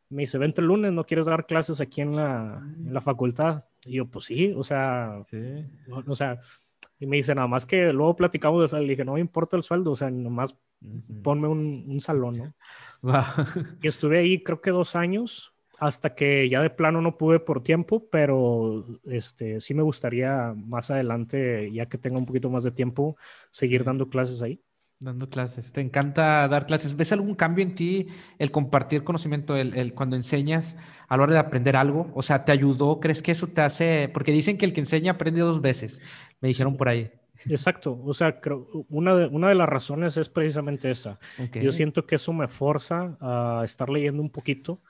Me 0.10 0.24
dice, 0.24 0.38
vente 0.38 0.62
el 0.62 0.68
lunes, 0.68 0.92
¿no 0.92 1.06
quieres 1.06 1.26
dar 1.26 1.48
clases 1.48 1.82
aquí 1.82 2.02
en 2.02 2.16
la, 2.16 2.62
en 2.78 2.94
la 2.94 3.02
facultad? 3.02 3.64
Y 3.86 3.94
yo, 3.94 4.06
pues 4.06 4.26
sí, 4.26 4.54
o 4.56 4.64
sea, 4.64 5.24
O, 6.08 6.16
sea, 6.16 6.40
y 7.04 7.06
me 7.06 7.18
dice, 7.18 7.36
nada 7.36 7.48
más 7.48 7.66
que 7.66 7.92
luego 7.92 8.16
platicamos, 8.16 8.72
le 8.72 8.88
dije, 8.88 9.04
no 9.04 9.16
me 9.16 9.20
importa 9.20 9.58
el 9.58 9.64
sueldo, 9.64 9.92
o 9.92 9.96
sea, 9.96 10.10
nomás 10.10 10.58
ponme 11.22 11.50
un, 11.50 11.84
un 11.86 12.00
salón, 12.00 12.38
¿no? 12.38 12.54
y 13.82 13.88
estuve 13.90 14.20
ahí 14.20 14.42
creo 14.42 14.62
que 14.62 14.72
dos 14.72 14.96
años 14.96 15.54
hasta 15.80 16.16
que 16.16 16.48
ya 16.48 16.62
de 16.62 16.70
plano 16.70 17.02
no 17.02 17.18
pude 17.18 17.42
por 17.42 17.62
tiempo, 17.62 18.08
pero 18.10 18.86
este, 19.04 19.60
sí 19.60 19.74
me 19.74 19.84
gustaría 19.84 20.54
más 20.56 20.92
adelante, 20.92 21.70
ya 21.74 21.88
que 21.88 21.98
tenga 21.98 22.18
un 22.20 22.26
poquito 22.26 22.50
más 22.50 22.64
de 22.64 22.72
tiempo, 22.72 23.18
seguir 23.52 23.84
dando 23.84 24.08
clases 24.08 24.42
ahí. 24.42 24.62
Dando 25.04 25.30
clases. 25.30 25.74
¿Te 25.74 25.82
encanta 25.82 26.48
dar 26.48 26.66
clases? 26.66 26.96
¿Ves 26.96 27.12
algún 27.12 27.36
cambio 27.36 27.62
en 27.62 27.76
ti 27.76 28.08
el 28.40 28.52
compartir 28.52 29.04
conocimiento, 29.04 29.58
el, 29.58 29.76
el, 29.76 29.94
cuando 29.94 30.16
enseñas 30.16 30.78
a 31.10 31.18
la 31.18 31.24
hora 31.24 31.34
de 31.34 31.40
aprender 31.40 31.76
algo? 31.76 32.10
O 32.16 32.22
sea, 32.22 32.46
¿te 32.46 32.54
ayudó? 32.54 33.02
¿Crees 33.02 33.22
que 33.22 33.32
eso 33.34 33.48
te 33.48 33.60
hace? 33.62 34.10
Porque 34.14 34.32
dicen 34.32 34.58
que 34.58 34.66
el 34.66 34.72
que 34.72 34.80
enseña 34.80 35.12
aprende 35.12 35.42
dos 35.42 35.60
veces. 35.60 36.02
Me 36.40 36.48
dijeron 36.48 36.78
por 36.78 36.88
ahí. 36.88 37.12
Exacto, 37.50 38.00
o 38.02 38.14
sea, 38.14 38.40
creo, 38.40 38.70
una, 38.90 39.14
de, 39.16 39.28
una 39.28 39.50
de 39.50 39.56
las 39.56 39.68
razones 39.68 40.16
es 40.16 40.30
precisamente 40.30 40.90
esa. 40.90 41.20
Yo 41.52 41.74
siento 41.74 42.06
que 42.06 42.16
eso 42.16 42.32
me 42.32 42.48
forza 42.48 43.18
a 43.20 43.64
estar 43.66 43.90
leyendo 43.90 44.22
un 44.22 44.30
poquito 44.30 44.82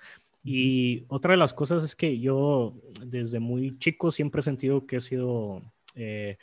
y 0.44 1.06
otra 1.08 1.32
de 1.32 1.38
las 1.38 1.54
cosas 1.54 1.84
es 1.84 1.96
que 1.96 2.20
yo 2.20 2.76
desde 3.04 3.40
muy 3.40 3.80
chico 3.80 4.12
siempre 4.12 4.42
he 4.42 4.44
sentido 4.44 4.86
que 4.86 4.98
he 4.98 5.02
sido, 5.02 5.64
eh, 5.96 6.38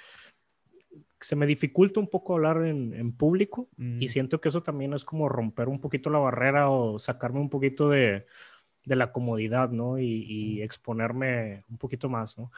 se 1.20 1.36
me 1.36 1.46
dificulta 1.46 2.00
un 2.00 2.08
poco 2.08 2.34
hablar 2.34 2.64
en, 2.64 3.12
público 3.12 3.68
y 3.76 4.08
siento 4.08 4.40
que 4.40 4.48
eso 4.48 4.62
también 4.62 4.94
es 4.94 5.04
como 5.04 5.28
romper 5.28 5.68
un 5.68 5.80
poquito 5.80 6.10
la 6.10 6.18
barrera 6.18 6.70
o 6.70 6.98
sacarme 6.98 7.40
un 7.40 7.50
poquito 7.50 7.90
de, 7.90 8.26
de 8.84 8.96
la 8.96 9.12
comodidad, 9.12 9.70
¿no? 9.70 9.98
Y, 9.98 10.62
exponerme 10.62 11.64
un 11.68 11.78
poquito 11.78 12.08
más, 12.08 12.38
¿no? 12.38 12.50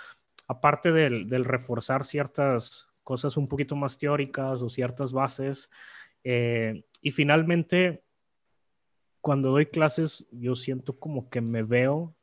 Aparte 0.47 0.93
del, 0.93 1.29
del, 1.29 1.45
reforzar 1.45 2.05
ciertas 2.05 2.89
cosas 3.03 3.37
un 3.37 3.49
poquito 3.49 3.77
más 3.77 3.99
teóricas 3.99 4.63
o 4.63 4.69
ciertas 4.69 5.13
bases. 5.13 5.71
Eh, 6.25 6.85
y 7.01 7.11
finalmente, 7.11 8.03
cuando 9.21 9.51
doy 9.51 9.67
clases, 9.67 10.27
yo 10.31 10.55
siento 10.57 10.99
como 10.99 11.29
que 11.31 11.41
me 11.41 11.63
veo 11.63 12.15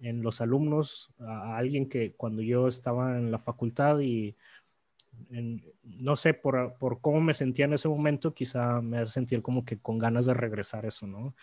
en 0.00 0.22
los 0.22 0.40
alumnos, 0.40 1.12
a, 1.18 1.56
alguien 1.56 1.88
que 1.88 2.12
cuando 2.12 2.42
yo 2.42 2.68
estaba 2.68 3.18
en 3.18 3.30
la 3.30 3.38
facultad 3.38 4.00
y 4.00 4.36
no 5.82 6.16
sé, 6.16 6.34
por, 6.34 6.74
por, 6.78 7.00
cómo 7.00 7.20
me 7.20 7.34
sentía 7.34 7.64
en 7.64 7.74
ese 7.74 7.88
momento, 7.88 8.34
quizá 8.34 8.80
me 8.80 8.98
hace 8.98 9.12
sentir 9.12 9.42
como 9.42 9.64
que 9.64 9.78
con 9.78 9.98
ganas 9.98 10.26
de 10.26 10.34
regresar 10.34 10.86
eso, 10.86 11.06
¿no? 11.06 11.34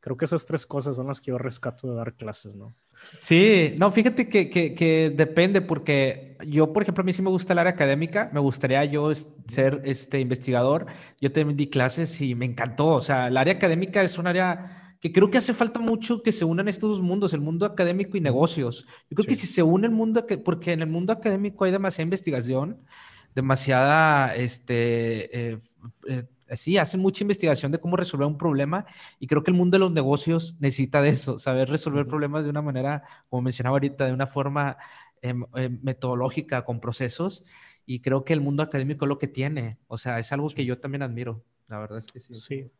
Creo 0.00 0.16
que 0.16 0.26
esas 0.26 0.46
tres 0.46 0.64
cosas 0.64 0.96
son 0.96 1.08
las 1.08 1.20
que 1.20 1.30
yo 1.32 1.38
rescato 1.38 1.88
de 1.88 1.96
dar 1.96 2.14
clases, 2.14 2.54
¿no? 2.54 2.74
Sí, 3.20 3.74
no, 3.78 3.90
fíjate 3.90 4.28
que, 4.28 4.48
que, 4.48 5.12
depende, 5.14 5.60
porque 5.60 6.36
yo, 6.46 6.72
por 6.72 6.82
ejemplo, 6.82 7.02
a 7.02 7.04
mí 7.04 7.12
sí 7.12 7.22
me 7.22 7.30
gusta 7.30 7.52
el 7.52 7.58
área 7.58 7.72
académica, 7.72 8.30
me 8.32 8.40
gustaría 8.40 8.84
yo 8.84 9.12
ser 9.46 9.82
este 9.84 10.20
investigador, 10.20 10.86
yo 11.20 11.32
también 11.32 11.56
di 11.56 11.68
clases 11.68 12.20
y 12.20 12.34
me 12.34 12.46
encantó, 12.46 12.88
o 12.88 13.00
sea, 13.00 13.28
el 13.28 13.36
área 13.36 13.54
académica 13.54 14.02
es 14.02 14.18
un 14.18 14.26
área 14.26 14.88
que 15.00 15.12
creo 15.12 15.30
que 15.30 15.38
hace 15.38 15.54
falta 15.54 15.78
mucho 15.78 16.22
que 16.22 16.32
se 16.32 16.44
unan 16.44 16.68
estos 16.68 16.90
dos 16.90 17.02
mundos, 17.02 17.32
el 17.32 17.40
mundo 17.40 17.66
académico 17.66 18.16
y 18.16 18.20
negocios. 18.20 18.84
Yo 19.08 19.14
creo 19.14 19.26
que 19.26 19.36
si 19.36 19.46
se 19.46 19.62
une 19.62 19.86
el 19.86 19.92
mundo, 19.92 20.26
porque 20.44 20.72
en 20.72 20.82
el 20.82 20.88
mundo 20.88 21.12
académico 21.12 21.64
hay 21.64 21.72
demasiada 21.72 22.04
investigación, 22.04 22.80
demasiada, 23.34 24.34
este, 24.34 25.52
eh, 25.52 25.58
eh, 26.08 26.26
sí, 26.56 26.78
hace 26.78 26.96
mucha 26.96 27.24
investigación 27.24 27.72
de 27.72 27.78
cómo 27.78 27.96
resolver 27.96 28.26
un 28.26 28.38
problema 28.38 28.86
y 29.18 29.26
creo 29.26 29.42
que 29.42 29.50
el 29.50 29.56
mundo 29.56 29.76
de 29.76 29.80
los 29.80 29.92
negocios 29.92 30.56
necesita 30.60 31.02
de 31.02 31.10
eso, 31.10 31.38
saber 31.38 31.68
resolver 31.68 32.06
problemas 32.06 32.44
de 32.44 32.50
una 32.50 32.62
manera, 32.62 33.02
como 33.28 33.42
mencionaba 33.42 33.76
ahorita, 33.76 34.06
de 34.06 34.12
una 34.12 34.26
forma 34.26 34.76
em, 35.22 35.44
metodológica, 35.82 36.64
con 36.64 36.80
procesos. 36.80 37.44
Y 37.84 38.00
creo 38.00 38.22
que 38.22 38.34
el 38.34 38.42
mundo 38.42 38.62
académico 38.62 39.06
es 39.06 39.08
lo 39.08 39.18
que 39.18 39.28
tiene. 39.28 39.78
O 39.86 39.96
sea, 39.96 40.18
es 40.18 40.30
algo 40.32 40.50
que 40.50 40.64
yo 40.66 40.78
también 40.78 41.02
admiro. 41.02 41.42
La 41.68 41.78
verdad 41.78 41.98
es 41.98 42.06
que 42.06 42.20
sí. 42.20 42.34
Sí, 42.34 42.70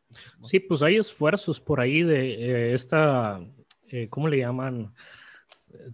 sí 0.43 0.61
pues 0.61 0.83
hay 0.83 0.97
esfuerzos 0.97 1.61
por 1.61 1.81
ahí 1.81 2.03
de 2.03 2.35
eh, 2.35 2.75
esta, 2.75 3.41
eh, 3.89 4.09
¿cómo 4.09 4.29
le 4.29 4.39
llaman? 4.39 4.95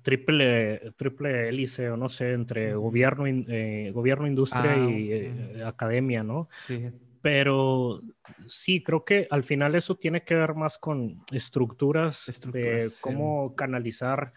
Triple, 0.02 0.92
triple 0.96 1.48
hélice 1.48 1.90
o 1.90 1.96
no 1.96 2.08
sé, 2.08 2.32
entre 2.32 2.74
gobierno, 2.74 3.26
eh, 3.26 3.90
gobierno 3.92 4.26
industria 4.26 4.74
ah, 4.74 4.90
y 4.90 5.60
academia, 5.64 6.22
¿no? 6.22 6.48
Sí. 6.66 6.90
Pero 7.22 8.02
sí, 8.46 8.82
creo 8.82 9.04
que 9.04 9.26
al 9.30 9.44
final 9.44 9.74
eso 9.74 9.96
tiene 9.96 10.24
que 10.24 10.34
ver 10.34 10.54
más 10.54 10.76
con 10.76 11.22
estructuras, 11.32 12.26
de 12.52 12.90
cómo 13.00 13.54
canalizar 13.54 14.34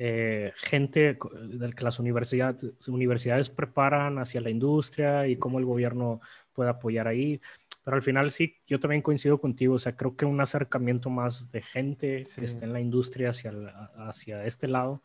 eh, 0.00 0.52
gente 0.54 1.18
de 1.18 1.72
que 1.72 1.82
las 1.82 1.98
universidades, 1.98 2.64
universidades 2.86 3.50
preparan 3.50 4.18
hacia 4.18 4.40
la 4.40 4.50
industria 4.50 5.26
y 5.26 5.36
cómo 5.36 5.58
el 5.58 5.64
gobierno 5.64 6.20
puede 6.52 6.70
apoyar 6.70 7.08
ahí. 7.08 7.40
Pero 7.88 7.96
al 7.96 8.02
final 8.02 8.30
sí, 8.30 8.56
yo 8.66 8.78
también 8.78 9.00
coincido 9.00 9.40
contigo, 9.40 9.76
o 9.76 9.78
sea, 9.78 9.96
creo 9.96 10.14
que 10.14 10.26
un 10.26 10.38
acercamiento 10.42 11.08
más 11.08 11.50
de 11.50 11.62
gente 11.62 12.20
que 12.36 12.44
esté 12.44 12.66
en 12.66 12.74
la 12.74 12.80
industria 12.80 13.30
hacia, 13.30 13.50
hacia 13.96 14.44
este 14.44 14.68
lado. 14.68 15.02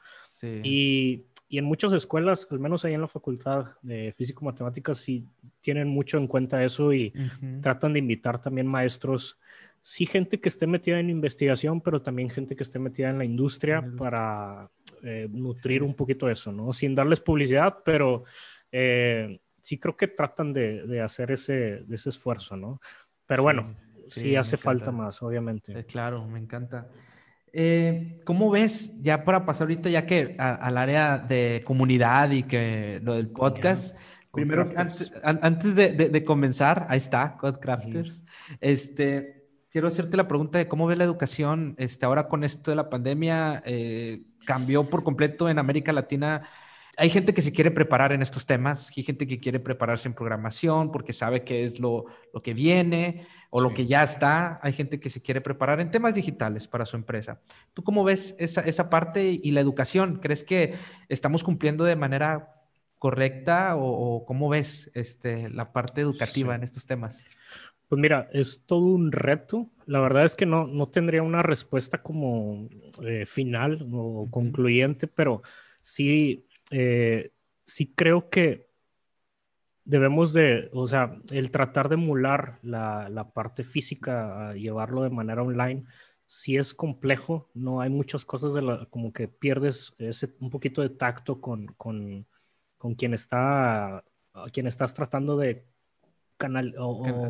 Y 0.63 1.23
y 1.53 1.59
en 1.59 1.65
muchas 1.65 1.93
escuelas, 1.93 2.47
al 2.49 2.57
menos 2.57 2.83
ahí 2.83 2.95
en 2.95 3.01
la 3.01 3.07
facultad 3.07 3.73
de 3.83 4.11
físico-matemáticas, 4.17 4.97
sí 4.97 5.27
tienen 5.61 5.87
mucho 5.87 6.17
en 6.17 6.25
cuenta 6.25 6.63
eso 6.63 6.91
y 6.91 7.13
tratan 7.61 7.93
de 7.93 7.99
invitar 7.99 8.41
también 8.41 8.65
maestros, 8.65 9.39
sí 9.79 10.07
gente 10.07 10.39
que 10.39 10.49
esté 10.49 10.65
metida 10.65 10.99
en 10.99 11.11
investigación, 11.11 11.79
pero 11.79 12.01
también 12.01 12.31
gente 12.31 12.55
que 12.55 12.63
esté 12.63 12.79
metida 12.79 13.11
en 13.11 13.19
la 13.19 13.25
industria 13.25 13.85
para 13.95 14.67
eh, 15.03 15.27
nutrir 15.29 15.83
un 15.83 15.93
poquito 15.93 16.27
eso, 16.27 16.51
¿no? 16.51 16.73
Sin 16.73 16.95
darles 16.95 17.19
publicidad, 17.19 17.77
pero 17.85 18.23
eh, 18.71 19.39
sí 19.63 19.79
creo 19.79 19.95
que 19.95 20.09
tratan 20.09 20.51
de, 20.51 21.01
hacer 21.01 21.31
ese, 21.31 21.85
ese 21.89 22.09
esfuerzo, 22.09 22.57
¿no? 22.57 22.81
Pero 23.25 23.43
bueno, 23.43 23.75
sí, 24.07 24.35
hace 24.35 24.57
falta 24.57 24.91
más, 24.91 25.23
obviamente. 25.23 25.71
Eh, 25.79 25.85
claro, 25.85 26.27
me 26.27 26.37
encanta. 26.37 26.89
Eh, 27.53 28.17
¿Cómo 28.25 28.51
ves, 28.51 29.01
ya 29.01 29.23
para 29.23 29.45
pasar 29.45 29.65
ahorita, 29.65 29.89
ya 29.89 30.05
que 30.05 30.35
al 30.37 30.77
área 30.77 31.17
de 31.17 31.63
comunidad 31.65 32.31
y 32.31 32.43
que 32.43 32.99
lo 33.03 33.13
del 33.13 33.29
podcast, 33.29 33.95
Primero, 34.33 34.67
antes, 35.23 35.75
de, 35.75 36.25
comenzar, 36.25 36.87
ahí 36.89 36.97
está, 36.97 37.37
Codecrafters. 37.37 38.25
Este, 38.59 39.45
quiero 39.69 39.87
hacerte 39.87 40.17
la 40.17 40.27
pregunta 40.27 40.57
de 40.57 40.67
cómo 40.67 40.87
ves 40.87 40.97
la 40.97 41.03
educación 41.03 41.75
este, 41.77 42.07
ahora 42.07 42.27
con 42.27 42.43
esto 42.43 42.71
de 42.71 42.75
la 42.75 42.89
pandemia. 42.89 43.61
Eh, 43.63 44.23
cambió 44.43 44.89
por 44.89 45.03
completo 45.03 45.49
en 45.49 45.59
América 45.59 45.93
Latina 45.93 46.49
hay 46.97 47.09
gente 47.09 47.33
que 47.33 47.41
se 47.41 47.51
quiere 47.51 47.71
preparar 47.71 48.11
en 48.11 48.21
estos 48.21 48.45
temas, 48.45 48.91
hay 48.95 49.03
gente 49.03 49.25
que 49.25 49.39
quiere 49.39 49.59
prepararse 49.59 50.07
en 50.07 50.13
programación 50.13 50.91
porque 50.91 51.11
sabe 51.11 51.43
que 51.43 51.63
es 51.63 51.79
lo, 51.79 52.05
lo 52.33 52.43
que 52.43 52.53
viene 52.53 53.25
o 53.49 53.61
lo 53.61 53.73
que 53.73 53.87
ya 53.87 54.03
está. 54.03 54.59
Hay 54.61 54.73
gente 54.73 54.99
que 54.99 55.09
se 55.09 55.21
quiere 55.21 55.41
preparar 55.41 55.79
en 55.79 55.89
temas 55.89 56.15
digitales 56.15 56.67
para 56.67 56.85
su 56.85 56.95
empresa. 56.95 57.41
¿Tú 57.73 57.83
cómo 57.83 58.03
ves 58.03 58.35
esa, 58.37 58.61
esa 58.61 58.89
parte 58.89 59.39
y 59.41 59.51
la 59.51 59.61
educación? 59.61 60.19
¿Crees 60.21 60.43
que 60.43 60.75
estamos 61.09 61.43
cumpliendo 61.43 61.83
de 61.83 61.95
manera 61.95 62.53
correcta 62.99 63.75
o, 63.75 64.23
cómo 64.25 64.49
ves 64.49 64.91
este, 64.93 65.49
la 65.49 65.73
parte 65.73 66.01
educativa 66.01 66.53
en 66.55 66.63
estos 66.63 66.85
temas? 66.85 67.25
Pues 67.89 67.99
mira, 67.99 68.29
es 68.33 68.63
todo 68.65 68.85
un 68.85 69.11
reto. 69.11 69.69
La 69.87 69.99
verdad 69.99 70.25
es 70.25 70.35
que 70.35 70.45
no, 70.45 70.67
no 70.67 70.87
tendría 70.89 71.23
una 71.23 71.41
respuesta 71.41 72.01
como 72.01 72.69
eh, 73.03 73.25
final 73.25 73.87
o 73.91 74.29
concluyente, 74.31 75.07
pero 75.07 75.41
sí 75.81 76.45
eh, 76.71 77.31
sí 77.65 77.93
creo 77.93 78.29
que 78.29 78.67
debemos 79.85 80.33
de, 80.33 80.69
o 80.73 80.87
sea, 80.87 81.17
el 81.31 81.51
tratar 81.51 81.89
de 81.89 81.95
emular 81.95 82.59
la, 82.61 83.09
la 83.09 83.31
parte 83.31 83.63
física, 83.63 84.53
llevarlo 84.53 85.03
de 85.03 85.09
manera 85.09 85.43
online, 85.43 85.85
sí 86.25 86.57
es 86.57 86.73
complejo, 86.73 87.49
no 87.53 87.81
hay 87.81 87.89
muchas 87.89 88.25
cosas 88.25 88.53
de 88.53 88.61
la, 88.61 88.85
como 88.89 89.13
que 89.13 89.27
pierdes 89.27 89.93
ese, 89.97 90.33
un 90.39 90.49
poquito 90.49 90.81
de 90.81 90.89
tacto 90.89 91.41
con, 91.41 91.67
con, 91.77 92.25
con 92.77 92.95
quien 92.95 93.13
está, 93.13 93.97
a 93.97 94.49
quien 94.51 94.67
estás 94.67 94.93
tratando 94.93 95.37
de 95.37 95.65
canal, 96.37 96.73
o, 96.79 97.27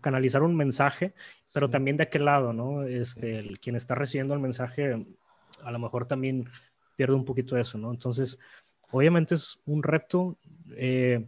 canalizar 0.00 0.42
un 0.42 0.56
mensaje, 0.56 1.14
pero 1.52 1.70
también 1.70 1.96
de 1.96 2.04
aquel 2.04 2.24
lado, 2.24 2.52
¿no? 2.52 2.84
Este, 2.84 3.38
el, 3.38 3.58
quien 3.58 3.76
está 3.76 3.94
recibiendo 3.94 4.34
el 4.34 4.40
mensaje, 4.40 5.06
a 5.62 5.70
lo 5.70 5.78
mejor 5.78 6.06
también 6.06 6.48
pierde 6.96 7.14
un 7.14 7.24
poquito 7.24 7.56
de 7.56 7.62
eso, 7.62 7.78
¿no? 7.78 7.90
Entonces, 7.90 8.38
obviamente 8.90 9.34
es 9.34 9.58
un 9.66 9.82
reto. 9.82 10.36
Eh, 10.76 11.24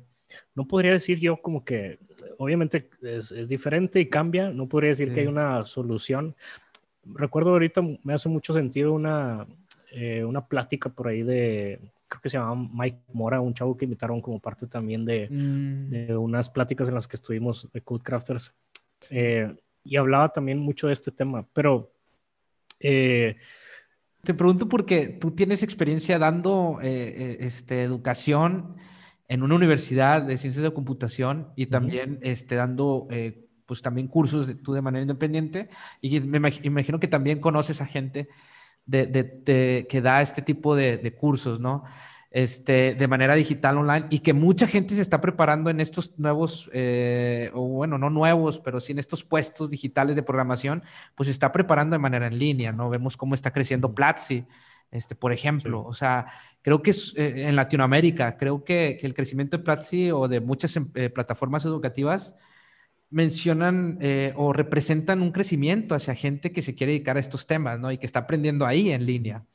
no 0.54 0.66
podría 0.66 0.92
decir 0.92 1.18
yo 1.18 1.38
como 1.38 1.64
que, 1.64 1.98
obviamente 2.38 2.88
es, 3.02 3.48
diferente 3.48 4.00
y 4.00 4.08
cambia, 4.08 4.50
no 4.50 4.68
podría 4.68 4.90
decir 4.90 5.12
que 5.12 5.20
hay 5.20 5.26
una 5.26 5.64
solución. 5.64 6.36
Recuerdo 7.04 7.50
ahorita, 7.50 7.82
me 8.02 8.14
hace 8.14 8.28
mucho 8.28 8.52
sentido 8.52 8.92
una, 8.92 9.46
eh, 9.92 10.24
una 10.24 10.46
plática 10.46 10.90
por 10.90 11.08
ahí 11.08 11.22
de, 11.22 11.80
creo 12.08 12.20
que 12.20 12.28
se 12.28 12.36
llamaba 12.36 12.68
Mike 12.72 12.98
Mora, 13.12 13.40
un 13.40 13.54
chavo 13.54 13.76
que 13.76 13.84
invitaron 13.84 14.20
como 14.20 14.40
parte 14.40 14.66
también 14.66 15.04
de, 15.04 15.28
mm. 15.30 15.90
de 15.90 16.16
unas 16.16 16.50
pláticas 16.50 16.88
en 16.88 16.94
las 16.94 17.08
que 17.08 17.16
estuvimos 17.16 17.68
de 17.72 17.80
Codecrafters. 17.80 18.54
Eh, 19.10 19.54
y 19.84 19.96
hablaba 19.96 20.30
también 20.30 20.58
mucho 20.58 20.88
de 20.88 20.92
este 20.92 21.10
tema, 21.10 21.46
pero 21.52 21.90
te 24.28 24.34
pregunto 24.34 24.68
porque 24.68 25.08
tú 25.08 25.30
tienes 25.30 25.62
experiencia 25.62 26.18
dando 26.18 26.80
eh, 26.82 27.14
eh, 27.16 27.36
este, 27.40 27.82
educación 27.82 28.76
en 29.26 29.42
una 29.42 29.54
universidad 29.54 30.20
de 30.20 30.36
ciencias 30.36 30.62
de 30.62 30.70
computación 30.70 31.48
y 31.56 31.64
también 31.64 32.18
este, 32.20 32.56
dando 32.56 33.08
eh, 33.10 33.46
pues 33.64 33.80
también 33.80 34.06
cursos 34.06 34.46
de, 34.46 34.54
tú 34.54 34.74
de 34.74 34.82
manera 34.82 35.00
independiente 35.00 35.70
y 36.02 36.20
me 36.20 36.36
imagino 36.62 37.00
que 37.00 37.08
también 37.08 37.40
conoces 37.40 37.80
a 37.80 37.86
gente 37.86 38.28
de, 38.84 39.86
que 39.88 40.00
da 40.02 40.20
este 40.20 40.42
tipo 40.42 40.76
de, 40.76 41.16
cursos, 41.18 41.58
¿no? 41.58 41.84
Este, 42.30 42.94
de 42.94 43.08
manera 43.08 43.34
digital 43.34 43.78
online 43.78 44.06
y 44.10 44.18
que 44.18 44.34
mucha 44.34 44.66
gente 44.66 44.94
se 44.94 45.00
está 45.00 45.20
preparando 45.20 45.70
en 45.70 45.80
estos 45.80 46.18
nuevos, 46.18 46.68
eh, 46.72 47.50
o 47.54 47.68
bueno, 47.68 47.96
no 47.98 48.10
nuevos, 48.10 48.58
pero 48.60 48.80
sí 48.80 48.92
en 48.92 48.98
estos 48.98 49.24
puestos 49.24 49.70
digitales 49.70 50.14
de 50.16 50.22
programación, 50.22 50.82
pues 51.14 51.28
se 51.28 51.32
está 51.32 51.52
preparando 51.52 51.94
de 51.94 52.00
manera 52.00 52.26
en 52.26 52.38
línea, 52.38 52.72
¿no? 52.72 52.90
Vemos 52.90 53.16
cómo 53.16 53.34
está 53.34 53.50
creciendo 53.52 53.94
Platzi, 53.94 54.44
este, 54.90 55.14
por 55.14 55.32
ejemplo. 55.32 55.84
O 55.84 55.94
sea, 55.94 56.26
creo 56.62 56.82
que 56.82 56.90
es, 56.90 57.14
eh, 57.16 57.48
en 57.48 57.56
Latinoamérica, 57.56 58.36
creo 58.36 58.62
que, 58.62 58.98
que, 59.00 59.06
el 59.06 59.14
crecimiento 59.14 59.56
de 59.56 59.64
Platzi 59.64 60.10
o 60.10 60.28
de 60.28 60.40
muchas 60.40 60.76
em, 60.76 60.90
eh, 60.94 61.08
plataformas 61.08 61.64
educativas 61.64 62.34
mencionan 63.10 63.98
o 64.36 64.52
representan 64.52 65.22
un 65.22 65.32
crecimiento 65.32 65.94
hacia 65.94 66.14
gente 66.14 66.52
que 66.52 66.60
se 66.60 66.74
quiere 66.74 66.92
dedicar 66.92 67.16
a 67.16 67.20
estos 67.20 67.46
temas, 67.46 67.80
¿no? 67.80 67.90
Y 67.90 67.96
que 67.96 68.04
está 68.04 68.18
aprendiendo 68.20 68.66
ahí 68.66 68.90
en 68.90 69.06
línea 69.06 69.46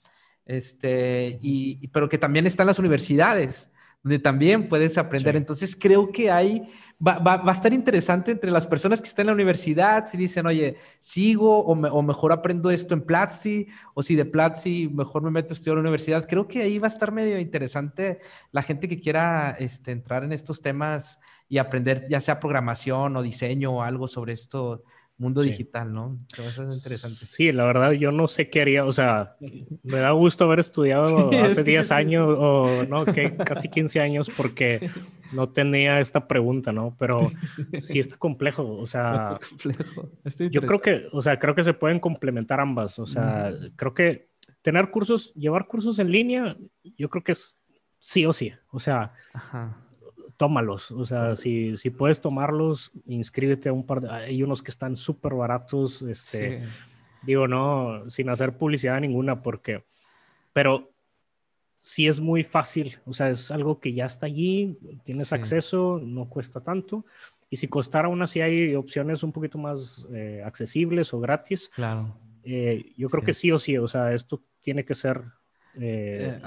este, 0.45 1.39
y, 1.41 1.87
pero 1.89 2.09
que 2.09 2.17
también 2.17 2.45
están 2.45 2.67
las 2.67 2.79
universidades, 2.79 3.71
donde 4.03 4.19
también 4.19 4.67
puedes 4.67 4.97
aprender. 4.97 5.37
Entonces 5.37 5.77
creo 5.79 6.11
que 6.11 6.29
hay, 6.29 6.63
va, 7.05 7.19
va, 7.19 7.41
a 7.45 7.51
estar 7.51 7.71
interesante 7.73 8.31
entre 8.31 8.51
las 8.51 8.67
personas 8.67 9.01
que 9.01 9.07
están 9.07 9.23
en 9.23 9.27
la 9.27 9.33
universidad, 9.33 10.05
si 10.05 10.17
dicen, 10.17 10.45
oye, 10.45 10.75
sigo 10.99 11.59
o, 11.59 11.71
o 11.71 12.01
mejor 12.01 12.33
aprendo 12.33 12.69
esto 12.69 12.93
en 12.93 13.01
Platzi, 13.01 13.67
o 13.93 14.03
si 14.03 14.15
de 14.15 14.25
Platzi 14.25 14.89
mejor 14.93 15.23
me 15.23 15.31
meto 15.31 15.53
a 15.53 15.55
estudiar 15.55 15.73
a 15.73 15.75
la 15.77 15.81
universidad. 15.81 16.27
Creo 16.27 16.47
que 16.47 16.61
ahí 16.63 16.79
va 16.79 16.87
a 16.87 16.91
estar 16.91 17.13
medio 17.13 17.39
interesante 17.39 18.19
la 18.51 18.61
gente 18.61 18.89
que 18.89 18.99
quiera 18.99 19.55
este, 19.57 19.91
entrar 19.91 20.25
en 20.25 20.33
estos 20.33 20.61
temas 20.61 21.21
y 21.47 21.57
aprender 21.57 22.05
ya 22.09 22.19
sea 22.19 22.39
programación 22.39 23.15
o 23.15 23.21
diseño 23.21 23.71
o 23.71 23.81
algo 23.81 24.07
sobre 24.09 24.33
esto 24.33 24.83
mundo 25.17 25.41
digital, 25.41 25.93
¿no? 25.93 26.17
Eso 26.37 26.67
es 26.67 26.75
interesante. 26.75 27.15
Sí, 27.15 27.51
la 27.51 27.65
verdad, 27.65 27.91
yo 27.91 28.11
no 28.11 28.27
sé 28.27 28.49
qué 28.49 28.61
haría, 28.61 28.85
o 28.85 28.91
sea, 28.91 29.35
me 29.83 29.99
da 29.99 30.11
gusto 30.11 30.45
haber 30.45 30.59
estudiado 30.59 31.29
hace 31.43 31.63
10 31.63 31.91
años 31.91 32.35
o 32.37 32.85
no, 32.87 33.05
que 33.13 33.35
casi 33.35 33.69
15 33.69 33.99
años 33.99 34.31
porque 34.35 34.89
no 35.31 35.49
tenía 35.49 35.99
esta 35.99 36.27
pregunta, 36.27 36.71
¿no? 36.71 36.95
Pero 36.99 37.31
sí 37.79 37.99
está 37.99 38.17
complejo, 38.17 38.77
o 38.77 38.87
sea, 38.87 39.39
complejo. 39.49 40.11
yo 40.51 40.61
creo 40.61 40.81
que, 40.81 41.07
o 41.11 41.21
sea, 41.21 41.39
creo 41.39 41.55
que 41.55 41.63
se 41.63 41.73
pueden 41.73 41.99
complementar 41.99 42.59
ambas, 42.59 42.99
o 42.99 43.05
sea, 43.05 43.53
creo 43.75 43.93
que 43.93 44.29
tener 44.61 44.89
cursos, 44.89 45.33
llevar 45.35 45.67
cursos 45.67 45.99
en 45.99 46.11
línea, 46.11 46.57
yo 46.97 47.09
creo 47.09 47.23
que 47.23 47.33
es 47.33 47.57
sí 47.99 48.25
o 48.25 48.33
sí, 48.33 48.51
o 48.71 48.79
sea, 48.79 49.13
Ajá 49.33 49.82
tómalos. 50.43 50.91
O 50.91 51.05
sea, 51.05 51.37
si, 51.37 51.77
si 51.77 51.89
puedes 51.89 52.19
tomarlos, 52.19 52.91
inscríbete 53.05 53.69
a 53.69 53.73
un 53.73 53.85
par 53.85 54.01
de... 54.01 54.09
Hay 54.09 54.43
unos 54.43 54.61
que 54.61 54.71
están 54.71 54.97
súper 54.97 55.33
baratos, 55.33 56.01
este, 56.01 56.63
digo, 57.21 57.47
no, 57.47 58.09
sin 58.09 58.27
hacer 58.27 58.57
publicidad 58.57 58.99
ninguna, 58.99 59.41
porque... 59.41 59.85
Pero 60.51 60.91
sí 61.77 62.09
es 62.09 62.19
muy 62.19 62.43
fácil, 62.43 62.99
o 63.05 63.13
sea, 63.13 63.29
es 63.29 63.51
algo 63.51 63.79
que 63.79 63.93
ya 63.93 64.05
está 64.05 64.25
allí, 64.25 64.77
tienes 65.05 65.31
acceso, 65.31 66.01
no 66.03 66.27
cuesta 66.27 66.59
tanto. 66.59 67.05
Y 67.49 67.55
si 67.55 67.69
costara 67.69 68.09
aún 68.09 68.21
así 68.21 68.41
hay 68.41 68.75
opciones 68.75 69.23
un 69.23 69.31
poquito 69.31 69.57
más 69.57 70.05
eh, 70.11 70.43
accesibles 70.45 71.13
o 71.13 71.21
gratis. 71.21 71.71
Claro. 71.73 72.17
Eh, 72.43 72.91
yo 72.97 73.07
creo 73.07 73.23
que 73.23 73.33
sí 73.33 73.49
o 73.49 73.57
sí, 73.57 73.77
o 73.77 73.87
sea, 73.87 74.13
esto 74.13 74.43
tiene 74.59 74.83
que 74.83 74.93
ser 74.93 75.21
eh, 75.79 76.37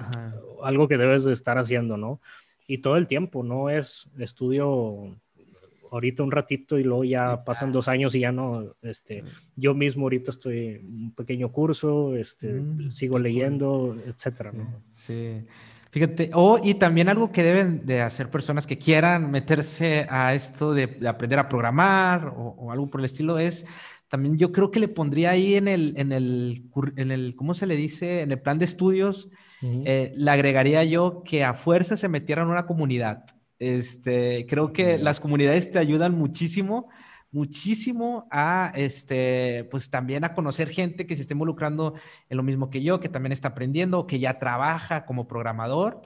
algo 0.63 0.87
que 0.87 0.99
debes 0.99 1.25
de 1.25 1.33
estar 1.33 1.57
haciendo, 1.57 1.97
¿no? 1.97 2.21
Y 2.67 2.79
todo 2.79 2.97
el 2.97 3.07
tiempo, 3.07 3.43
no 3.43 3.71
es 3.71 4.09
estudio 4.19 5.17
ahorita 5.91 6.23
un 6.23 6.31
ratito 6.31 6.79
y 6.79 6.85
luego 6.85 7.05
ya 7.05 7.45
pasan 7.45 7.73
dos 7.73 7.89
años 7.89 8.15
y 8.15 8.21
ya 8.21 8.33
no, 8.33 8.75
este, 8.83 9.25
yo 9.57 9.75
mismo 9.75 10.05
ahorita 10.05 10.31
estoy 10.31 10.77
un 10.85 11.13
pequeño 11.15 11.53
curso, 11.53 12.17
este, 12.17 12.53
mm, 12.53 12.91
sigo 12.91 13.19
leyendo, 13.19 13.97
etcétera, 14.07 14.53
¿no? 14.53 14.83
Sí. 14.91 15.45
Fíjate, 15.91 16.31
o 16.35 16.61
y 16.63 16.75
también 16.75 17.09
algo 17.09 17.33
que 17.33 17.43
deben 17.43 17.87
de 17.87 18.03
hacer 18.03 18.31
personas 18.31 18.67
que 18.67 18.77
quieran 18.77 19.31
meterse 19.31 20.07
a 20.11 20.35
esto 20.35 20.75
de, 20.75 20.99
aprender 21.09 21.39
a 21.39 21.49
programar 21.49 22.35
o, 22.37 22.71
algo 22.71 22.89
por 22.89 23.01
el 23.01 23.07
estilo 23.07 23.39
es, 23.39 23.67
también 24.09 24.37
yo 24.37 24.53
creo 24.53 24.71
que 24.71 24.81
le 24.81 24.89
pondría 24.89 25.31
ahí 25.31 25.55
en 25.55 25.69
el, 25.69 25.95
en 25.97 26.13
el, 26.13 26.65
en 26.97 27.11
el, 27.11 27.35
¿cómo 27.35 27.55
se 27.55 27.67
le 27.67 27.77
dice? 27.77 28.21
En 28.21 28.31
el 28.31 28.41
plan 28.41 28.59
de 28.59 28.67
estudios, 28.67 29.31
eh, 29.63 30.13
le 30.15 30.31
agregaría 30.31 30.85
yo 30.85 31.23
que 31.25 31.45
a 31.45 31.55
fuerza 31.55 31.97
se 31.97 32.09
metiera 32.09 32.43
en 32.43 32.49
una 32.49 32.67
comunidad. 32.67 33.25
Este, 33.59 34.47
creo 34.49 34.73
que 34.73 34.99
las 34.99 35.19
comunidades 35.19 35.71
te 35.71 35.79
ayudan 35.79 36.15
muchísimo, 36.15 36.89
muchísimo 37.31 38.27
a, 38.31 38.73
este, 38.75 39.67
pues 39.71 39.91
también 39.91 40.25
a 40.25 40.35
conocer 40.35 40.69
gente 40.69 41.07
que 41.07 41.17
se 41.17 41.23
esté 41.23 41.35
involucrando 41.35 41.95
en 42.29 42.37
lo 42.37 42.43
mismo 42.43 42.71
que 42.71 42.83
yo, 42.83 43.01
que 43.01 43.09
también 43.09 43.33
está 43.33 43.49
aprendiendo, 43.49 44.07
que 44.07 44.19
ya 44.19 44.39
trabaja 44.39 45.07
como 45.07 45.27
programador. 45.27 46.01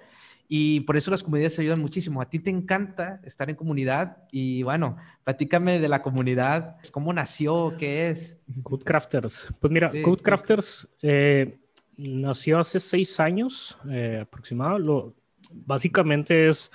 Y 0.52 0.80
por 0.80 0.96
eso 0.96 1.12
las 1.12 1.22
comunidades 1.22 1.60
ayudan 1.60 1.80
muchísimo. 1.80 2.20
A 2.20 2.28
ti 2.28 2.40
te 2.40 2.50
encanta 2.50 3.20
estar 3.22 3.48
en 3.48 3.54
comunidad 3.54 4.24
y 4.32 4.64
bueno, 4.64 4.96
platícame 5.22 5.78
de 5.78 5.88
la 5.88 6.02
comunidad, 6.02 6.74
cómo 6.90 7.12
nació, 7.12 7.76
qué 7.78 8.10
es. 8.10 8.40
Codecrafters. 8.64 9.48
Pues 9.60 9.72
mira, 9.72 9.92
Codecrafters 10.02 10.88
eh, 11.02 11.59
nació 12.08 12.58
hace 12.58 12.80
seis 12.80 13.20
años 13.20 13.78
eh, 13.90 14.20
aproximadamente. 14.22 15.14
Básicamente 15.52 16.48
es, 16.48 16.70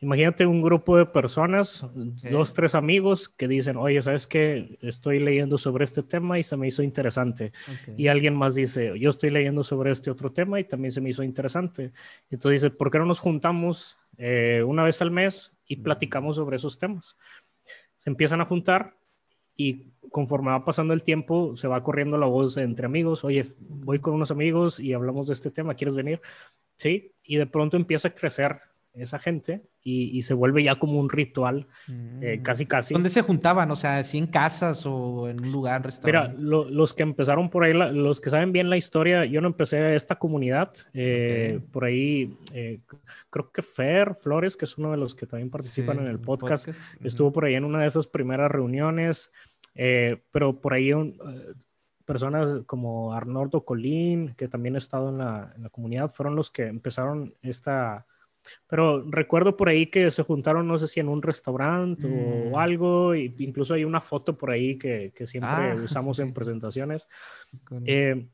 imagínate 0.00 0.46
un 0.46 0.62
grupo 0.62 0.96
de 0.96 1.06
personas, 1.06 1.86
dos, 2.30 2.54
tres 2.54 2.74
amigos 2.74 3.28
que 3.28 3.48
dicen, 3.48 3.76
oye, 3.76 4.00
¿sabes 4.02 4.26
qué? 4.26 4.78
Estoy 4.80 5.18
leyendo 5.18 5.58
sobre 5.58 5.84
este 5.84 6.02
tema 6.02 6.38
y 6.38 6.42
se 6.42 6.56
me 6.56 6.68
hizo 6.68 6.82
interesante. 6.82 7.52
Y 7.96 8.08
alguien 8.08 8.34
más 8.34 8.54
dice, 8.54 8.98
yo 8.98 9.10
estoy 9.10 9.30
leyendo 9.30 9.62
sobre 9.64 9.90
este 9.90 10.10
otro 10.10 10.32
tema 10.32 10.58
y 10.60 10.64
también 10.64 10.92
se 10.92 11.00
me 11.00 11.10
hizo 11.10 11.22
interesante. 11.22 11.92
Entonces 12.30 12.62
dice, 12.62 12.70
¿por 12.74 12.90
qué 12.90 12.98
no 12.98 13.06
nos 13.06 13.20
juntamos 13.20 13.98
eh, 14.18 14.62
una 14.66 14.84
vez 14.84 15.02
al 15.02 15.10
mes 15.10 15.52
y 15.66 15.76
platicamos 15.76 16.36
sobre 16.36 16.56
esos 16.56 16.78
temas. 16.78 17.16
Se 17.98 18.10
empiezan 18.10 18.40
a 18.40 18.46
juntar 18.46 18.96
y 19.56 19.92
conforme 20.10 20.50
va 20.50 20.64
pasando 20.64 20.94
el 20.94 21.02
tiempo, 21.02 21.56
se 21.56 21.68
va 21.68 21.82
corriendo 21.82 22.18
la 22.18 22.26
voz 22.26 22.56
entre 22.56 22.86
amigos, 22.86 23.24
oye, 23.24 23.46
voy 23.58 23.98
con 23.98 24.14
unos 24.14 24.30
amigos 24.30 24.80
y 24.80 24.92
hablamos 24.92 25.26
de 25.26 25.34
este 25.34 25.50
tema, 25.50 25.74
¿quieres 25.74 25.94
venir? 25.94 26.20
Sí, 26.78 27.12
y 27.22 27.36
de 27.36 27.46
pronto 27.46 27.76
empieza 27.76 28.08
a 28.08 28.14
crecer 28.14 28.60
esa 28.96 29.18
gente 29.18 29.62
y, 29.82 30.22
se 30.22 30.34
vuelve 30.34 30.64
ya 30.64 30.76
como 30.76 30.98
un 30.98 31.08
ritual, 31.08 31.68
eh, 31.88 32.38
mm. 32.38 32.42
casi 32.42 32.66
casi. 32.66 32.94
¿Dónde 32.94 33.10
se 33.10 33.22
juntaban? 33.22 33.70
O 33.70 33.76
sea, 33.76 34.02
¿si 34.02 34.18
en 34.18 34.26
casas 34.26 34.84
o 34.84 35.28
en 35.28 35.40
un 35.40 35.52
lugar, 35.52 35.84
restaurante? 35.84 36.36
Mira, 36.36 36.68
los 36.70 36.94
que 36.94 37.04
empezaron 37.04 37.50
por 37.50 37.64
ahí, 37.64 37.72
los 37.72 38.20
que 38.20 38.30
saben 38.30 38.52
bien 38.52 38.68
la 38.68 38.76
historia, 38.76 39.24
yo 39.24 39.40
no 39.40 39.46
empecé 39.46 39.94
esta 39.94 40.16
comunidad, 40.16 40.72
eh, 40.92 41.60
por 41.70 41.84
ahí 41.84 42.36
eh, 42.52 42.80
creo 43.30 43.52
que 43.52 43.62
Fer 43.62 44.14
Flores, 44.14 44.56
que 44.56 44.64
es 44.64 44.76
uno 44.76 44.90
de 44.90 44.96
los 44.96 45.14
que 45.14 45.26
también 45.26 45.50
participan 45.50 46.00
en 46.00 46.08
el 46.08 46.18
podcast, 46.18 46.68
estuvo 47.04 47.32
por 47.32 47.44
ahí 47.44 47.54
en 47.54 47.64
una 47.64 47.82
de 47.82 47.88
esas 47.88 48.06
primeras 48.08 48.50
reuniones, 48.50 49.30
pero 50.32 50.60
por 50.60 50.74
ahí 50.74 50.90
personas 52.04 52.62
como 52.66 53.12
Arnoldo 53.12 53.64
Colín, 53.64 54.34
que 54.36 54.48
también 54.48 54.76
ha 54.76 54.78
estado 54.78 55.10
en 55.10 55.18
la, 55.18 55.52
en 55.54 55.64
la 55.64 55.68
comunidad, 55.68 56.10
fueron 56.10 56.34
los 56.34 56.50
que 56.50 56.66
empezaron 56.66 57.34
esta 57.42 58.06
pero 58.66 59.04
recuerdo 59.08 59.56
por 59.56 59.68
ahí 59.68 59.86
que 59.86 60.10
se 60.10 60.22
juntaron, 60.22 60.66
no 60.66 60.78
sé 60.78 60.86
si 60.86 61.00
en 61.00 61.08
un 61.08 61.22
restaurante 61.22 62.06
o 62.06 62.50
mm. 62.50 62.56
algo, 62.56 63.14
e 63.14 63.34
incluso 63.38 63.74
hay 63.74 63.84
una 63.84 64.00
foto 64.00 64.36
por 64.36 64.50
ahí 64.50 64.78
que, 64.78 65.12
que 65.14 65.26
siempre 65.26 65.72
ah. 65.72 65.74
usamos 65.74 66.18
en 66.20 66.32
presentaciones. 66.34 67.08
Eh, 67.84 68.26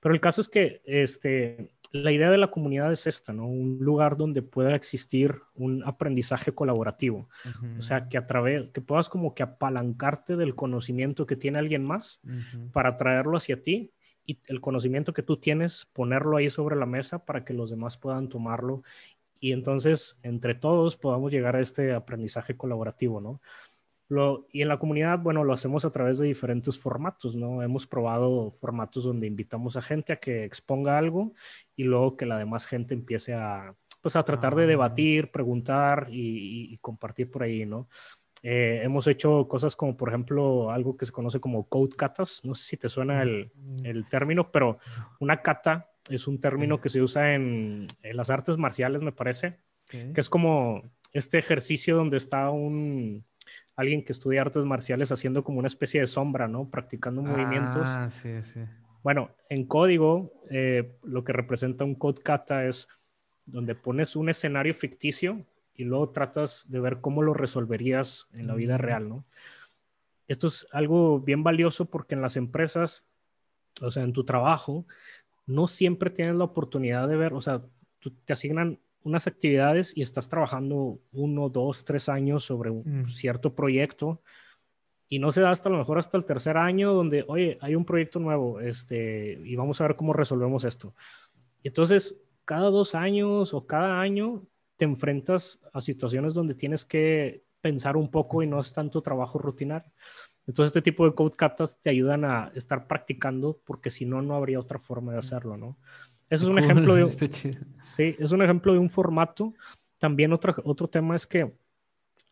pero 0.00 0.14
el 0.14 0.20
caso 0.20 0.40
es 0.40 0.48
que 0.48 0.82
este, 0.84 1.74
la 1.92 2.10
idea 2.10 2.30
de 2.30 2.38
la 2.38 2.50
comunidad 2.50 2.90
es 2.92 3.06
esta, 3.06 3.32
¿no? 3.32 3.46
Un 3.46 3.78
lugar 3.80 4.16
donde 4.16 4.42
pueda 4.42 4.74
existir 4.74 5.40
un 5.54 5.84
aprendizaje 5.84 6.52
colaborativo. 6.52 7.28
O 7.78 7.82
sea, 7.82 8.08
que 8.08 8.16
a 8.16 8.26
través, 8.26 8.70
que 8.70 8.80
puedas 8.80 9.08
como 9.08 9.34
que 9.34 9.42
apalancarte 9.42 10.36
del 10.36 10.54
conocimiento 10.54 11.26
que 11.26 11.36
tiene 11.36 11.58
alguien 11.58 11.84
más 11.84 12.20
para 12.72 12.96
traerlo 12.96 13.36
hacia 13.36 13.62
ti 13.62 13.92
y 14.24 14.38
el 14.46 14.60
conocimiento 14.60 15.12
que 15.12 15.22
tú 15.22 15.36
tienes, 15.36 15.86
ponerlo 15.92 16.36
ahí 16.36 16.48
sobre 16.48 16.76
la 16.76 16.86
mesa 16.86 17.24
para 17.24 17.44
que 17.44 17.52
los 17.52 17.70
demás 17.70 17.98
puedan 17.98 18.28
tomarlo 18.28 18.82
y 19.42 19.50
entonces 19.50 20.20
entre 20.22 20.54
todos 20.54 20.96
podamos 20.96 21.32
llegar 21.32 21.56
a 21.56 21.60
este 21.60 21.92
aprendizaje 21.92 22.56
colaborativo, 22.56 23.20
¿no? 23.20 23.42
Lo, 24.08 24.46
y 24.52 24.62
en 24.62 24.68
la 24.68 24.78
comunidad, 24.78 25.18
bueno, 25.18 25.42
lo 25.42 25.52
hacemos 25.52 25.84
a 25.84 25.90
través 25.90 26.18
de 26.18 26.28
diferentes 26.28 26.78
formatos, 26.78 27.34
¿no? 27.34 27.60
Hemos 27.60 27.88
probado 27.88 28.52
formatos 28.52 29.02
donde 29.02 29.26
invitamos 29.26 29.76
a 29.76 29.82
gente 29.82 30.12
a 30.12 30.20
que 30.20 30.44
exponga 30.44 30.96
algo 30.96 31.32
y 31.74 31.82
luego 31.82 32.16
que 32.16 32.24
la 32.24 32.38
demás 32.38 32.66
gente 32.66 32.94
empiece 32.94 33.34
a, 33.34 33.74
pues, 34.00 34.14
a 34.14 34.22
tratar 34.22 34.54
de 34.54 34.62
ah. 34.62 34.66
debatir, 34.68 35.32
preguntar 35.32 36.06
y, 36.08 36.78
compartir 36.78 37.28
por 37.28 37.42
ahí, 37.42 37.66
¿no? 37.66 37.88
Eh, 38.44 38.80
hemos 38.84 39.08
hecho 39.08 39.48
cosas 39.48 39.74
como, 39.74 39.96
por 39.96 40.10
ejemplo, 40.10 40.70
algo 40.70 40.96
que 40.96 41.04
se 41.04 41.12
conoce 41.12 41.40
como 41.40 41.68
code 41.68 41.96
catas. 41.96 42.44
No 42.44 42.54
sé 42.54 42.64
si 42.64 42.76
te 42.76 42.88
suena 42.88 43.22
el, 43.22 43.50
mm. 43.56 43.86
el 43.86 44.08
término, 44.08 44.52
pero 44.52 44.78
una 45.18 45.42
cata 45.42 45.91
es 46.08 46.26
un 46.26 46.40
término 46.40 46.80
que 46.80 46.88
se 46.88 47.02
usa 47.02 47.34
en, 47.34 47.86
las 48.02 48.30
artes 48.30 48.56
marciales, 48.56 49.02
me 49.02 49.12
parece, 49.12 49.58
que 49.90 50.20
es 50.20 50.28
como 50.28 50.82
este 51.12 51.38
ejercicio 51.38 51.96
donde 51.96 52.16
está 52.16 52.50
un 52.50 53.24
alguien 53.76 54.04
que 54.04 54.12
estudia 54.12 54.42
artes 54.42 54.64
marciales 54.64 55.12
haciendo 55.12 55.44
como 55.44 55.58
una 55.58 55.66
especie 55.66 56.00
de 56.00 56.06
sombra, 56.06 56.48
¿no? 56.48 56.68
Practicando 56.68 57.22
movimientos. 57.22 57.88
Ah, 57.96 58.10
sí, 58.10 58.42
sí. 58.42 58.60
Bueno, 59.02 59.30
en 59.48 59.66
código, 59.66 60.32
eh, 60.50 60.96
lo 61.02 61.24
que 61.24 61.32
representa 61.32 61.84
un 61.84 61.94
code 61.94 62.22
kata 62.22 62.66
es 62.66 62.88
donde 63.46 63.74
pones 63.74 64.14
un 64.14 64.28
escenario 64.28 64.74
ficticio 64.74 65.44
y 65.74 65.84
luego 65.84 66.10
tratas 66.10 66.70
de 66.70 66.80
ver 66.80 67.00
cómo 67.00 67.22
lo 67.22 67.34
resolverías 67.34 68.28
en 68.32 68.46
la 68.46 68.54
vida 68.54 68.76
mm. 68.76 68.80
real, 68.80 69.08
¿no? 69.08 69.24
Esto 70.28 70.46
es 70.46 70.66
algo 70.72 71.20
bien 71.20 71.42
valioso 71.42 71.86
porque 71.86 72.14
en 72.14 72.22
las 72.22 72.36
empresas, 72.36 73.04
o 73.80 73.90
sea, 73.90 74.04
en 74.04 74.12
tu 74.12 74.24
trabajo, 74.24 74.86
no 75.46 75.66
siempre 75.66 76.10
tienes 76.10 76.36
la 76.36 76.44
oportunidad 76.44 77.08
de 77.08 77.16
ver, 77.16 77.34
o 77.34 77.40
sea, 77.40 77.62
te 78.24 78.32
asignan 78.32 78.80
unas 79.04 79.26
actividades 79.26 79.96
y 79.96 80.02
estás 80.02 80.28
trabajando 80.28 81.00
uno, 81.12 81.48
dos, 81.48 81.84
tres 81.84 82.08
años 82.08 82.44
sobre 82.44 82.70
un 82.70 83.02
mm. 83.02 83.06
cierto 83.06 83.54
proyecto 83.54 84.22
y 85.08 85.18
no 85.18 85.30
se 85.30 85.42
da 85.42 85.50
hasta 85.50 85.68
a 85.68 85.72
lo 85.72 85.78
mejor 85.78 85.98
hasta 85.98 86.16
el 86.16 86.24
tercer 86.24 86.56
año 86.56 86.94
donde, 86.94 87.24
oye, 87.28 87.58
hay 87.60 87.74
un 87.74 87.84
proyecto 87.84 88.18
nuevo 88.18 88.60
este, 88.60 89.38
y 89.44 89.56
vamos 89.56 89.80
a 89.80 89.86
ver 89.86 89.96
cómo 89.96 90.14
resolvemos 90.14 90.64
esto. 90.64 90.94
Y 91.62 91.68
entonces, 91.68 92.18
cada 92.46 92.70
dos 92.70 92.94
años 92.94 93.52
o 93.52 93.66
cada 93.66 94.00
año 94.00 94.46
te 94.76 94.86
enfrentas 94.86 95.60
a 95.72 95.82
situaciones 95.82 96.32
donde 96.32 96.54
tienes 96.54 96.86
que 96.86 97.44
pensar 97.60 97.96
un 97.96 98.10
poco 98.10 98.42
y 98.42 98.46
no 98.46 98.58
es 98.58 98.72
tanto 98.72 99.02
trabajo 99.02 99.38
rutinario. 99.38 99.92
Entonces, 100.46 100.70
este 100.70 100.82
tipo 100.82 101.04
de 101.04 101.14
code 101.14 101.36
catas 101.36 101.80
te 101.80 101.90
ayudan 101.90 102.24
a 102.24 102.50
estar 102.54 102.86
practicando 102.88 103.60
porque 103.64 103.90
si 103.90 104.04
no, 104.04 104.22
no 104.22 104.34
habría 104.34 104.58
otra 104.58 104.78
forma 104.78 105.12
de 105.12 105.18
hacerlo, 105.18 105.56
¿no? 105.56 105.76
Eso 106.28 106.44
es 106.44 106.48
un 106.48 106.58
ejemplo 106.58 106.94
de... 106.94 107.04
Sí, 107.84 108.16
es 108.18 108.32
un 108.32 108.42
ejemplo 108.42 108.72
de 108.72 108.78
un 108.78 108.90
formato. 108.90 109.54
También 109.98 110.32
otro, 110.32 110.54
otro 110.64 110.88
tema 110.88 111.14
es 111.14 111.26
que 111.26 111.52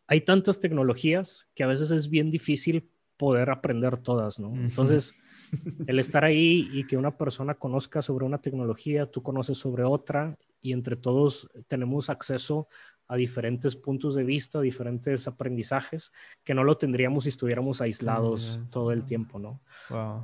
hay 0.06 0.22
tantas 0.22 0.58
tecnologías 0.58 1.48
que 1.54 1.62
a 1.62 1.68
veces 1.68 1.90
es 1.92 2.08
bien 2.08 2.30
difícil 2.30 2.90
poder 3.16 3.50
aprender 3.50 3.98
todas, 3.98 4.40
¿no? 4.40 4.54
Entonces, 4.54 5.14
el 5.86 5.98
estar 5.98 6.24
ahí 6.24 6.68
y 6.72 6.86
que 6.86 6.96
una 6.96 7.16
persona 7.16 7.54
conozca 7.54 8.02
sobre 8.02 8.24
una 8.24 8.38
tecnología, 8.38 9.06
tú 9.06 9.22
conoces 9.22 9.58
sobre 9.58 9.84
otra 9.84 10.36
y 10.60 10.72
entre 10.72 10.96
todos 10.96 11.48
tenemos 11.68 12.10
acceso 12.10 12.68
a 13.08 13.16
diferentes 13.16 13.74
puntos 13.74 14.14
de 14.14 14.22
vista, 14.22 14.60
diferentes 14.60 15.26
aprendizajes 15.26 16.12
que 16.44 16.54
no 16.54 16.62
lo 16.62 16.76
tendríamos 16.76 17.24
si 17.24 17.30
estuviéramos 17.30 17.80
aislados 17.80 18.60
todo 18.70 18.92
el 18.92 19.04
tiempo, 19.04 19.40
¿no? 19.40 19.60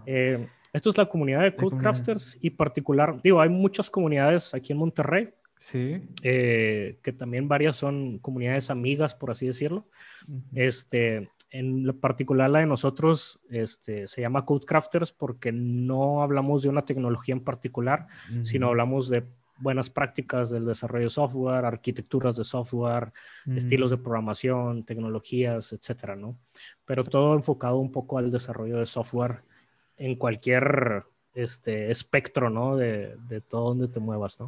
Eh, 0.06 0.48
esto 0.72 0.90
es 0.90 0.98
la 0.98 1.06
comunidad 1.06 1.42
de 1.42 1.56
Codecrafters 1.56 2.38
y 2.40 2.50
particular, 2.50 3.20
digo, 3.22 3.40
hay 3.40 3.48
muchas 3.48 3.90
comunidades 3.90 4.54
aquí 4.54 4.72
en 4.72 4.78
Monterrey. 4.78 5.30
Sí. 5.58 6.02
Eh, 6.22 6.98
que 7.02 7.12
también 7.12 7.48
varias 7.48 7.76
son 7.76 8.18
comunidades 8.18 8.68
amigas, 8.68 9.14
por 9.14 9.30
así 9.30 9.46
decirlo. 9.46 9.88
Este, 10.54 11.30
en 11.50 11.98
particular 12.00 12.50
la 12.50 12.60
de 12.60 12.66
nosotros 12.66 13.40
este, 13.50 14.08
se 14.08 14.20
llama 14.20 14.44
Codecrafters 14.44 15.12
porque 15.12 15.52
no 15.52 16.22
hablamos 16.22 16.62
de 16.62 16.68
una 16.68 16.84
tecnología 16.84 17.34
en 17.34 17.44
particular, 17.44 18.06
sino 18.44 18.68
hablamos 18.68 19.08
de 19.08 19.24
buenas 19.58 19.88
prácticas 19.90 20.50
del 20.50 20.66
desarrollo 20.66 21.04
de 21.04 21.10
software, 21.10 21.64
arquitecturas 21.64 22.36
de 22.36 22.44
software, 22.44 23.12
estilos 23.54 23.90
de 23.90 23.98
programación, 23.98 24.84
tecnologías, 24.84 25.72
etcétera, 25.72 26.16
¿no? 26.16 26.36
Pero 26.84 27.04
todo 27.04 27.34
enfocado 27.34 27.78
un 27.78 27.90
poco 27.90 28.18
al 28.18 28.30
desarrollo 28.30 28.78
de 28.78 28.86
software 28.86 29.42
en 29.96 30.16
cualquier 30.16 31.04
este, 31.34 31.90
espectro, 31.90 32.50
¿no? 32.50 32.76
De, 32.76 33.16
de 33.28 33.40
todo 33.40 33.68
donde 33.70 33.88
te 33.88 34.00
muevas, 34.00 34.38
¿no? 34.40 34.46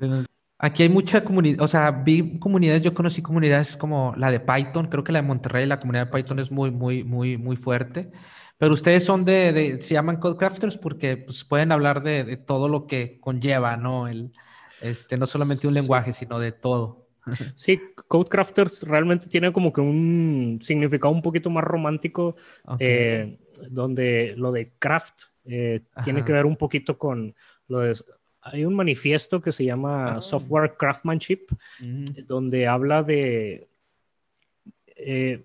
Aquí 0.59 0.83
hay 0.83 0.89
mucha 0.89 1.23
comunidad, 1.23 1.61
o 1.63 1.69
sea, 1.69 1.91
vi 1.91 2.39
comunidades, 2.41 2.83
yo 2.83 2.93
conocí 2.93 3.23
comunidades 3.23 3.77
como 3.77 4.13
la 4.17 4.31
de 4.31 4.41
Python, 4.41 4.89
creo 4.89 5.05
que 5.05 5.13
la 5.13 5.23
de 5.23 5.29
Monterrey, 5.29 5.67
la 5.67 5.79
comunidad 5.79 6.07
de 6.07 6.13
Python 6.13 6.41
es 6.41 6.51
muy, 6.51 6.73
muy, 6.73 7.05
muy, 7.05 7.37
muy 7.37 7.57
fuerte. 7.57 8.11
Pero 8.59 8.75
ustedes 8.75 9.05
son 9.05 9.25
de, 9.25 9.53
de 9.53 9.81
se 9.81 9.95
llaman 9.95 10.17
Codecrafters 10.17 10.77
porque 10.77 11.17
pues, 11.17 11.45
pueden 11.45 11.71
hablar 11.71 12.03
de, 12.03 12.25
de, 12.25 12.37
todo 12.37 12.69
lo 12.69 12.89
que 12.89 13.21
conlleva, 13.21 13.77
¿no? 13.77 14.09
El, 14.09 14.33
este, 14.81 15.17
no 15.17 15.27
solamente 15.27 15.69
un 15.69 15.75
lenguaje, 15.75 16.13
sino 16.13 16.41
de 16.41 16.51
todo. 16.51 17.07
Sí, 17.55 17.81
Codecrafters 18.09 18.83
realmente 18.83 19.29
tiene 19.29 19.53
como 19.53 19.73
que 19.73 19.81
un 19.81 20.59
significado 20.63 21.13
un 21.13 21.23
poquito 21.23 21.51
más 21.51 21.63
romántico, 21.63 22.37
eh, 22.79 23.39
donde 23.71 24.35
lo 24.37 24.51
de 24.51 24.73
craft 24.79 25.25
eh, 25.45 25.83
tiene 26.05 26.25
que 26.25 26.33
ver 26.33 26.47
un 26.47 26.57
poquito 26.57 26.99
con 26.99 27.35
lo 27.69 27.81
de... 27.81 27.95
Hay 28.53 28.65
un 28.65 28.75
manifiesto 28.75 29.41
que 29.41 29.53
se 29.53 29.65
llama 29.65 30.17
ah. 30.17 30.21
Software 30.21 30.75
Craftsmanship, 30.79 31.47
mm. 31.81 32.05
donde 32.27 32.67
habla 32.67 33.03
de 33.03 33.69
eh, 34.97 35.45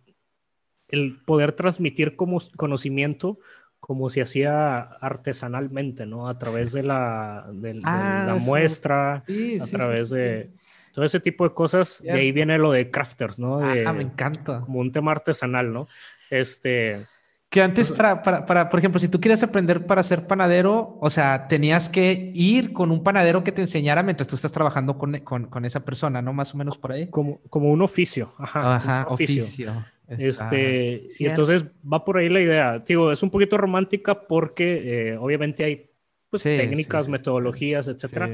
el 0.88 1.22
poder 1.26 1.54
transmitir 1.54 2.16
como 2.16 2.42
conocimiento 2.56 3.40
como 3.80 4.10
se 4.10 4.22
hacía 4.22 4.80
artesanalmente, 4.80 6.06
¿no? 6.06 6.30
A 6.30 6.38
través 6.38 6.72
de 6.72 6.84
la, 6.84 7.46
de, 7.52 7.82
ah, 7.84 8.24
la 8.28 8.36
muestra, 8.36 9.16
a 9.16 9.66
través 9.70 10.10
de 10.10 10.52
todo 10.94 11.04
ese 11.04 11.20
tipo 11.20 11.44
de 11.44 11.54
cosas. 11.54 12.02
De 12.02 12.12
ahí 12.12 12.32
viene 12.32 12.58
lo 12.58 12.72
de 12.72 12.90
crafters, 12.90 13.40
¿no? 13.40 13.60
ah, 13.60 13.92
me 13.92 14.04
encanta. 14.04 14.62
Como 14.62 14.80
un 14.80 14.94
tema 14.94 15.12
artesanal, 15.12 15.74
¿no? 15.74 15.88
Este... 16.30 17.06
Que 17.54 17.62
antes, 17.62 17.92
para, 17.92 18.24
para, 18.24 18.48
para, 18.48 18.68
por 18.68 18.80
ejemplo, 18.80 19.00
si 19.00 19.08
tú 19.08 19.22
quieres 19.22 19.44
aprender 19.44 19.86
para 19.86 20.02
ser 20.02 20.26
panadero, 20.26 20.98
o 21.00 21.12
sea, 21.12 21.48
tenías 21.48 21.88
que 21.88 22.32
ir 22.34 22.74
con 22.74 22.90
un 22.90 23.04
panadero 23.04 23.44
que 23.44 23.52
te 23.52 23.62
enseñara 23.62 24.02
mientras 24.02 24.28
tú 24.28 24.36
estás 24.36 24.52
trabajando 24.52 24.98
con, 24.98 25.20
con, 25.20 25.46
con 25.46 25.64
esa 25.64 25.86
persona, 25.86 26.20
¿no? 26.24 26.34
Más 26.34 26.56
o 26.56 26.58
menos 26.58 26.80
por 26.80 26.94
ahí. 26.94 27.12
Como, 27.12 27.42
como 27.52 27.70
un 27.70 27.84
oficio. 27.84 28.34
Ajá, 28.40 28.78
Ajá 28.78 29.06
oficio. 29.08 29.86
Este, 30.08 31.04
y 31.20 31.28
entonces 31.28 31.64
va 31.86 32.04
por 32.04 32.18
ahí 32.18 32.28
la 32.28 32.42
idea. 32.42 32.80
Digo, 32.80 33.12
es 33.12 33.22
un 33.22 33.30
poquito 33.30 33.56
romántica 33.56 34.26
porque 34.28 35.12
eh, 35.12 35.18
obviamente 35.20 35.64
hay 35.64 35.92
pues, 36.32 36.42
técnicas, 36.42 37.08
metodologías, 37.08 37.88
etcétera. 37.88 38.32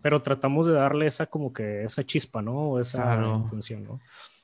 pero 0.00 0.22
tratamos 0.22 0.68
de 0.68 0.74
darle 0.74 1.08
esa 1.08 1.26
como 1.26 1.52
que 1.52 1.82
esa 1.82 2.04
chispa, 2.04 2.40
¿no? 2.40 2.78
Esa 2.78 3.20
intención, 3.36 3.82
¿no? 3.82 4.00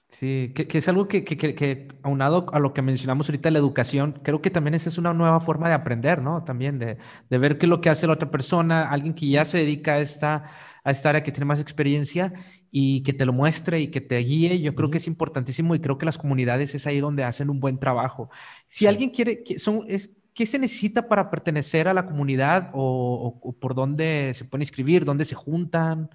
Sí, 0.08 0.52
que, 0.54 0.78
es 0.78 0.88
algo 0.88 1.08
que, 1.08 1.24
que, 1.24 1.36
que, 1.36 1.88
aunado 2.02 2.46
a 2.52 2.60
lo 2.60 2.72
que 2.72 2.80
mencionamos 2.80 3.28
ahorita, 3.28 3.50
la 3.50 3.58
educación, 3.58 4.12
creo 4.22 4.40
que 4.40 4.50
también 4.50 4.74
esa 4.74 4.88
es 4.88 4.98
una 4.98 5.12
nueva 5.12 5.40
forma 5.40 5.68
de 5.68 5.74
aprender, 5.74 6.22
¿no? 6.22 6.44
También 6.44 6.78
de, 6.78 6.96
de 7.28 7.38
ver 7.38 7.58
qué 7.58 7.66
es 7.66 7.70
lo 7.70 7.80
que 7.80 7.90
hace 7.90 8.06
la 8.06 8.14
otra 8.14 8.30
persona, 8.30 8.84
alguien 8.88 9.14
que 9.14 9.28
ya 9.28 9.44
se 9.44 9.58
dedica 9.58 9.94
a 9.94 10.00
esta, 10.00 10.44
a 10.84 10.90
esta 10.90 11.10
área, 11.10 11.22
que 11.22 11.32
tiene 11.32 11.44
más 11.44 11.60
experiencia 11.60 12.32
y 12.70 13.02
que 13.02 13.12
te 13.12 13.26
lo 13.26 13.32
muestre 13.32 13.80
y 13.80 13.88
que 13.88 14.00
te 14.00 14.16
guíe. 14.18 14.60
Yo 14.60 14.74
creo 14.74 14.90
que 14.90 14.98
es 14.98 15.06
importantísimo 15.08 15.74
y 15.74 15.80
creo 15.80 15.98
que 15.98 16.06
las 16.06 16.18
comunidades 16.18 16.74
es 16.74 16.86
ahí 16.86 17.00
donde 17.00 17.24
hacen 17.24 17.50
un 17.50 17.60
buen 17.60 17.78
trabajo. 17.78 18.30
Si 18.68 18.86
alguien 18.86 19.10
quiere, 19.10 19.42
son, 19.58 19.84
es, 19.88 20.10
¿qué 20.34 20.46
se 20.46 20.58
necesita 20.58 21.08
para 21.08 21.30
pertenecer 21.30 21.88
a 21.88 21.94
la 21.94 22.06
comunidad 22.06 22.70
o, 22.74 23.38
o 23.42 23.52
por 23.54 23.74
dónde 23.74 24.32
se 24.34 24.44
pueden 24.44 24.62
inscribir, 24.62 25.04
dónde 25.04 25.24
se 25.24 25.34
juntan? 25.34 26.08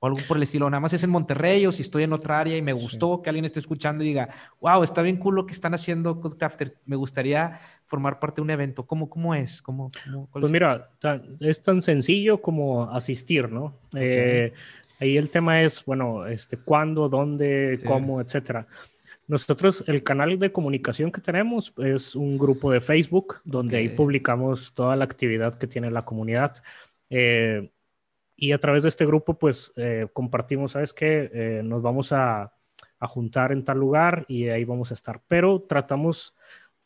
O 0.00 0.06
algo 0.06 0.20
por 0.26 0.36
el 0.36 0.42
estilo. 0.42 0.68
Nada 0.70 0.80
más 0.80 0.92
es 0.92 1.02
en 1.02 1.10
Monterrey 1.10 1.66
o 1.66 1.72
si 1.72 1.82
estoy 1.82 2.04
en 2.04 2.12
otra 2.12 2.38
área 2.38 2.56
y 2.56 2.62
me 2.62 2.72
gustó 2.72 3.20
que 3.22 3.30
alguien 3.30 3.44
esté 3.44 3.60
escuchando 3.60 4.04
y 4.04 4.08
diga, 4.08 4.28
wow, 4.60 4.82
está 4.82 5.02
bien 5.02 5.16
cool 5.16 5.34
lo 5.34 5.46
que 5.46 5.54
están 5.54 5.74
haciendo 5.74 6.20
Codecrafter. 6.20 6.76
Me 6.86 6.96
gustaría 6.96 7.58
formar 7.86 8.18
parte 8.18 8.36
de 8.36 8.42
un 8.42 8.50
evento. 8.50 8.86
¿Cómo, 8.86 9.08
cómo 9.08 9.34
es? 9.34 9.60
¿Cómo, 9.62 9.90
pues 10.32 10.50
mira, 10.50 10.90
es 11.40 11.62
tan 11.62 11.82
sencillo 11.82 12.40
como 12.40 12.90
asistir, 12.90 13.50
¿no? 13.50 13.74
Eh, 13.96 14.52
ahí 15.00 15.16
el 15.16 15.30
tema 15.30 15.62
es, 15.62 15.84
bueno, 15.84 16.26
este, 16.26 16.56
cuándo, 16.56 17.08
dónde, 17.08 17.80
cómo, 17.86 18.20
etcétera. 18.20 18.66
Nosotros, 19.26 19.84
el 19.86 20.02
canal 20.02 20.38
de 20.38 20.52
comunicación 20.52 21.12
que 21.12 21.20
tenemos 21.20 21.74
es 21.76 22.16
un 22.16 22.38
grupo 22.38 22.72
de 22.72 22.80
Facebook 22.80 23.40
donde 23.44 23.76
ahí 23.76 23.90
publicamos 23.90 24.72
toda 24.72 24.96
la 24.96 25.04
actividad 25.04 25.54
que 25.54 25.66
tiene 25.66 25.90
la 25.90 26.04
comunidad. 26.06 26.62
Eh, 27.10 27.70
y 28.40 28.52
a 28.52 28.58
través 28.58 28.84
de 28.84 28.88
este 28.88 29.04
grupo, 29.04 29.34
pues 29.34 29.72
eh, 29.74 30.06
compartimos, 30.12 30.72
¿sabes 30.72 30.94
qué? 30.94 31.28
Eh, 31.34 31.62
nos 31.64 31.82
vamos 31.82 32.12
a, 32.12 32.52
a, 33.00 33.08
juntar 33.08 33.50
en 33.50 33.64
tal 33.64 33.78
lugar 33.78 34.24
y 34.28 34.48
ahí 34.48 34.64
vamos 34.64 34.92
a 34.92 34.94
estar. 34.94 35.20
Pero 35.26 35.62
tratamos, 35.62 36.36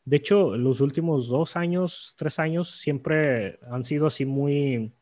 de 0.07 0.17
hecho, 0.17 0.57
los 0.57 0.81
últimos 0.81 1.29
dos 1.29 1.55
años, 1.57 2.15
tres 2.17 2.39
años, 2.39 2.71
siempre 2.71 3.59
han 3.71 3.85
sido 3.85 4.07
así 4.07 4.25
muy, 4.25 4.93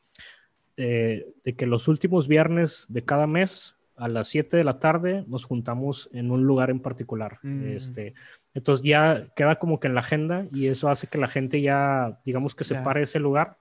eh, 0.77 1.25
de 1.45 1.55
que 1.55 1.67
los 1.67 1.87
últimos 1.87 2.27
viernes 2.27 2.87
de 2.89 3.05
cada 3.05 3.29
mes 3.29 3.77
a 3.95 4.09
las 4.09 4.27
7 4.27 4.57
de 4.57 4.65
la 4.65 4.81
tarde 4.81 5.25
nos 5.29 5.45
juntamos 5.45 6.11
en 6.13 6.33
un 6.33 6.43
lugar 6.43 6.71
en 6.71 6.81
particular. 6.81 7.39
Mm. 7.45 7.77
Este, 7.77 8.15
entonces 8.55 8.85
ya 8.85 9.29
queda 9.37 9.61
como 9.61 9.79
que 9.79 9.87
en 9.87 9.95
la 9.95 10.01
agenda 10.01 10.49
y 10.53 10.67
eso 10.67 10.91
hace 10.91 11.07
que 11.07 11.19
la 11.19 11.29
gente 11.29 11.61
ya, 11.63 12.19
digamos 12.25 12.57
que 12.57 12.65
se 12.65 12.75
pare 12.75 13.03
ese 13.03 13.21
lugar 13.21 13.60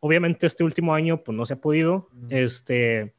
Obviamente 0.00 0.46
este 0.46 0.64
último 0.64 0.94
año 0.94 1.22
pues 1.22 1.36
no 1.36 1.44
se 1.46 1.54
ha 1.54 1.60
podido, 1.60 2.08
este, 2.30 3.14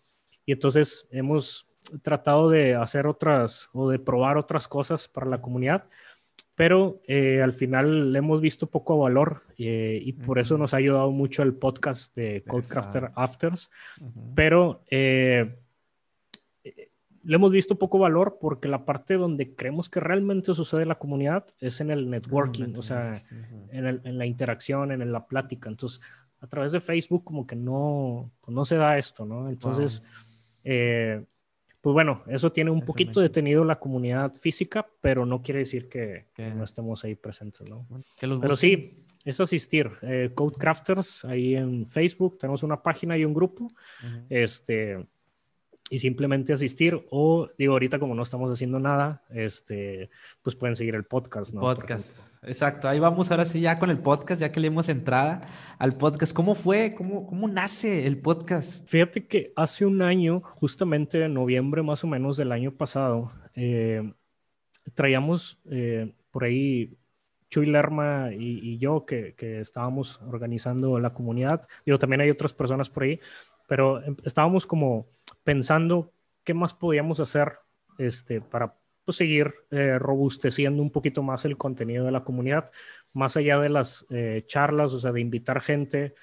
y 0.45 0.51
entonces 0.51 1.07
hemos 1.11 1.67
tratado 2.01 2.49
de 2.49 2.75
hacer 2.75 3.07
otras 3.07 3.69
o 3.73 3.89
de 3.89 3.99
probar 3.99 4.37
otras 4.37 4.67
cosas 4.67 5.07
para 5.07 5.27
la 5.27 5.41
comunidad, 5.41 5.85
pero 6.55 7.01
eh, 7.07 7.41
al 7.41 7.53
final 7.53 8.11
le 8.11 8.19
hemos 8.19 8.41
visto 8.41 8.67
poco 8.67 8.97
valor 8.97 9.43
eh, 9.57 9.99
y 10.01 10.13
por 10.13 10.39
eso 10.39 10.57
nos 10.57 10.73
ha 10.73 10.77
ayudado 10.77 11.11
mucho 11.11 11.43
el 11.43 11.53
podcast 11.53 12.15
de 12.15 12.43
Codecrafter 12.47 13.11
Afters, 13.15 13.71
pero 14.35 14.83
eh, 14.89 15.55
le 17.23 17.35
hemos 17.35 17.51
visto 17.51 17.77
poco 17.77 17.99
valor 17.99 18.37
porque 18.41 18.67
la 18.67 18.85
parte 18.85 19.15
donde 19.15 19.55
creemos 19.55 19.89
que 19.89 19.99
realmente 19.99 20.53
sucede 20.53 20.85
la 20.85 20.99
comunidad 20.99 21.45
es 21.59 21.79
en 21.81 21.91
el 21.91 22.09
networking, 22.09 22.73
o 22.75 22.81
sea, 22.81 23.23
en, 23.71 24.01
en, 24.03 24.17
la 24.17 24.25
interacción, 24.25 24.91
en 24.91 25.11
la 25.11 25.27
plática. 25.27 25.69
Entonces, 25.69 26.01
a 26.41 26.47
través 26.47 26.71
de 26.71 26.81
Facebook 26.81 27.23
como 27.23 27.45
que 27.45 27.55
no, 27.55 28.31
pues 28.41 28.53
no 28.53 28.65
se 28.65 28.75
da 28.75 28.97
esto, 28.97 29.25
¿no? 29.25 29.49
Entonces, 29.49 30.03
eh, 30.63 31.23
pues 31.79 31.93
bueno, 31.93 32.23
eso 32.27 32.51
tiene 32.51 32.71
un 32.71 32.81
poquito 32.81 33.21
detenido 33.21 33.63
la 33.63 33.79
comunidad 33.79 34.33
física, 34.33 34.87
pero 35.01 35.25
no 35.25 35.41
quiere 35.41 35.59
decir 35.59 35.87
que, 35.87 36.25
no 36.55 36.63
estemos 36.63 37.03
ahí 37.03 37.15
presentes, 37.15 37.69
¿no? 37.69 37.87
pero 38.19 38.55
sí, 38.55 39.05
es 39.23 39.39
asistir. 39.39 39.89
Eh, 40.01 40.31
Codecrafters, 40.33 41.25
ahí 41.25 41.55
en 41.55 41.85
Facebook, 41.85 42.39
tenemos 42.39 42.63
una 42.63 42.81
página 42.81 43.17
y 43.17 43.23
un 43.23 43.33
grupo. 43.33 43.67
Este 44.29 44.97
y 45.91 45.99
simplemente 45.99 46.53
asistir 46.53 47.05
o 47.11 47.49
digo 47.57 47.73
ahorita 47.73 47.99
como 47.99 48.15
no 48.15 48.23
estamos 48.23 48.49
haciendo 48.49 48.79
nada 48.79 49.23
este 49.29 50.09
pues 50.41 50.55
pueden 50.55 50.77
seguir 50.77 50.95
el 50.95 51.03
podcast 51.03 51.53
no 51.53 51.59
podcast. 51.59 52.41
exacto 52.45 52.87
ahí 52.87 52.97
vamos 52.97 53.29
ahora 53.29 53.43
sí 53.43 53.59
ya 53.59 53.77
con 53.77 53.89
el 53.89 53.99
podcast 53.99 54.39
ya 54.39 54.53
que 54.53 54.61
le 54.61 54.67
hemos 54.67 54.87
entrada 54.87 55.41
al 55.77 55.97
podcast. 55.97 56.33
Cómo 56.33 56.55
fue 56.55 56.95
cómo 56.95 57.27
cómo 57.27 57.49
nace 57.49 58.07
el 58.07 58.17
podcast 58.17 58.87
fíjate 58.87 59.27
que 59.27 59.51
hace 59.57 59.85
un 59.85 60.01
año 60.01 60.41
justamente 60.41 61.25
en 61.25 61.33
noviembre 61.33 61.83
más 61.83 62.05
o 62.05 62.07
menos 62.07 62.37
del 62.37 62.53
año 62.53 62.71
pasado 62.71 63.33
eh, 63.53 64.13
traíamos 64.93 65.59
eh, 65.69 66.13
por 66.31 66.45
ahí 66.45 66.97
Chuy 67.49 67.65
Lerma 67.65 68.29
y, 68.31 68.77
yo 68.77 69.05
que, 69.05 69.35
que, 69.35 69.59
estábamos 69.59 70.21
organizando 70.21 70.97
la 70.99 71.13
comunidad. 71.13 71.67
Digo 71.85 71.99
también 71.99 72.21
hay 72.21 72.29
otras 72.29 72.53
personas 72.53 72.89
por 72.89 73.03
ahí 73.03 73.19
pero 73.71 74.03
em, 74.03 74.17
estábamos 74.25 74.67
como 74.67 75.07
pensando 75.43 76.13
qué 76.43 76.53
más 76.53 76.73
podíamos 76.73 77.19
hacer 77.19 77.53
este, 77.97 78.41
para 78.41 78.75
pues, 79.05 79.17
seguir 79.17 79.53
eh, 79.71 79.97
robusteciendo 79.99 80.81
un 80.81 80.91
poquito 80.91 81.23
más 81.23 81.45
el 81.45 81.57
contenido 81.57 82.05
de 82.05 82.11
la 82.11 82.23
comunidad, 82.23 82.71
más 83.13 83.37
allá 83.37 83.59
de 83.59 83.69
las 83.69 84.05
eh, 84.09 84.43
charlas, 84.47 84.93
o 84.93 84.99
sea, 84.99 85.11
de 85.11 85.21
invitar 85.21 85.61
gente, 85.61 86.13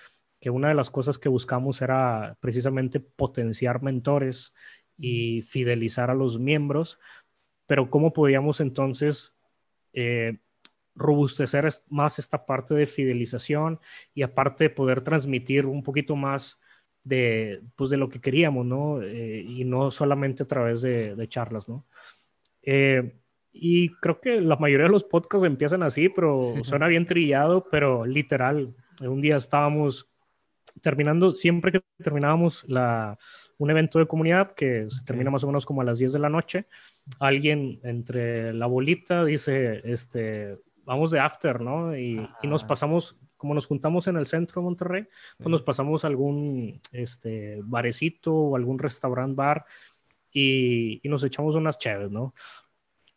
que 0.41 0.51
una 0.51 0.69
de 0.69 0.75
las 0.75 0.91
cosas 0.91 1.19
que 1.19 1.29
buscamos 1.29 1.83
era 1.83 2.37
precisamente 2.41 3.01
potenciar 3.01 3.83
mentores 3.83 4.55
y 4.97 5.43
fidelizar 5.43 6.11
a 6.11 6.15
los 6.15 6.39
miembros, 6.39 6.99
pero 7.67 7.91
cómo 7.91 8.13
podíamos 8.13 8.61
entonces 8.61 9.35
eh, 9.93 10.39
robustecer 10.95 11.69
más 11.89 12.19
esta 12.19 12.47
parte 12.47 12.75
de 12.75 12.87
fidelización 12.87 13.81
y 14.15 14.23
aparte 14.23 14.71
poder 14.71 15.03
transmitir 15.03 15.67
un 15.67 15.83
poquito 15.83 16.17
más 16.17 16.61
de, 17.09 17.61
pues 17.77 17.91
de 17.91 17.97
lo 17.97 18.09
que 18.09 18.21
queríamos, 18.21 18.67
¿no? 18.67 19.03
Eh, 19.03 19.45
y 19.47 19.65
no 19.65 19.91
solamente 19.91 20.43
a 20.43 20.47
través 20.47 20.83
de, 20.83 21.27
charlas, 21.29 21.69
¿no? 21.69 21.85
Eh, 22.63 23.15
y 23.53 23.91
creo 23.97 24.21
que 24.21 24.41
la 24.41 24.57
mayoría 24.57 24.87
de 24.87 24.93
los 24.93 25.05
podcasts 25.05 25.47
empiezan 25.47 25.83
así, 25.83 26.09
pero 26.09 26.55
suena 26.63 26.87
bien 26.87 27.07
trillado, 27.07 27.67
pero 27.71 28.05
literal, 28.05 28.75
un 29.01 29.21
día 29.21 29.37
estábamos 29.37 30.11
terminando, 30.83 31.35
siempre 31.35 31.73
que 31.73 31.81
terminábamos 31.97 32.65
la, 32.69 33.19
un 33.57 33.71
evento 33.71 33.99
de 33.99 34.07
comunidad, 34.07 34.55
que 34.55 34.87
se 34.91 35.05
termina 35.05 35.31
más 35.31 35.43
o 35.45 35.47
menos 35.49 35.67
como 35.67 35.81
a 35.81 35.85
las 35.85 35.99
10 35.99 36.13
de 36.13 36.19
la 36.19 36.29
noche, 36.29 36.67
alguien 37.19 37.81
entre 37.83 38.53
la 38.53 38.67
bolita 38.67 39.25
dice, 39.25 39.81
este, 39.85 40.59
vamos 40.89 41.11
de 41.11 41.21
after, 41.21 41.61
¿no? 41.61 41.97
Y, 41.97 42.27
y 42.43 42.49
nos 42.49 42.65
pasamos 42.65 43.17
como 43.37 43.55
nos 43.55 43.67
juntamos 43.67 44.09
en 44.09 44.17
el 44.17 44.27
centro 44.27 44.61
de 44.61 44.65
Monterrey, 44.65 45.07
pues 45.37 45.49
nos 45.49 45.63
pasamos 45.63 46.05
a 46.05 46.09
algún 46.09 46.81
este, 46.93 47.61
barecito 47.63 48.35
o 48.35 48.57
algún 48.57 48.79
restaurant 48.79 49.37
bar 49.37 49.65
y, 50.33 51.01
y 51.03 51.09
nos 51.09 51.23
echamos 51.25 51.55
unas 51.55 51.79
chéves, 51.79 52.11
¿no? 52.11 52.35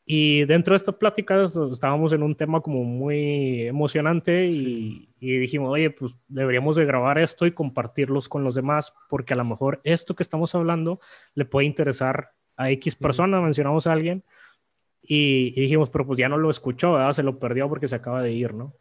Y 0.06 0.44
dentro 0.46 0.74
de 0.74 0.78
esta 0.78 0.92
plática 0.92 1.44
estábamos 1.44 2.12
en 2.12 2.24
un 2.24 2.36
tema 2.36 2.62
como 2.62 2.84
muy 2.84 3.68
emocionante 3.68 4.48
y, 4.48 5.10
y, 5.20 5.38
dijimos, 5.38 5.72
oye, 5.72 5.90
pues 5.90 6.14
deberíamos 6.28 6.76
de 6.76 6.86
grabar 6.86 7.18
esto 7.18 7.46
y 7.46 7.54
compartirlos 7.54 8.28
con 8.28 8.44
los 8.44 8.56
demás 8.56 8.94
porque 9.10 9.34
a 9.34 9.38
lo 9.38 9.46
mejor 9.46 9.80
esto 9.84 10.16
que 10.16 10.24
estamos 10.24 10.54
hablando 10.54 11.00
le 11.34 11.46
puede 11.46 11.68
interesar 11.68 12.34
a 12.58 12.70
X 12.72 12.96
persona, 12.96 13.42
mencionamos 13.42 13.88
a 13.88 13.94
alguien 13.94 14.24
y, 15.14 15.54
y, 15.58 15.64
dijimos, 15.64 15.90
pero 15.90 16.08
pues 16.08 16.18
ya 16.18 16.30
no 16.30 16.38
lo 16.38 16.50
escuchó, 16.50 16.94
¿verdad? 16.94 17.12
se 17.12 17.22
lo 17.22 17.38
perdió 17.38 17.68
porque 17.68 17.86
se 17.86 17.98
acaba 17.98 18.24
de 18.24 18.32
ir, 18.32 18.54
¿no? 18.54 18.78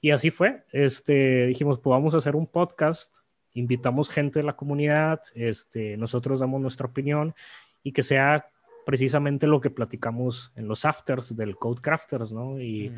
Y 0.00 0.12
así 0.12 0.30
fue. 0.30 0.62
Este, 0.70 1.46
dijimos, 1.46 1.80
pues 1.80 1.90
vamos 1.90 2.14
a 2.14 2.18
hacer 2.18 2.36
un 2.36 2.46
podcast, 2.46 3.16
invitamos 3.54 4.08
gente 4.08 4.38
de 4.38 4.44
la 4.44 4.54
comunidad, 4.54 5.20
este, 5.34 5.96
nosotros 5.96 6.38
damos 6.38 6.60
nuestra 6.60 6.86
opinión 6.86 7.34
y 7.82 7.90
que 7.90 8.04
sea 8.04 8.46
precisamente 8.86 9.48
lo 9.48 9.60
que 9.60 9.70
platicamos 9.70 10.52
en 10.54 10.68
los 10.68 10.84
afters 10.84 11.34
del 11.34 11.56
Code 11.56 11.80
Crafters, 11.82 12.32
¿no? 12.32 12.60
Y 12.60 12.92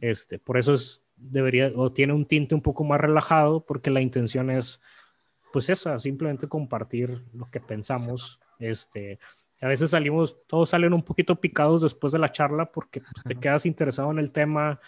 este, 0.00 0.40
por 0.40 0.58
eso 0.58 0.74
es, 0.74 1.04
debería, 1.14 1.70
o 1.76 1.92
tiene 1.92 2.12
un 2.12 2.26
tinte 2.26 2.56
un 2.56 2.62
poco 2.62 2.82
más 2.82 3.00
relajado, 3.00 3.64
porque 3.64 3.88
la 3.88 4.00
intención 4.00 4.50
es, 4.50 4.80
pues 5.52 5.70
esa, 5.70 5.96
simplemente 6.00 6.48
compartir 6.48 7.22
lo 7.32 7.48
que 7.52 7.60
pensamos, 7.60 8.40
este, 8.58 9.20
a 9.66 9.68
veces 9.68 9.90
salimos, 9.90 10.36
todos 10.46 10.70
salen 10.70 10.92
un 10.92 11.02
poquito 11.02 11.40
picados 11.40 11.82
después 11.82 12.12
de 12.12 12.20
la 12.20 12.30
charla 12.30 12.70
porque 12.70 13.00
pues, 13.00 13.24
te 13.24 13.34
quedas 13.34 13.66
interesado 13.66 14.12
en 14.12 14.20
el 14.20 14.30
tema, 14.30 14.78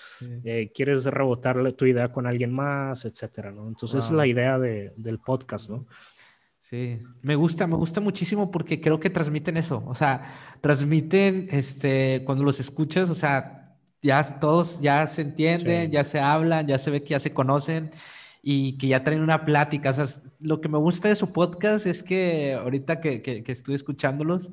eh, 0.44 0.70
quieres 0.72 1.04
rebotar 1.04 1.72
tu 1.72 1.84
idea 1.84 2.12
con 2.12 2.28
alguien 2.28 2.52
más, 2.52 3.04
etcétera, 3.04 3.50
¿no? 3.50 3.66
Entonces 3.66 4.04
es 4.04 4.12
la 4.12 4.26
idea 4.26 4.56
de, 4.58 4.92
del 4.96 5.18
podcast, 5.18 5.68
¿no? 5.68 5.86
Sí, 6.58 6.98
me 7.22 7.34
gusta, 7.34 7.66
me 7.66 7.74
gusta 7.74 8.00
muchísimo 8.00 8.52
porque 8.52 8.80
creo 8.80 9.00
que 9.00 9.10
transmiten 9.10 9.56
eso, 9.56 9.82
o 9.84 9.96
sea, 9.96 10.22
transmiten, 10.60 11.48
este, 11.50 12.22
cuando 12.24 12.44
los 12.44 12.60
escuchas, 12.60 13.10
o 13.10 13.16
sea, 13.16 13.74
ya 14.00 14.22
todos 14.38 14.80
ya 14.80 15.06
se 15.08 15.22
entienden, 15.22 15.90
ya 15.90 16.04
se 16.04 16.20
hablan, 16.20 16.68
ya 16.68 16.78
se 16.78 16.92
ve 16.92 17.02
que 17.02 17.10
ya 17.10 17.20
se 17.20 17.34
conocen 17.34 17.90
y 18.42 18.78
que 18.78 18.88
ya 18.88 19.04
traen 19.04 19.22
una 19.22 19.44
plática. 19.44 19.90
O 19.90 19.92
sea, 19.92 20.06
lo 20.40 20.60
que 20.60 20.68
me 20.68 20.78
gusta 20.78 21.08
de 21.08 21.14
su 21.14 21.32
podcast 21.32 21.86
es 21.86 22.02
que 22.02 22.54
ahorita 22.54 23.00
que, 23.00 23.22
que, 23.22 23.42
que 23.42 23.52
estuve 23.52 23.76
escuchándolos, 23.76 24.52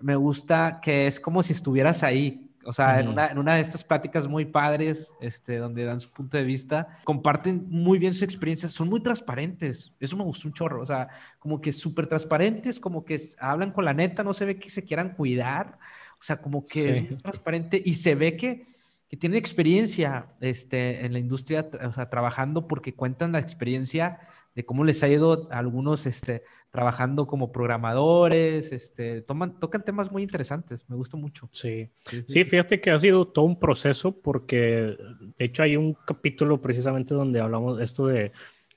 me 0.00 0.16
gusta 0.16 0.80
que 0.82 1.06
es 1.06 1.20
como 1.20 1.42
si 1.42 1.52
estuvieras 1.52 2.02
ahí. 2.02 2.44
O 2.66 2.72
sea, 2.72 2.98
en, 3.00 3.08
una, 3.08 3.26
en, 3.26 3.38
una, 3.38 3.54
de 3.56 3.60
estas 3.60 3.84
pláticas 3.84 4.26
muy 4.26 4.46
padres, 4.46 5.14
este, 5.20 5.58
donde 5.58 5.84
dan 5.84 6.00
su 6.00 6.10
punto 6.10 6.36
de 6.36 6.44
vista, 6.44 6.98
comparten 7.04 7.66
muy 7.68 7.98
bien 7.98 8.12
sus 8.12 8.22
experiencias, 8.22 8.72
son 8.72 8.88
muy 8.88 9.02
transparentes. 9.02 9.92
Eso 10.00 10.16
me 10.16 10.24
gustó 10.24 10.48
un 10.48 10.54
chorro. 10.54 10.82
O 10.82 10.86
sea, 10.86 11.08
como 11.38 11.60
que 11.60 11.72
súper 11.72 12.06
transparentes, 12.06 12.80
como 12.80 13.04
que 13.04 13.20
hablan 13.38 13.70
con 13.70 13.84
la 13.84 13.94
neta, 13.94 14.22
no 14.22 14.32
se 14.32 14.46
ve 14.46 14.58
que 14.58 14.70
se 14.70 14.84
quieran 14.84 15.14
cuidar. 15.14 15.78
O 16.18 16.22
sea, 16.22 16.40
como 16.40 16.64
que 16.64 16.90
es 16.90 17.02
muy 17.02 17.18
transparente 17.18 17.82
y 17.84 17.94
se 17.94 18.14
ve 18.14 18.36
que, 18.36 18.66
que 19.14 19.20
tienen 19.20 19.38
experiencia 19.38 20.26
este, 20.40 21.06
en 21.06 21.12
la 21.12 21.20
industria, 21.20 21.70
o 21.86 21.92
sea, 21.92 22.10
trabajando 22.10 22.66
porque 22.66 22.96
cuentan 22.96 23.30
la 23.30 23.38
experiencia 23.38 24.18
de 24.56 24.64
cómo 24.66 24.82
les 24.82 25.04
ha 25.04 25.08
ido 25.08 25.46
a 25.52 25.58
algunos 25.58 26.06
este, 26.06 26.42
trabajando 26.72 27.28
como 27.28 27.52
programadores, 27.52 28.72
este, 28.72 29.22
toman, 29.22 29.60
tocan 29.60 29.84
temas 29.84 30.10
muy 30.10 30.24
interesantes, 30.24 30.84
me 30.88 30.96
gusta 30.96 31.16
mucho. 31.16 31.48
Sí. 31.52 31.90
Sí, 32.26 32.44
fíjate 32.44 32.80
que 32.80 32.90
ha 32.90 32.98
sido 32.98 33.28
todo 33.28 33.44
un 33.44 33.60
proceso 33.60 34.20
porque 34.20 34.96
de 35.38 35.44
hecho 35.44 35.62
hay 35.62 35.76
un 35.76 35.94
capítulo 35.94 36.60
precisamente 36.60 37.14
donde 37.14 37.38
hablamos 37.38 37.78
de 37.78 37.84
esto 37.84 38.08
de 38.08 38.32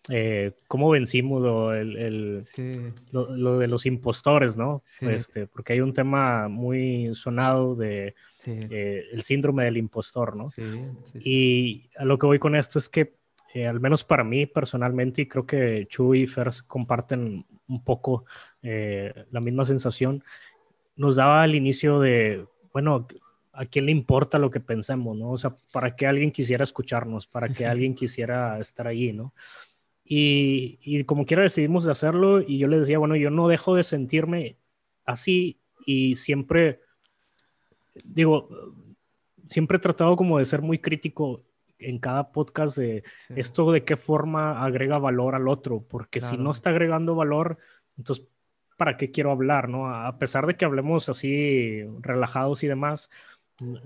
eh, 0.09 0.51
cómo 0.67 0.89
vencimos 0.89 1.41
lo, 1.41 1.73
el, 1.73 2.43
lo, 3.11 3.57
de 3.57 3.67
los 3.67 3.85
impostores, 3.85 4.57
¿no? 4.57 4.83
Este, 5.01 5.47
porque 5.47 5.73
hay 5.73 5.81
un 5.81 5.93
tema 5.93 6.47
muy 6.47 7.13
sonado 7.15 7.75
de 7.75 8.15
eh, 8.45 9.03
el 9.11 9.21
síndrome 9.21 9.65
del 9.65 9.77
impostor, 9.77 10.35
¿no? 10.35 10.47
Y 11.19 11.89
a 11.97 12.05
lo 12.05 12.17
que 12.17 12.25
voy 12.25 12.39
con 12.39 12.55
esto 12.55 12.79
es 12.79 12.89
que 12.89 13.17
eh, 13.53 13.65
al 13.65 13.79
menos 13.79 14.03
para 14.03 14.23
mí 14.23 14.45
personalmente, 14.45 15.23
y 15.23 15.27
creo 15.27 15.45
que 15.45 15.87
Chu 15.89 16.13
y 16.13 16.27
Fers 16.27 16.61
comparten 16.61 17.45
un 17.67 17.83
poco 17.83 18.25
eh, 18.61 19.25
la 19.31 19.39
misma 19.39 19.65
sensación, 19.65 20.23
nos 20.95 21.15
daba 21.15 21.43
al 21.43 21.55
inicio 21.55 21.99
de, 21.99 22.45
bueno, 22.73 23.07
¿a 23.53 23.65
quién 23.65 23.85
le 23.87 23.91
importa 23.91 24.37
lo 24.37 24.51
que 24.51 24.59
pensemos, 24.59 25.17
no? 25.17 25.31
O 25.31 25.37
sea, 25.37 25.55
¿para 25.71 25.95
qué 25.95 26.05
alguien 26.05 26.31
quisiera 26.31 26.63
escucharnos? 26.63 27.25
¿Para 27.25 27.49
qué 27.49 27.65
alguien 27.65 27.95
quisiera 27.95 28.59
estar 28.59 28.87
allí, 28.87 29.13
no? 29.13 29.33
Y, 30.09 30.79
y 30.81 31.03
como 31.03 31.25
quiera 31.25 31.43
decidimos 31.43 31.87
hacerlo 31.87 32.41
y 32.41 32.57
yo 32.59 32.67
le 32.67 32.79
decía, 32.79 32.97
bueno, 32.97 33.15
yo 33.17 33.29
no 33.29 33.47
dejo 33.47 33.75
de 33.75 33.83
sentirme 33.83 34.57
así 35.05 35.59
y 35.85 36.15
siempre, 36.15 36.81
digo, 38.03 38.49
siempre 39.47 39.77
he 39.77 39.81
tratado 39.81 40.15
como 40.15 40.37
de 40.37 40.45
ser 40.45 40.61
muy 40.61 40.79
crítico 40.79 41.43
en 41.79 41.99
cada 41.99 42.31
podcast 42.31 42.77
de 42.77 43.03
esto 43.35 43.71
de 43.71 43.83
qué 43.83 43.97
forma 43.97 44.63
agrega 44.63 44.97
valor 44.97 45.35
al 45.35 45.47
otro, 45.47 45.83
porque 45.87 46.21
si 46.21 46.37
no 46.37 46.51
está 46.51 46.71
agregando 46.71 47.15
valor, 47.15 47.57
entonces, 47.97 48.25
¿para 48.77 48.97
qué 48.97 49.11
quiero 49.11 49.31
hablar? 49.31 49.69
¿no? 49.69 49.89
A 49.89 50.17
pesar 50.17 50.47
de 50.47 50.55
que 50.55 50.65
hablemos 50.65 51.09
así 51.09 51.83
relajados 52.01 52.63
y 52.63 52.67
demás, 52.67 53.09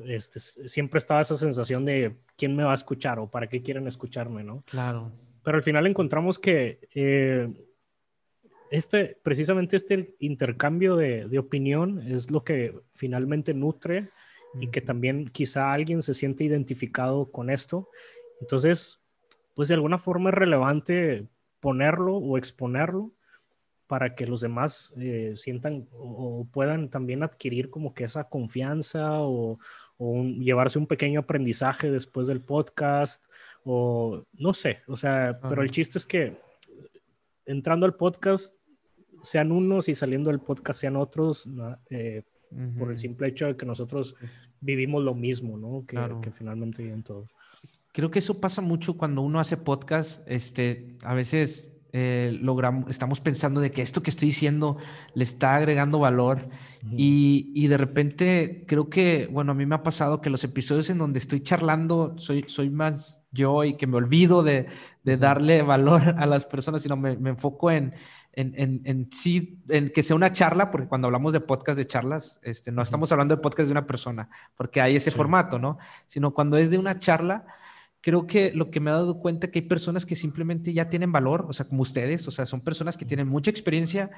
este, 0.05 0.39
siempre 0.39 0.97
estaba 0.97 1.21
esa 1.21 1.37
sensación 1.37 1.85
de 1.85 2.17
quién 2.37 2.55
me 2.55 2.63
va 2.63 2.71
a 2.71 2.75
escuchar 2.75 3.19
o 3.19 3.29
para 3.29 3.47
qué 3.47 3.61
quieren 3.61 3.87
escucharme, 3.87 4.43
¿no? 4.43 4.63
Claro. 4.65 5.11
Pero 5.43 5.57
al 5.57 5.63
final 5.63 5.87
encontramos 5.87 6.39
que 6.39 6.79
eh, 6.93 7.49
este, 8.69 9.17
precisamente 9.23 9.75
este 9.75 10.15
intercambio 10.19 10.95
de, 10.95 11.27
de, 11.27 11.39
opinión 11.39 12.01
es 12.07 12.31
lo 12.31 12.43
que 12.43 12.73
finalmente 12.93 13.53
nutre 13.53 14.09
y 14.59 14.67
que 14.67 14.81
también 14.81 15.29
quizá 15.29 15.73
alguien 15.73 16.01
se 16.01 16.13
siente 16.13 16.43
identificado 16.43 17.31
con 17.31 17.49
esto. 17.49 17.89
Entonces, 18.39 18.99
pues 19.55 19.69
de 19.69 19.75
alguna 19.75 19.97
forma 19.97 20.29
es 20.29 20.35
relevante 20.35 21.27
ponerlo 21.59 22.15
o 22.17 22.37
exponerlo 22.37 23.11
para 23.91 24.15
que 24.15 24.25
los 24.25 24.39
demás 24.39 24.93
eh, 24.97 25.33
sientan 25.35 25.87
o, 25.91 26.47
puedan 26.49 26.89
también 26.89 27.23
adquirir 27.23 27.69
como 27.69 27.93
que 27.93 28.05
esa 28.05 28.23
confianza 28.23 29.19
o, 29.19 29.59
llevarse 29.99 30.79
un 30.79 30.87
pequeño 30.87 31.19
aprendizaje 31.19 31.91
después 31.91 32.25
del 32.25 32.41
podcast 32.41 33.23
o 33.65 34.23
no 34.33 34.53
sé, 34.53 34.79
o 34.87 34.95
sea, 34.95 35.39
pero 35.41 35.61
el 35.61 35.71
chiste 35.71 35.97
es 35.97 36.05
que 36.05 36.37
entrando 37.45 37.85
al 37.85 37.95
podcast 37.95 38.55
sean 39.21 39.51
unos 39.51 39.89
y 39.89 39.95
saliendo 39.95 40.29
del 40.29 40.39
podcast 40.39 40.81
sean 40.81 40.95
otros, 40.95 41.49
eh, 41.89 42.23
por 42.77 42.91
el 42.91 42.97
simple 42.97 43.27
hecho 43.27 43.47
de 43.47 43.55
que 43.55 43.65
nosotros 43.65 44.15
vivimos 44.59 45.03
lo 45.03 45.15
mismo, 45.15 45.57
¿no? 45.57 45.85
Que, 45.85 45.97
que 46.21 46.31
finalmente 46.31 46.83
viven 46.83 47.03
todos. 47.03 47.29
Creo 47.93 48.11
que 48.11 48.19
eso 48.19 48.39
pasa 48.39 48.61
mucho 48.61 48.97
cuando 48.97 49.21
uno 49.21 49.39
hace 49.39 49.57
podcast, 49.57 50.21
este, 50.27 50.95
a 51.03 51.13
veces 51.13 51.73
eh, 51.93 52.37
logramos, 52.41 52.89
estamos 52.89 53.19
pensando 53.19 53.59
de 53.59 53.71
que 53.71 53.81
esto 53.81 54.01
que 54.01 54.09
estoy 54.09 54.29
diciendo 54.29 54.77
le 55.13 55.23
está 55.23 55.55
agregando 55.55 55.99
valor 55.99 56.37
y, 56.89 57.51
y, 57.53 57.67
de 57.67 57.77
repente 57.77 58.63
creo 58.65 58.89
que, 58.89 59.27
bueno, 59.29 59.51
a 59.51 59.55
mí 59.55 59.65
me 59.65 59.75
ha 59.75 59.83
pasado 59.83 60.21
que 60.21 60.29
los 60.29 60.43
episodios 60.45 60.89
en 60.89 60.99
donde 60.99 61.19
estoy 61.19 61.41
charlando 61.41 62.15
soy, 62.17 62.45
soy 62.47 62.69
más 62.69 63.20
yo 63.31 63.63
y 63.63 63.75
que 63.75 63.87
me 63.87 63.97
olvido 63.97 64.43
de, 64.43 64.67
de 65.03 65.17
darle 65.17 65.61
valor 65.61 66.01
a 66.17 66.25
las 66.25 66.45
personas, 66.45 66.81
sino 66.81 66.97
me, 66.97 67.17
me 67.17 67.31
enfoco 67.31 67.71
en, 67.71 67.93
en, 68.33 68.53
en, 68.57 68.81
en, 68.85 69.11
sí, 69.11 69.59
en 69.69 69.89
que 69.89 70.03
sea 70.03 70.15
una 70.15 70.31
charla, 70.31 70.69
porque 70.69 70.87
cuando 70.87 71.07
hablamos 71.07 71.33
de 71.33 71.39
podcast 71.39 71.77
de 71.77 71.87
charlas, 71.87 72.39
este, 72.43 72.71
no 72.71 72.81
estamos 72.81 73.11
hablando 73.11 73.35
de 73.35 73.41
podcast 73.41 73.67
de 73.67 73.71
una 73.71 73.87
persona, 73.87 74.29
porque 74.55 74.81
hay 74.81 74.95
ese 74.95 75.11
formato, 75.11 75.59
¿no? 75.59 75.77
Sino 76.05 76.33
cuando 76.33 76.57
es 76.57 76.69
de 76.69 76.77
una 76.77 76.97
charla, 76.97 77.45
creo 78.01 78.27
que 78.27 78.51
lo 78.53 78.71
que 78.71 78.79
me 78.79 78.89
he 78.89 78.93
dado 78.93 79.19
cuenta 79.19 79.49
que 79.49 79.59
hay 79.59 79.65
personas 79.65 80.05
que 80.05 80.15
simplemente 80.15 80.73
ya 80.73 80.89
tienen 80.89 81.11
valor, 81.11 81.45
o 81.47 81.53
sea, 81.53 81.67
como 81.67 81.83
ustedes, 81.83 82.27
o 82.27 82.31
sea, 82.31 82.45
son 82.45 82.61
personas 82.61 82.97
que 82.97 83.05
tienen 83.05 83.27
mucha 83.27 83.51
experiencia, 83.51 84.11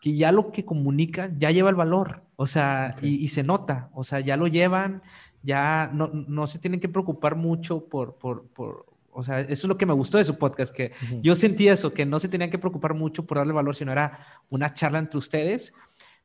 que 0.00 0.16
ya 0.16 0.32
lo 0.32 0.50
que 0.50 0.64
comunican 0.64 1.38
ya 1.38 1.50
lleva 1.50 1.70
el 1.70 1.76
valor, 1.76 2.22
o 2.36 2.46
sea, 2.46 2.96
y, 3.02 3.28
se 3.28 3.42
nota, 3.42 3.90
o 3.92 4.02
sea, 4.02 4.20
ya 4.20 4.36
lo 4.36 4.46
llevan, 4.46 5.02
ya 5.42 5.90
no, 5.92 6.08
no 6.08 6.46
se 6.46 6.58
tienen 6.58 6.80
que 6.80 6.88
preocupar 6.88 7.36
mucho 7.36 7.84
por, 7.84 8.16
por, 8.16 8.46
por, 8.48 8.86
o 9.12 9.22
sea, 9.22 9.40
eso 9.40 9.52
es 9.52 9.64
lo 9.64 9.76
que 9.76 9.86
me 9.86 9.92
gustó 9.92 10.18
de 10.18 10.24
su 10.24 10.38
podcast, 10.38 10.74
que 10.74 10.92
yo 11.22 11.36
sentí 11.36 11.68
eso, 11.68 11.92
que 11.92 12.06
no 12.06 12.18
se 12.18 12.28
tenían 12.28 12.50
que 12.50 12.58
preocupar 12.58 12.94
mucho 12.94 13.26
por 13.26 13.38
darle 13.38 13.52
valor, 13.52 13.76
sino 13.76 13.92
era 13.92 14.18
una 14.48 14.72
charla 14.72 14.98
entre 14.98 15.18
ustedes 15.18 15.72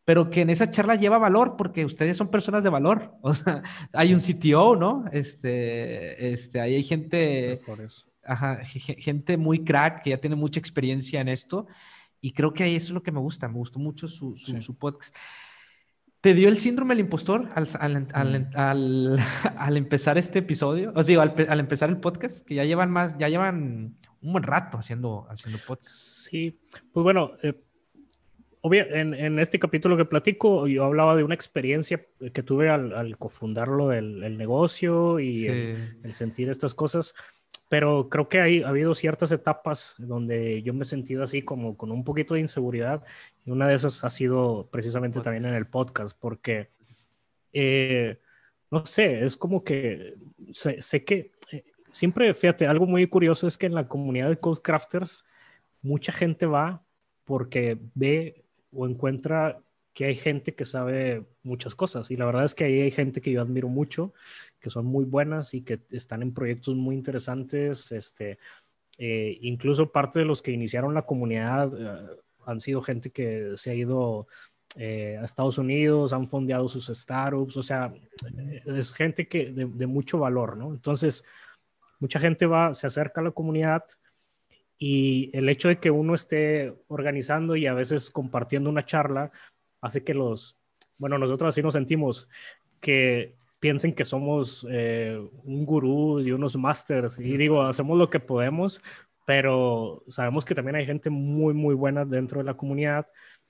pero 0.05 0.29
que 0.29 0.41
en 0.41 0.51
esa 0.51 0.69
charla 0.69 0.93
lleva 0.93 1.17
valor 1.17 1.55
porque 1.57 1.83
ustedes 1.83 2.15
son 2.15 2.29
personas 2.29 2.63
de 2.63 2.69
valor. 2.69 3.15
O 3.21 3.33
sea, 3.33 3.63
hay 3.91 4.13
un 4.13 4.19
CTO, 4.19 4.75
¿no? 4.75 5.05
Este, 5.11 6.31
este, 6.31 6.61
ahí 6.61 6.75
hay 6.75 6.83
gente, 6.83 7.59
ajá, 8.23 8.59
gente 8.63 9.35
muy 9.35 9.63
crack 9.63 10.03
que 10.03 10.11
ya 10.11 10.17
tiene 10.17 10.35
mucha 10.35 10.59
experiencia 10.59 11.19
en 11.21 11.27
esto 11.27 11.65
y 12.21 12.31
creo 12.31 12.53
que 12.53 12.63
ahí 12.63 12.75
eso 12.75 12.87
es 12.87 12.91
lo 12.91 13.03
que 13.03 13.11
me 13.11 13.19
gusta. 13.19 13.47
Me 13.47 13.55
gustó 13.55 13.79
mucho 13.79 14.07
su, 14.07 14.35
su, 14.35 14.77
podcast. 14.77 15.15
¿Te 16.21 16.33
dio 16.33 16.49
el 16.49 16.57
síndrome 16.57 16.95
del 16.95 17.05
impostor 17.05 17.49
al, 17.53 17.67
al, 17.79 18.07
al, 18.53 19.19
al 19.57 19.77
empezar 19.77 20.17
este 20.17 20.39
episodio? 20.39 20.91
O 20.95 21.03
sea, 21.03 21.21
al, 21.21 21.59
empezar 21.59 21.89
el 21.89 21.99
podcast, 21.99 22.45
que 22.45 22.55
ya 22.55 22.65
llevan 22.65 22.91
más, 22.91 23.17
ya 23.17 23.29
llevan 23.29 23.97
un 24.21 24.31
buen 24.31 24.43
rato 24.43 24.77
haciendo, 24.77 25.27
haciendo 25.29 25.59
podcast. 25.65 25.93
Sí, 25.93 26.59
pues 26.91 27.03
bueno, 27.03 27.33
eh, 27.43 27.53
obvio, 28.65 28.83
en, 28.89 29.13
en, 29.13 29.37
este 29.37 29.59
capítulo 29.59 29.95
que 29.95 30.05
platico, 30.05 30.65
yo 30.65 30.85
hablaba 30.85 31.15
de 31.15 31.23
una 31.23 31.35
experiencia 31.35 32.03
que 32.33 32.41
tuve 32.41 32.69
al, 32.69 33.15
cofundarlo 33.19 33.89
del 33.89 34.23
el 34.23 34.39
negocio 34.39 35.19
y 35.19 35.45
el, 35.45 36.13
sentir 36.13 36.49
estas 36.49 36.73
cosas, 36.73 37.13
pero 37.69 38.09
creo 38.09 38.29
que 38.29 38.41
hay, 38.41 38.63
ha 38.63 38.69
habido 38.69 38.93
ciertas 38.95 39.31
etapas 39.31 39.95
donde 39.97 40.61
yo 40.63 40.73
me 40.73 40.83
he 40.83 40.85
sentido 40.85 41.23
así 41.23 41.41
como 41.41 41.77
con 41.77 41.91
un 41.91 42.03
poquito 42.03 42.35
de 42.35 42.41
inseguridad 42.41 43.03
y 43.45 43.51
una 43.51 43.67
de 43.67 43.75
esas 43.75 44.03
ha 44.03 44.09
sido 44.09 44.69
precisamente 44.71 45.21
también 45.21 45.45
en 45.45 45.53
el 45.55 45.67
podcast, 45.67 46.17
porque, 46.19 46.69
eh, 47.53 48.19
no 48.71 48.85
sé, 48.85 49.25
es 49.25 49.37
como 49.37 49.63
que 49.63 50.15
sé, 50.53 51.03
que 51.03 51.31
eh, 51.51 51.63
siempre, 51.91 52.33
fíjate, 52.33 52.67
algo 52.67 52.85
muy 52.85 53.07
curioso 53.07 53.47
es 53.47 53.57
que 53.57 53.65
en 53.65 53.75
la 53.75 53.87
comunidad 53.87 54.29
de 54.29 54.39
Codecrafters 54.39 55.25
mucha 55.81 56.11
gente 56.11 56.45
va 56.45 56.83
porque 57.25 57.77
ve 57.93 58.45
o 58.71 58.87
encuentra 58.87 59.61
que 59.93 60.05
hay 60.05 60.15
gente 60.15 60.53
que 60.53 60.65
sabe 60.65 61.25
muchas 61.41 61.73
cosas. 61.73 62.11
Y 62.11 62.17
la 62.17 62.25
verdad 62.25 62.43
es 62.43 62.53
que 62.53 62.65
ahí 62.65 62.81
hay 62.81 62.91
gente 62.91 63.21
que 63.21 63.31
yo 63.31 63.41
admiro 63.41 63.69
mucho, 63.69 64.13
que 64.65 64.71
son 64.71 64.87
muy 64.87 65.05
buenas 65.05 65.53
y 65.53 65.61
que 65.61 65.79
están 65.91 66.23
en 66.23 66.33
proyectos 66.33 66.75
muy 66.75 66.95
interesantes. 66.95 67.91
Este, 67.91 68.39
eh, 68.97 69.37
incluso 69.41 69.91
parte 69.91 70.17
de 70.17 70.25
los 70.25 70.41
que 70.41 70.49
iniciaron 70.49 70.95
la 70.95 71.03
comunidad 71.03 71.71
eh, 71.77 72.17
han 72.47 72.59
sido 72.59 72.81
gente 72.81 73.11
que 73.11 73.53
se 73.57 73.69
ha 73.69 73.75
ido 73.75 74.27
eh, 74.75 75.19
a 75.21 75.23
Estados 75.23 75.59
Unidos, 75.59 76.13
han 76.13 76.27
fondeado 76.27 76.67
sus 76.67 76.87
startups, 76.87 77.57
o 77.57 77.61
sea, 77.61 77.93
es 78.65 78.91
gente 78.91 79.27
que 79.27 79.51
de, 79.51 79.65
de, 79.65 79.85
mucho 79.85 80.17
valor, 80.17 80.57
¿no? 80.57 80.73
Entonces, 80.73 81.23
mucha 81.99 82.19
gente 82.19 82.47
va, 82.47 82.73
se 82.73 82.87
acerca 82.87 83.21
a 83.21 83.25
la 83.25 83.31
comunidad 83.31 83.83
y 84.79 85.29
el 85.37 85.47
hecho 85.47 85.67
de 85.67 85.79
que 85.79 85.91
uno 85.91 86.15
esté 86.15 86.73
organizando 86.87 87.55
y 87.55 87.67
a 87.67 87.75
veces 87.75 88.09
compartiendo 88.09 88.71
una 88.71 88.83
charla 88.83 89.31
hace 89.79 90.03
que 90.03 90.15
los, 90.15 90.57
bueno, 90.97 91.19
nosotros 91.19 91.49
así 91.49 91.61
nos 91.61 91.75
sentimos, 91.75 92.27
que 92.81 93.35
piensen 93.65 93.93
que 93.93 94.05
somos 94.05 94.63
eh, 94.69 95.19
un 95.43 95.65
gurú 95.65 96.19
y 96.19 96.31
unos 96.31 96.55
masters. 96.55 97.17
Y 97.17 97.35
digo, 97.35 97.63
hacemos 97.63 97.97
lo 97.97 98.11
que 98.11 98.19
podemos, 98.19 98.79
pero 99.25 100.03
sabemos 100.07 100.45
que 100.45 100.53
también 100.53 100.75
hay 100.75 100.85
gente 100.85 101.09
muy, 101.09 101.55
muy 101.55 101.73
buena 101.73 102.05
dentro 102.05 102.37
de 102.37 102.43
la 102.43 102.55
comunidad. 102.55 103.07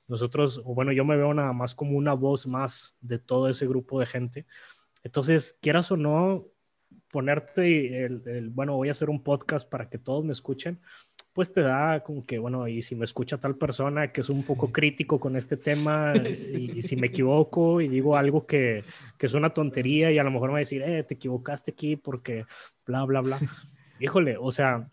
Nosotros, 0.07 0.61
o 0.63 0.74
bueno, 0.74 0.93
yo 0.93 1.03
me 1.03 1.18
veo 1.18 1.34
nada 1.34 1.51
más 1.51 1.76
como 1.76 1.97
una 1.97 2.13
voz 2.13 2.47
más 2.47 2.95
de 3.01 3.20
todo 3.20 3.49
ese 3.49 3.68
grupo 3.68 3.99
de 3.99 4.05
gente. 4.05 4.45
Entonces, 5.03 5.59
quieras 5.61 5.91
o 5.91 5.97
no, 5.97 6.45
ponerte 7.11 8.05
el, 8.05 8.51
bueno, 8.51 8.78
voy 8.78 8.88
a 8.88 8.91
hacer 8.91 9.09
un 9.09 9.22
podcast 9.22 9.70
para 9.70 9.89
que 9.89 9.97
todos 9.97 10.24
me 10.24 10.32
escuchen, 10.32 10.80
pues 11.36 11.52
te 11.52 11.62
da 11.62 12.02
como 12.02 12.26
que, 12.26 12.40
bueno, 12.40 12.66
y 12.66 12.82
si 12.82 12.96
me 12.96 13.04
escucha 13.04 13.38
tal 13.38 13.58
persona 13.58 14.10
que 14.14 14.22
es 14.22 14.30
un 14.30 14.46
poco 14.46 14.72
crítico 14.72 15.20
con 15.20 15.36
este 15.36 15.58
tema, 15.58 16.14
y, 16.26 16.82
si 16.82 16.96
me 16.96 17.08
equivoco 17.08 17.82
y 17.82 17.90
digo 17.90 18.16
algo 18.16 18.48
que, 18.48 18.86
que, 19.18 19.26
es 19.26 19.34
una 19.34 19.54
tontería 19.54 20.14
y 20.14 20.18
a 20.18 20.24
lo 20.24 20.32
mejor 20.32 20.48
me 20.48 20.54
va 20.54 20.58
a 20.60 20.62
decir, 20.62 20.82
eh, 20.82 21.04
te 21.04 21.16
equivocaste 21.16 21.72
aquí 21.72 21.98
porque 21.98 22.46
bla, 22.86 23.04
bla, 23.04 23.20
bla. 23.20 23.38
Híjole, 24.00 24.38
o 24.40 24.50
sea, 24.54 24.90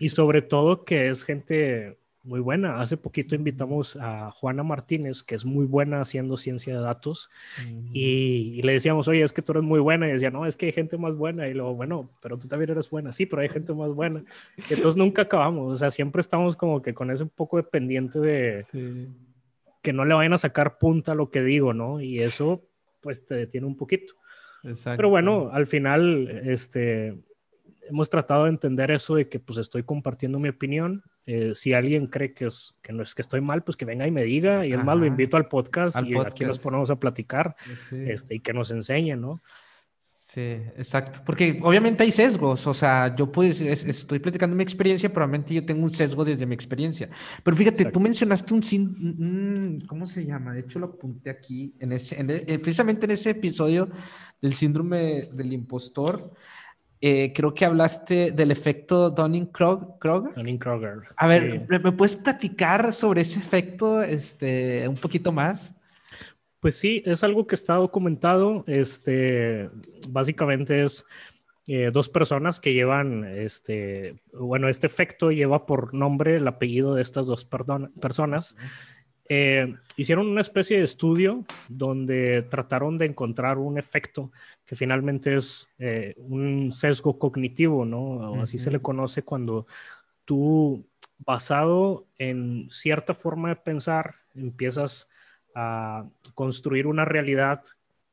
y 0.00 0.08
sobre 0.08 0.40
todo 0.40 0.82
que 0.82 1.10
es 1.10 1.24
gente 1.24 1.98
muy 2.26 2.40
buena. 2.40 2.80
Hace 2.80 2.96
poquito 2.96 3.34
invitamos 3.34 3.96
a 4.00 4.30
Juana 4.32 4.62
Martínez, 4.62 5.22
que 5.22 5.34
es 5.34 5.44
muy 5.44 5.64
buena 5.64 6.00
haciendo 6.00 6.36
ciencia 6.36 6.74
de 6.74 6.80
datos, 6.80 7.30
y, 7.92 8.60
le 8.62 8.72
decíamos, 8.72 9.08
oye, 9.08 9.22
es 9.22 9.32
que 9.32 9.42
tú 9.42 9.52
eres 9.52 9.64
muy 9.64 9.80
buena, 9.80 10.08
y 10.08 10.12
decía, 10.12 10.30
no, 10.30 10.44
es 10.44 10.56
que 10.56 10.66
hay 10.66 10.72
gente 10.72 10.98
más 10.98 11.14
buena, 11.14 11.48
y 11.48 11.54
luego, 11.54 11.74
bueno, 11.74 12.10
pero 12.20 12.36
tú 12.36 12.48
también 12.48 12.70
eres 12.70 12.90
buena, 12.90 13.12
sí, 13.12 13.26
pero 13.26 13.42
hay 13.42 13.48
gente 13.48 13.72
más 13.72 13.90
buena. 13.94 14.24
Entonces 14.68 14.96
nunca 14.96 15.22
acabamos, 15.22 15.72
o 15.72 15.76
sea, 15.76 15.90
siempre 15.90 16.20
estamos 16.20 16.56
como 16.56 16.82
que 16.82 16.92
con 16.92 17.10
ese 17.10 17.22
un 17.22 17.30
poco 17.30 17.56
de 17.56 17.62
pendiente 17.62 18.18
de 18.18 18.64
que 19.82 19.92
no 19.92 20.04
le 20.04 20.14
vayan 20.14 20.32
a 20.32 20.38
sacar 20.38 20.78
punta 20.78 21.12
a 21.12 21.14
lo 21.14 21.30
que 21.30 21.42
digo, 21.42 21.72
¿no? 21.72 22.00
Y 22.00 22.18
eso, 22.18 22.68
pues, 23.00 23.24
te 23.24 23.36
detiene 23.36 23.66
un 23.66 23.76
poquito. 23.76 24.14
Pero 24.84 25.08
bueno, 25.08 25.50
al 25.52 25.66
final, 25.66 26.28
este, 26.44 27.16
hemos 27.88 28.10
tratado 28.10 28.44
de 28.44 28.50
entender 28.50 28.90
eso 28.90 29.14
de 29.14 29.28
que 29.28 29.38
pues 29.38 29.58
estoy 29.58 29.82
compartiendo 29.82 30.38
mi 30.38 30.48
opinión. 30.48 31.02
Eh, 31.26 31.52
si 31.54 31.72
alguien 31.72 32.06
cree 32.06 32.32
que, 32.34 32.46
es, 32.46 32.74
que 32.82 32.92
no 32.92 33.02
es 33.02 33.14
que 33.14 33.22
estoy 33.22 33.40
mal, 33.40 33.62
pues 33.62 33.76
que 33.76 33.84
venga 33.84 34.06
y 34.06 34.10
me 34.10 34.24
diga. 34.24 34.66
Y 34.66 34.72
es 34.72 34.84
más, 34.84 34.96
lo 34.96 35.06
invito 35.06 35.36
al 35.36 35.48
podcast 35.48 35.98
y 36.04 36.16
aquí 36.18 36.44
nos 36.44 36.58
ponemos 36.58 36.90
a 36.90 36.96
platicar 36.96 37.56
este, 37.90 38.36
y 38.36 38.40
que 38.40 38.52
nos 38.52 38.70
enseñe, 38.70 39.16
¿no? 39.16 39.40
Sí, 40.36 40.40
exacto. 40.76 41.20
Porque 41.24 41.58
obviamente 41.62 42.02
hay 42.02 42.10
sesgos. 42.10 42.66
O 42.66 42.74
sea, 42.74 43.14
yo 43.16 43.32
puedo 43.32 43.48
decir, 43.48 43.68
estoy 43.68 44.18
platicando 44.18 44.54
mi 44.54 44.62
experiencia, 44.62 45.10
probablemente 45.10 45.54
yo 45.54 45.64
tengo 45.64 45.82
un 45.82 45.88
sesgo 45.88 46.26
desde 46.26 46.44
mi 46.44 46.54
experiencia. 46.54 47.08
Pero 47.42 47.56
fíjate, 47.56 47.86
tú 47.86 48.00
mencionaste 48.00 48.52
un, 48.52 49.78
¿Cómo 49.86 50.04
se 50.04 50.26
llama? 50.26 50.52
De 50.52 50.60
hecho, 50.60 50.78
lo 50.78 50.86
apunté 50.88 51.30
aquí, 51.30 51.74
en 51.78 51.92
ese, 51.92 52.16
eh, 52.20 52.58
precisamente 52.58 53.06
en 53.06 53.12
ese 53.12 53.30
episodio 53.30 53.88
del 54.42 54.52
síndrome 54.52 55.30
del 55.32 55.54
impostor. 55.54 56.34
Eh, 57.00 57.32
creo 57.34 57.52
que 57.52 57.64
hablaste 57.64 58.30
del 58.30 58.50
efecto 58.50 59.10
Dunning-Kruger. 59.10 60.34
Dunning-Kruger. 60.34 61.02
A 61.16 61.26
ver, 61.26 61.66
¿me 61.68 61.92
puedes 61.92 62.16
platicar 62.16 62.92
sobre 62.92 63.20
ese 63.20 63.38
efecto 63.38 64.02
este, 64.02 64.88
un 64.88 64.96
poquito 64.96 65.30
más? 65.30 65.76
Pues 66.60 66.76
sí, 66.76 67.02
es 67.04 67.22
algo 67.22 67.46
que 67.46 67.54
está 67.54 67.74
documentado. 67.74 68.64
Este, 68.66 69.68
básicamente 70.08 70.82
es 70.82 71.04
eh, 71.68 71.90
dos 71.92 72.08
personas 72.08 72.60
que 72.60 72.72
llevan, 72.72 73.24
este, 73.24 74.16
bueno, 74.32 74.68
este 74.68 74.86
efecto 74.86 75.30
lleva 75.30 75.66
por 75.66 75.94
nombre 75.94 76.36
el 76.36 76.48
apellido 76.48 76.94
de 76.94 77.02
estas 77.02 77.26
dos 77.26 77.44
personas. 77.44 78.56
Eh, 79.28 79.74
hicieron 79.96 80.28
una 80.28 80.40
especie 80.40 80.78
de 80.78 80.84
estudio 80.84 81.44
donde 81.68 82.42
trataron 82.42 82.96
de 82.98 83.06
encontrar 83.06 83.58
un 83.58 83.78
efecto 83.78 84.30
que 84.66 84.76
finalmente 84.76 85.36
es 85.36 85.68
eh, 85.78 86.14
un 86.18 86.72
sesgo 86.72 87.18
cognitivo, 87.18 87.84
¿no? 87.84 88.00
O 88.00 88.42
así 88.42 88.58
se 88.58 88.70
le 88.70 88.80
conoce 88.80 89.22
cuando 89.22 89.66
tú, 90.24 90.84
basado 91.18 92.06
en 92.18 92.68
cierta 92.70 93.14
forma 93.14 93.48
de 93.50 93.56
pensar, 93.56 94.16
empiezas 94.34 95.08
a 95.54 96.04
construir 96.34 96.86
una 96.86 97.04
realidad 97.04 97.62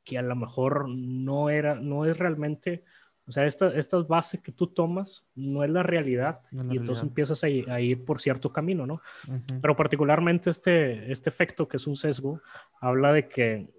que 0.04 0.18
a 0.18 0.22
lo 0.22 0.36
mejor 0.36 0.88
no 0.88 1.50
era, 1.50 1.76
no 1.76 2.06
es 2.06 2.18
realmente 2.20 2.84
o 3.26 3.32
sea, 3.32 3.46
esta, 3.46 3.70
estas 3.70 4.06
bases 4.08 4.42
que 4.42 4.52
tú 4.52 4.68
tomas 4.68 5.24
no 5.34 5.64
es 5.64 5.70
la 5.70 5.82
realidad 5.82 6.42
y 6.52 6.78
entonces 6.78 7.04
empiezas 7.04 7.42
a, 7.44 7.50
ir 7.50 8.04
por 8.04 8.20
cierto 8.20 8.52
camino, 8.52 8.86
¿no? 8.86 9.02
Pero 9.62 9.76
particularmente 9.78 10.50
este, 10.50 11.10
este 11.10 11.30
efecto, 11.30 11.68
que 11.68 11.78
es 11.78 11.88
un 11.88 11.96
sesgo, 11.96 12.42
habla 12.82 13.14
de 13.14 13.30
que 13.30 13.70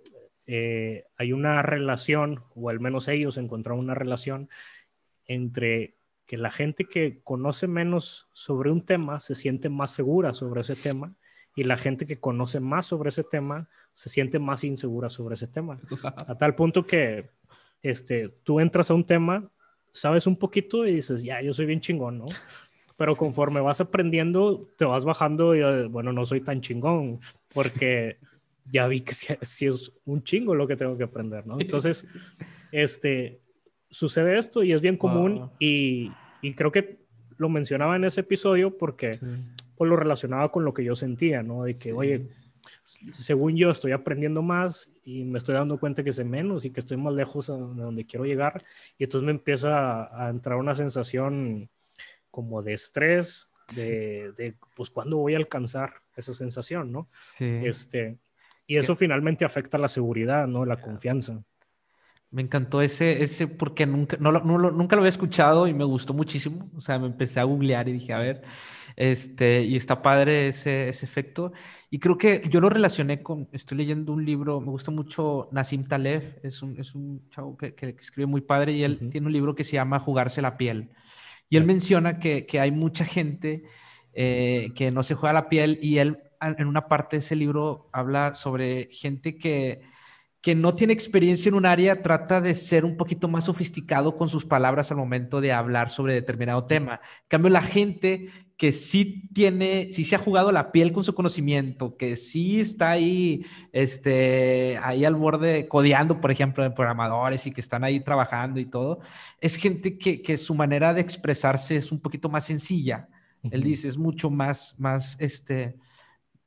eh, 0.47 1.05
hay 1.17 1.33
una 1.33 1.63
relación, 1.63 2.43
o 2.55 2.71
al 2.71 2.81
menos 2.81 3.09
ellos 3.09 3.39
encontraron 3.39 3.81
una 3.81 3.95
relación 3.95 4.49
entre 5.27 5.97
que 6.27 6.37
la 6.37 6.51
gente 6.51 6.85
que 6.85 7.21
conoce 7.23 7.67
menos 7.67 8.29
sobre 8.33 8.71
un 8.71 8.81
tema 8.81 9.21
se 9.21 9.35
siente 9.35 9.69
más 9.69 9.91
segura 9.91 10.35
sobre 10.35 10.63
ese 10.63 10.77
tema 10.77 11.15
y 11.55 11.65
la 11.65 11.77
gente 11.77 12.07
que 12.07 12.19
conoce 12.19 12.61
más 12.61 12.87
sobre 12.87 13.11
ese 13.11 13.25
tema 13.25 13.69
se 13.93 14.09
siente 14.09 14.39
más 14.39 14.65
insegura 14.65 15.09
sobre 15.09 15.35
ese 15.35 15.47
tema. 15.47 15.81
A 16.27 16.37
tal 16.37 16.55
punto 16.55 16.87
que 16.87 17.31
este, 17.83 18.29
tú 18.43 18.61
entras 18.61 18.91
a 18.91 18.95
un 18.95 19.05
tema, 19.05 19.51
sabes 19.93 20.27
un 20.27 20.37
poquito 20.37 20.87
y 20.87 20.95
dices, 20.95 21.23
ya, 21.23 21.43
yo 21.43 21.53
soy 21.53 21.67
bien 21.67 21.81
chingón, 21.81 22.19
¿no? 22.19 22.27
Pero 22.99 23.17
conforme 23.17 23.61
vas 23.61 23.81
aprendiendo, 23.81 24.71
te 24.79 24.85
vas 24.85 25.05
bajando 25.05 25.55
y, 25.55 25.89
bueno, 25.89 26.13
no 26.13 26.25
soy 26.27 26.41
tan 26.41 26.61
chingón, 26.61 27.21
porque 27.53 28.19
ya 28.71 28.87
vi 28.87 29.01
que 29.01 29.15
sí, 29.15 29.67
es 29.67 29.93
un 30.05 30.23
chingo 30.23 30.55
lo 30.55 30.67
que 30.67 30.77
tengo 30.77 30.97
que 30.97 31.05
aprender, 31.05 31.47
¿no? 31.47 31.61
Entonces, 31.61 32.07
este, 32.73 33.41
sucede 33.91 34.39
esto 34.39 34.63
y 34.63 34.73
es 34.73 34.81
bien 34.81 34.97
común 34.97 35.51
y, 35.59 36.11
y, 36.43 36.55
creo 36.55 36.73
que 36.73 36.99
lo 37.37 37.49
mencionaba 37.49 37.97
en 37.97 38.05
ese 38.05 38.21
episodio 38.21 38.77
porque 38.77 39.19
pues, 39.77 39.89
lo 39.89 39.97
relacionaba 39.97 40.51
con 40.51 40.65
lo 40.65 40.75
que 40.75 40.85
yo 40.85 40.95
sentía, 40.95 41.43
¿no? 41.43 41.65
De 41.65 41.75
que, 41.75 41.93
oye, 41.93 42.29
según 43.13 43.57
yo 43.57 43.71
estoy 43.71 43.93
aprendiendo 43.93 44.43
más 44.43 44.91
y 45.05 45.25
me 45.25 45.39
estoy 45.39 45.55
dando 45.55 45.79
cuenta 45.79 46.03
que 46.03 46.13
sé 46.13 46.25
menos 46.25 46.65
y 46.65 46.71
que 46.71 46.81
estoy 46.81 46.97
más 46.97 47.15
lejos 47.15 47.47
de 47.47 47.55
donde 47.55 48.07
quiero 48.07 48.25
llegar 48.25 48.65
y 48.99 49.05
entonces 49.05 49.27
me 49.27 49.33
empieza 49.33 50.05
a, 50.25 50.31
entrar 50.31 50.57
una 50.59 50.77
sensación 50.77 51.69
como 52.31 52.63
de 52.63 52.75
estrés, 52.75 53.49
de, 53.77 54.33
de, 54.37 54.55
pues 54.77 54.91
cuándo 54.91 55.19
voy 55.19 55.35
a 55.35 55.39
alcanzar 55.39 55.95
esa 56.17 56.35
sensación, 56.35 56.93
¿no? 56.93 57.07
Sí. 57.13 57.45
Este, 57.65 58.19
y 58.67 58.77
eso 58.77 58.97
finalmente 58.97 59.45
afecta 59.45 59.79
la 59.79 59.89
seguridad, 59.89 60.47
¿no? 60.47 60.65
La 60.65 60.81
confianza. 60.81 61.43
Me 62.31 62.43
encantó 62.43 62.83
ese, 62.83 63.23
ese 63.23 63.47
porque 63.47 63.87
nunca, 63.87 64.17
no, 64.19 64.33
no, 64.33 64.59
nunca 64.59 64.97
lo 64.97 65.03
había 65.03 65.11
escuchado 65.11 65.69
y 65.69 65.75
me 65.75 65.85
gustó 65.85 66.15
muchísimo. 66.15 66.69
O 66.77 66.81
sea, 66.81 66.99
me 66.99 67.07
empecé 67.07 67.39
a 67.39 67.45
googlear 67.45 67.89
y 67.89 67.93
dije, 67.93 68.13
a 68.13 68.19
ver, 68.19 68.43
este, 68.97 69.63
y 69.63 69.77
está 69.77 70.03
padre 70.03 70.49
ese, 70.49 70.89
ese 70.89 71.07
efecto. 71.07 71.53
Y 71.91 72.01
creo 72.01 72.19
que 72.19 72.43
yo 72.51 72.61
lo 72.61 72.71
relacioné 72.71 73.23
con, 73.23 73.49
estoy 73.53 73.79
leyendo 73.79 74.13
un 74.13 74.25
libro, 74.25 74.61
me 74.61 74.71
gusta 74.71 74.91
mucho 74.91 75.49
Nassim 75.53 75.85
Taleb, 75.85 76.41
es 76.43 76.61
un, 76.63 76.79
es 76.81 76.95
un 76.97 77.29
chavo 77.31 77.57
que, 77.57 77.75
que, 77.75 77.91
escribe 77.91 78.27
muy 78.27 78.41
padre 78.41 78.73
y 78.73 78.83
él 78.83 79.11
tiene 79.11 79.29
un 79.29 79.33
libro 79.33 79.55
que 79.55 79.63
se 79.63 79.75
llama 79.75 80.01
Jugarse 80.01 80.43
la 80.43 80.57
piel. 80.57 80.91
Y 81.49 81.57
él 81.57 81.65
menciona 81.65 82.19
que, 82.19 82.47
que 82.47 82.59
hay 82.59 82.73
mucha 82.73 83.05
gente 83.05 83.63
eh, 84.13 84.71
que 84.75 84.91
no 84.91 85.03
se 85.03 85.15
juega 85.15 85.33
la 85.33 85.49
piel 85.49 85.79
y 85.83 85.99
él 85.99 86.19
en 86.41 86.67
una 86.67 86.89
parte 86.89 87.17
de 87.17 87.21
ese 87.21 87.37
libro 87.37 87.89
habla 87.93 88.35
sobre 88.35 88.89
gente 88.93 89.37
que 89.37 89.83
que 90.45 90.55
no 90.55 90.75
tiene 90.75 90.93
experiencia 90.93 91.49
en 91.49 91.55
un 91.55 91.65
área 91.65 92.03
trata 92.03 92.39
de 92.43 92.55
ser 92.55 92.85
un 92.85 92.99
poquito 92.99 93.29
más 93.29 93.45
sofisticado 93.45 94.15
con 94.15 94.29
sus 94.29 94.45
palabras 94.45 94.91
al 94.91 94.99
momento 94.99 95.41
de 95.41 95.55
hablar 95.55 95.89
sobre 95.89 96.13
determinado 96.13 96.67
tema. 96.67 97.01
En 97.23 97.29
cambio, 97.29 97.51
la 97.51 97.63
gente 97.63 98.29
que 98.59 98.71
sí 98.71 99.27
tiene, 99.33 99.89
sí 99.93 100.05
se 100.05 100.17
ha 100.17 100.19
jugado 100.19 100.53
la 100.53 100.71
piel 100.71 100.93
con 100.93 101.03
su 101.03 101.15
conocimiento, 101.15 101.97
que 101.97 102.15
sí 102.17 102.61
está 102.61 102.91
ahí, 102.91 103.47
este, 103.73 104.79
ahí 104.83 105.07
al 105.07 105.15
borde, 105.15 105.67
codeando, 105.67 106.21
por 106.21 106.31
ejemplo, 106.31 106.63
de 106.63 106.73
programadores 106.73 107.47
y 107.47 107.51
que 107.51 107.63
están 107.63 107.83
ahí 107.83 108.01
trabajando 108.01 108.61
y 108.61 108.67
todo, 108.67 109.01
es 109.41 109.57
gente 109.57 109.97
que, 109.97 110.21
que 110.21 110.37
su 110.37 110.55
manera 110.55 110.93
de 110.93 111.01
expresarse 111.01 111.77
es 111.77 111.91
un 111.91 112.01
poquito 112.01 112.29
más 112.29 112.45
sencilla. 112.45 113.09
Él 113.51 113.63
dice, 113.63 113.89
es 113.89 113.97
mucho 113.97 114.29
más, 114.29 114.75
más, 114.79 115.17
este, 115.21 115.79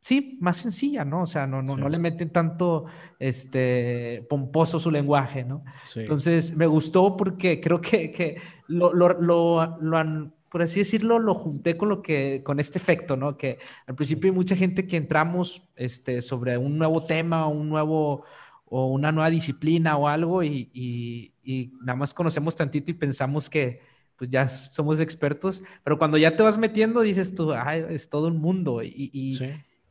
sí, 0.07 0.37
más 0.39 0.55
sencilla, 0.55 1.03
¿no? 1.03 1.23
O 1.23 1.25
sea, 1.25 1.45
no, 1.47 1.61
no, 1.61 1.75
no 1.75 1.89
le 1.89 1.99
meten 1.99 2.29
tanto 2.29 2.85
este, 3.19 4.25
pomposo 4.29 4.79
su 4.79 4.89
lenguaje, 4.89 5.43
¿no? 5.43 5.65
Entonces, 5.95 6.55
me 6.55 6.65
gustó 6.65 7.17
porque 7.17 7.59
creo 7.59 7.81
que, 7.81 8.09
que 8.09 8.39
lo, 8.67 8.93
lo, 8.93 9.19
lo, 9.19 9.77
lo, 9.81 9.97
han, 9.97 10.33
por 10.49 10.61
así 10.61 10.79
decirlo, 10.79 11.19
lo 11.19 11.33
junté 11.33 11.75
con 11.75 11.89
lo 11.89 12.01
que, 12.01 12.41
con 12.41 12.61
este 12.61 12.79
efecto, 12.79 13.17
¿no? 13.17 13.35
Que 13.35 13.59
al 13.85 13.95
principio 13.95 14.29
hay 14.29 14.35
mucha 14.35 14.55
gente 14.55 14.87
que 14.87 14.95
entramos 14.95 15.67
este, 15.75 16.21
sobre 16.21 16.57
un 16.57 16.77
nuevo 16.77 17.03
tema, 17.03 17.45
un 17.47 17.67
nuevo 17.67 18.23
o 18.63 18.87
una 18.87 19.11
nueva 19.11 19.29
disciplina 19.29 19.97
o 19.97 20.07
algo 20.07 20.41
y, 20.41 20.69
y, 20.73 21.33
y 21.43 21.73
nada 21.81 21.97
más 21.97 22.13
conocemos 22.13 22.55
tantito 22.55 22.91
y 22.91 22.93
pensamos 22.93 23.49
que 23.49 23.81
pues 24.15 24.29
ya 24.29 24.47
somos 24.47 25.01
expertos, 25.01 25.63
pero 25.83 25.97
cuando 25.97 26.17
ya 26.17 26.35
te 26.35 26.43
vas 26.43 26.57
metiendo 26.57 27.01
dices 27.01 27.35
tú, 27.35 27.51
ay, 27.51 27.85
es 27.89 28.09
todo 28.09 28.27
un 28.27 28.37
mundo 28.39 28.81
y, 28.81 29.11
y, 29.13 29.37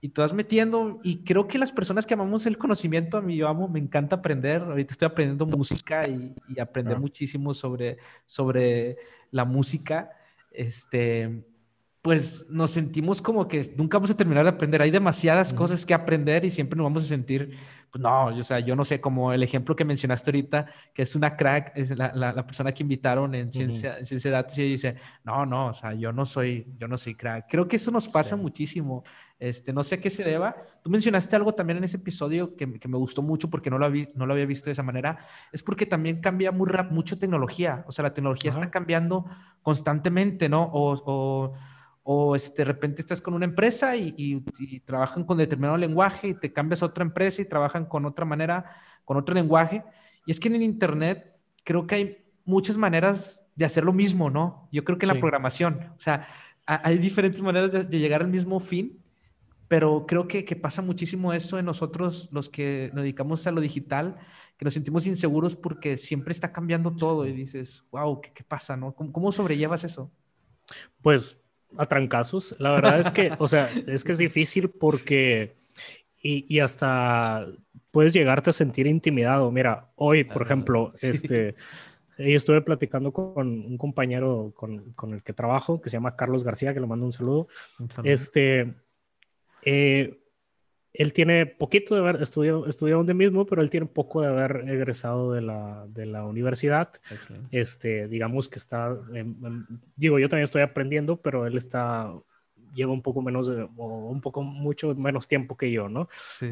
y 0.00 0.10
tú 0.10 0.20
vas 0.20 0.32
metiendo, 0.32 1.00
y 1.02 1.24
creo 1.24 1.48
que 1.48 1.58
las 1.58 1.72
personas 1.72 2.06
que 2.06 2.14
amamos 2.14 2.46
el 2.46 2.58
conocimiento, 2.58 3.16
a 3.16 3.22
mí 3.22 3.36
yo 3.36 3.48
amo, 3.48 3.68
me 3.68 3.78
encanta 3.78 4.16
aprender, 4.16 4.62
ahorita 4.62 4.92
estoy 4.92 5.06
aprendiendo 5.06 5.46
música 5.46 6.06
y, 6.06 6.34
y 6.48 6.60
aprender 6.60 6.98
muchísimo 6.98 7.54
sobre, 7.54 7.98
sobre 8.24 8.96
la 9.30 9.44
música, 9.44 10.10
este, 10.50 11.44
pues 12.06 12.46
nos 12.50 12.70
sentimos 12.70 13.20
como 13.20 13.48
que 13.48 13.60
nunca 13.76 13.98
vamos 13.98 14.12
a 14.12 14.16
terminar 14.16 14.44
de 14.44 14.50
aprender. 14.50 14.80
Hay 14.80 14.92
demasiadas 14.92 15.52
cosas 15.52 15.84
que 15.84 15.92
aprender 15.92 16.44
y 16.44 16.50
siempre 16.50 16.76
nos 16.76 16.84
vamos 16.84 17.02
a 17.02 17.08
sentir, 17.08 17.56
pues 17.90 18.00
no, 18.00 18.26
o 18.26 18.44
sea, 18.44 18.60
yo 18.60 18.76
no 18.76 18.84
sé, 18.84 19.00
como 19.00 19.32
el 19.32 19.42
ejemplo 19.42 19.74
que 19.74 19.84
mencionaste 19.84 20.30
ahorita, 20.30 20.66
que 20.94 21.02
es 21.02 21.16
una 21.16 21.36
crack, 21.36 21.72
es 21.74 21.96
la, 21.96 22.12
la, 22.14 22.46
persona 22.46 22.70
que 22.70 22.84
invitaron 22.84 23.34
en 23.34 23.52
ciencia, 23.52 24.04
ciencia, 24.04 24.30
de 24.30 24.36
datos 24.36 24.56
y 24.56 24.62
dice, 24.62 24.94
no, 25.24 25.44
no, 25.46 25.66
o 25.66 25.72
sea, 25.72 25.94
yo 25.94 26.12
no 26.12 26.24
soy, 26.24 26.68
yo 26.78 26.86
no 26.86 26.96
soy 26.96 27.16
crack. 27.16 27.46
Creo 27.50 27.66
que 27.66 27.74
eso 27.74 27.90
nos 27.90 28.06
pasa 28.06 28.36
muchísimo. 28.36 29.02
Este, 29.38 29.72
no 29.72 29.84
sé 29.84 30.00
qué 30.00 30.10
se 30.10 30.24
deba. 30.24 30.56
Tú 30.82 30.90
mencionaste 30.90 31.36
algo 31.36 31.54
también 31.54 31.78
en 31.78 31.84
ese 31.84 31.98
episodio 31.98 32.56
que, 32.56 32.78
que 32.78 32.88
me 32.88 32.96
gustó 32.96 33.22
mucho 33.22 33.50
porque 33.50 33.70
no 33.70 33.78
lo, 33.78 33.86
había, 33.86 34.08
no 34.14 34.26
lo 34.26 34.32
había 34.32 34.46
visto 34.46 34.66
de 34.66 34.72
esa 34.72 34.82
manera. 34.82 35.18
Es 35.52 35.62
porque 35.62 35.86
también 35.86 36.20
cambia 36.20 36.52
muy 36.52 36.68
rap, 36.68 36.90
mucho 36.90 37.18
tecnología. 37.18 37.84
O 37.86 37.92
sea, 37.92 38.02
la 38.02 38.14
tecnología 38.14 38.50
está 38.50 38.70
cambiando 38.70 39.26
constantemente, 39.62 40.48
¿no? 40.48 40.62
o, 40.72 41.02
o 41.04 41.54
o 42.08 42.36
este, 42.36 42.62
de 42.62 42.66
repente 42.66 43.02
estás 43.02 43.20
con 43.20 43.34
una 43.34 43.46
empresa 43.46 43.96
y, 43.96 44.40
trabajan 44.84 45.24
con 45.24 45.38
determinado 45.38 45.76
lenguaje 45.76 46.28
y 46.28 46.34
te 46.34 46.52
cambias 46.52 46.84
a 46.84 46.86
otra 46.86 47.02
empresa 47.02 47.42
y 47.42 47.46
trabajan 47.46 47.84
con 47.84 48.06
otra 48.06 48.24
manera, 48.24 48.64
con 49.04 49.16
otro 49.16 49.34
lenguaje. 49.34 49.82
Y 50.24 50.30
es 50.30 50.38
que 50.38 50.46
en 50.46 50.62
Internet 50.62 51.36
creo 51.64 51.84
que 51.84 51.94
hay 51.96 52.24
muchas 52.44 52.76
maneras 52.76 53.48
de 53.56 53.64
hacer 53.64 53.84
lo 53.84 53.92
mismo, 53.92 54.30
¿no? 54.30 54.68
Yo 54.70 54.84
creo 54.84 54.98
que 54.98 55.06
en 55.06 55.14
la 55.14 55.20
programación, 55.20 55.80
o 55.96 55.98
sea, 55.98 56.28
hay 56.64 56.96
diferentes 56.98 57.42
maneras 57.42 57.72
de, 57.72 57.98
llegar 57.98 58.22
al 58.22 58.28
mismo 58.28 58.60
fin, 58.60 59.02
pero 59.68 60.06
creo 60.06 60.28
que, 60.28 60.44
que, 60.44 60.56
pasa 60.56 60.82
muchísimo 60.82 61.32
eso 61.32 61.58
en 61.58 61.64
nosotros, 61.64 62.28
los 62.32 62.48
que 62.48 62.90
nos 62.94 63.02
dedicamos 63.02 63.46
a 63.46 63.50
lo 63.50 63.60
digital, 63.60 64.16
que 64.56 64.64
nos 64.64 64.74
sentimos 64.74 65.06
inseguros 65.06 65.56
porque 65.56 65.96
siempre 65.96 66.32
está 66.32 66.52
cambiando 66.52 66.94
todo 66.94 67.26
y 67.26 67.32
dices, 67.32 67.84
wow, 67.90 68.20
¿qué, 68.20 68.32
qué 68.32 68.44
pasa, 68.44 68.76
no? 68.76 68.94
¿Cómo, 68.94 69.12
¿Cómo 69.12 69.32
sobrellevas 69.32 69.84
eso? 69.84 70.10
Pues 71.02 71.40
a 71.76 71.86
trancazos. 71.86 72.54
La 72.58 72.72
verdad 72.72 73.00
es 73.00 73.10
que, 73.10 73.32
o 73.38 73.48
sea, 73.48 73.68
es 73.86 74.04
que 74.04 74.12
es 74.12 74.18
difícil 74.18 74.70
porque 74.70 75.56
y, 76.22 76.44
y, 76.48 76.60
hasta 76.60 77.46
puedes 77.90 78.12
llegarte 78.12 78.50
a 78.50 78.52
sentir 78.52 78.86
intimidado. 78.86 79.50
Mira, 79.50 79.90
hoy, 79.96 80.24
por 80.24 80.42
ejemplo, 80.42 80.92
este, 81.00 81.54
estuve 82.18 82.62
platicando 82.62 83.12
con 83.12 83.48
un 83.48 83.78
compañero 83.78 84.52
con, 84.54 84.92
con, 84.92 85.14
el 85.14 85.22
que 85.22 85.32
trabajo, 85.32 85.80
que 85.80 85.90
se 85.90 85.96
llama 85.96 86.16
Carlos 86.16 86.44
García, 86.44 86.74
que 86.74 86.80
le 86.80 86.86
mando 86.86 87.06
un 87.06 87.12
saludo. 87.12 87.46
Un 87.78 87.90
saludo. 87.90 88.12
Este, 88.12 88.74
eh, 89.66 90.18
él 90.94 91.12
tiene 91.12 91.44
poquito 91.44 91.94
de 91.94 92.00
haber 92.00 92.22
estudiado, 92.22 92.66
estudiado 92.66 93.00
donde 93.00 93.14
mismo, 93.14 93.44
pero 93.44 93.60
él 93.60 93.68
tiene 93.68 93.86
poco 93.86 94.22
de 94.22 94.28
haber 94.28 94.68
egresado 94.68 95.32
de 95.32 95.42
la, 95.42 95.84
de 95.88 96.06
la 96.06 96.24
universidad. 96.24 96.90
Este, 97.50 98.08
digamos 98.08 98.48
que 98.48 98.58
está, 98.58 98.96
digo, 99.94 100.18
yo 100.18 100.28
también 100.28 100.44
estoy 100.44 100.62
aprendiendo, 100.62 101.20
pero 101.20 101.46
él 101.46 101.58
está, 101.58 102.14
lleva 102.74 102.92
un 102.92 103.02
poco 103.02 103.20
menos, 103.20 103.46
de, 103.46 103.68
o 103.76 104.08
un 104.08 104.20
poco, 104.20 104.42
mucho 104.42 104.94
menos 104.94 105.28
tiempo 105.28 105.56
que 105.56 105.70
yo, 105.70 105.88
¿no? 105.88 106.08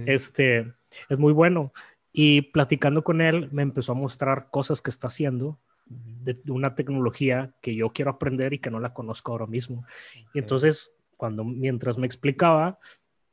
Este, 0.07 0.73
es 1.09 1.19
muy 1.19 1.33
bueno. 1.33 1.73
Y 2.13 2.43
platicando 2.43 3.03
con 3.03 3.21
él, 3.21 3.49
me 3.51 3.63
empezó 3.63 3.93
a 3.93 3.97
mostrar 3.97 4.49
cosas 4.51 4.83
que 4.83 4.91
está 4.91 5.07
haciendo 5.07 5.59
de 5.87 6.39
una 6.49 6.75
tecnología 6.75 7.53
que 7.61 7.75
yo 7.75 7.91
quiero 7.91 8.11
aprender 8.11 8.53
y 8.53 8.59
que 8.59 8.71
no 8.71 8.79
la 8.79 8.93
conozco 8.93 9.33
ahora 9.33 9.47
mismo. 9.47 9.85
Y 10.33 10.39
entonces, 10.39 10.95
cuando, 11.17 11.45
mientras 11.45 11.99
me 11.99 12.07
explicaba, 12.07 12.79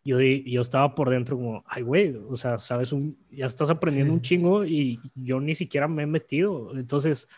yo, 0.04 0.20
yo 0.20 0.62
estaba 0.62 0.96
por 0.96 1.10
dentro 1.10 1.38
como, 1.38 1.64
ay, 1.68 1.84
güey, 1.84 2.16
o 2.30 2.36
sea, 2.36 2.58
sabes, 2.58 2.92
un, 2.92 3.18
ya 3.30 3.46
estás 3.46 3.70
aprendiendo 3.70 4.14
un 4.14 4.22
chingo 4.22 4.66
y 4.66 5.00
yo 5.16 5.40
ni 5.40 5.54
siquiera 5.56 5.88
me 5.88 6.04
he 6.04 6.08
metido. 6.08 6.76
Entonces, 6.76 7.30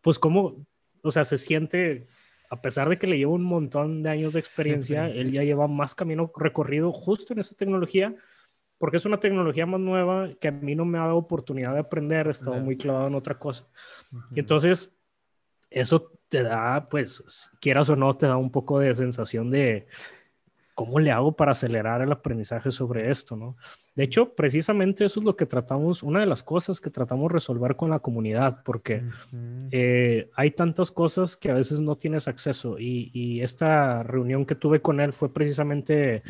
pues 0.00 0.18
como, 0.18 0.66
o 1.02 1.10
sea, 1.10 1.24
se 1.24 1.36
siente, 1.36 2.06
a 2.48 2.60
pesar 2.62 2.88
de 2.88 2.98
que 2.98 3.06
le 3.06 3.18
llevo 3.18 3.34
un 3.34 3.44
montón 3.44 4.02
de 4.02 4.10
años 4.10 4.32
de 4.32 4.40
experiencia, 4.40 5.08
él 5.08 5.32
ya 5.32 5.42
lleva 5.42 5.68
más 5.68 5.94
camino 5.94 6.32
recorrido 6.36 6.92
justo 6.92 7.32
en 7.34 7.40
esa 7.40 7.54
tecnología, 7.54 8.14
porque 8.78 8.96
es 8.96 9.04
una 9.04 9.20
tecnología 9.20 9.66
más 9.66 9.80
nueva 9.80 10.30
que 10.40 10.48
a 10.48 10.52
mí 10.52 10.74
no 10.74 10.84
me 10.84 10.98
ha 10.98 11.02
dado 11.02 11.16
oportunidad 11.16 11.74
de 11.74 11.80
aprender, 11.80 12.26
he 12.26 12.30
estado 12.30 12.56
muy 12.56 12.76
clavado 12.76 13.08
en 13.08 13.14
otra 13.14 13.38
cosa. 13.38 13.66
Y 14.34 14.40
entonces, 14.40 14.96
eso 15.70 16.12
te 16.28 16.42
da, 16.42 16.86
pues, 16.86 17.50
quieras 17.60 17.88
o 17.90 17.96
no, 17.96 18.16
te 18.16 18.26
da 18.26 18.36
un 18.36 18.50
poco 18.50 18.78
de 18.78 18.94
sensación 18.94 19.50
de 19.50 19.86
¿cómo 20.74 20.98
le 20.98 21.10
hago 21.10 21.32
para 21.32 21.52
acelerar 21.52 22.02
el 22.02 22.12
aprendizaje 22.12 22.70
sobre 22.70 23.10
esto? 23.10 23.36
¿no? 23.36 23.56
De 23.94 24.04
hecho, 24.04 24.34
precisamente 24.34 25.04
eso 25.04 25.20
es 25.20 25.26
lo 25.26 25.36
que 25.36 25.46
tratamos, 25.46 26.02
una 26.02 26.20
de 26.20 26.26
las 26.26 26.42
cosas 26.42 26.80
que 26.80 26.90
tratamos 26.90 27.30
resolver 27.30 27.76
con 27.76 27.90
la 27.90 28.00
comunidad, 28.00 28.62
porque 28.64 29.02
eh, 29.70 30.30
hay 30.34 30.50
tantas 30.50 30.90
cosas 30.90 31.36
que 31.36 31.50
a 31.50 31.54
veces 31.54 31.80
no 31.80 31.96
tienes 31.96 32.28
acceso 32.28 32.76
y, 32.78 33.04
esta 33.44 34.02
reunión 34.02 34.46
que 34.46 34.54
tuve 34.54 34.80
con 34.80 35.00
él 35.00 35.12
fue 35.12 35.32
precisamente 35.32 36.22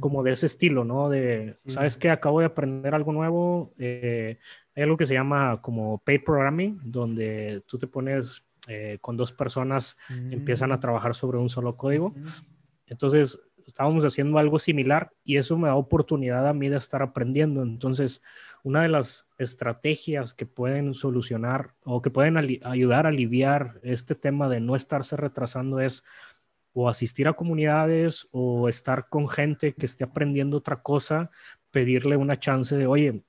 como 0.00 0.22
de 0.22 0.32
ese 0.32 0.46
estilo, 0.46 0.84
¿no? 0.84 1.08
De, 1.08 1.56
¿sabes 1.66 1.96
qué? 1.96 2.10
Acabo 2.10 2.40
de 2.40 2.46
aprender 2.46 2.94
algo 2.94 3.12
nuevo. 3.12 3.72
Eh, 3.78 4.38
hay 4.74 4.82
algo 4.82 4.96
que 4.96 5.06
se 5.06 5.14
llama 5.14 5.60
como 5.60 5.98
paid 5.98 6.22
programming, 6.24 6.80
donde 6.84 7.62
tú 7.66 7.78
te 7.78 7.86
pones 7.86 8.44
eh, 8.68 8.98
con 9.00 9.16
dos 9.16 9.32
personas, 9.32 9.96
empiezan 10.08 10.70
a 10.70 10.78
trabajar 10.78 11.14
sobre 11.14 11.38
un 11.38 11.48
solo 11.48 11.76
código. 11.76 12.14
Entonces, 12.86 13.40
estábamos 13.66 14.04
haciendo 14.04 14.38
algo 14.38 14.58
similar 14.58 15.12
y 15.24 15.36
eso 15.36 15.58
me 15.58 15.68
da 15.68 15.74
oportunidad 15.74 16.46
a 16.48 16.52
mí 16.52 16.68
de 16.68 16.76
estar 16.76 17.02
aprendiendo. 17.02 17.62
Entonces, 17.62 18.22
una 18.62 18.82
de 18.82 18.88
las 18.88 19.28
estrategias 19.38 20.34
que 20.34 20.46
pueden 20.46 20.94
solucionar 20.94 21.74
o 21.84 22.02
que 22.02 22.10
pueden 22.10 22.36
ayudar 22.36 23.06
a 23.06 23.10
aliviar 23.10 23.80
este 23.82 24.14
tema 24.14 24.48
de 24.48 24.60
no 24.60 24.76
estarse 24.76 25.16
retrasando 25.16 25.80
es 25.80 26.04
o 26.74 26.88
asistir 26.88 27.28
a 27.28 27.34
comunidades 27.34 28.28
o 28.32 28.68
estar 28.68 29.08
con 29.08 29.28
gente 29.28 29.74
que 29.74 29.86
esté 29.86 30.04
aprendiendo 30.04 30.56
otra 30.56 30.82
cosa, 30.82 31.30
pedirle 31.70 32.16
una 32.16 32.38
chance 32.38 32.76
de, 32.76 32.86
oye, 32.86 33.22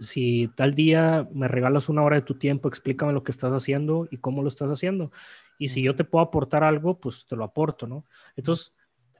si 0.00 0.48
tal 0.54 0.74
día 0.74 1.28
me 1.32 1.48
regalas 1.48 1.88
una 1.88 2.02
hora 2.02 2.16
de 2.16 2.22
tu 2.22 2.34
tiempo, 2.34 2.68
explícame 2.68 3.12
lo 3.12 3.22
que 3.22 3.32
estás 3.32 3.52
haciendo 3.52 4.08
y 4.10 4.18
cómo 4.18 4.42
lo 4.42 4.48
estás 4.48 4.70
haciendo. 4.70 5.10
Y 5.58 5.70
si 5.70 5.82
yo 5.82 5.96
te 5.96 6.04
puedo 6.04 6.24
aportar 6.24 6.64
algo, 6.64 7.00
pues 7.00 7.26
te 7.26 7.36
lo 7.36 7.44
aporto, 7.44 7.86
¿no? 7.86 8.04
Entonces, 8.36 8.74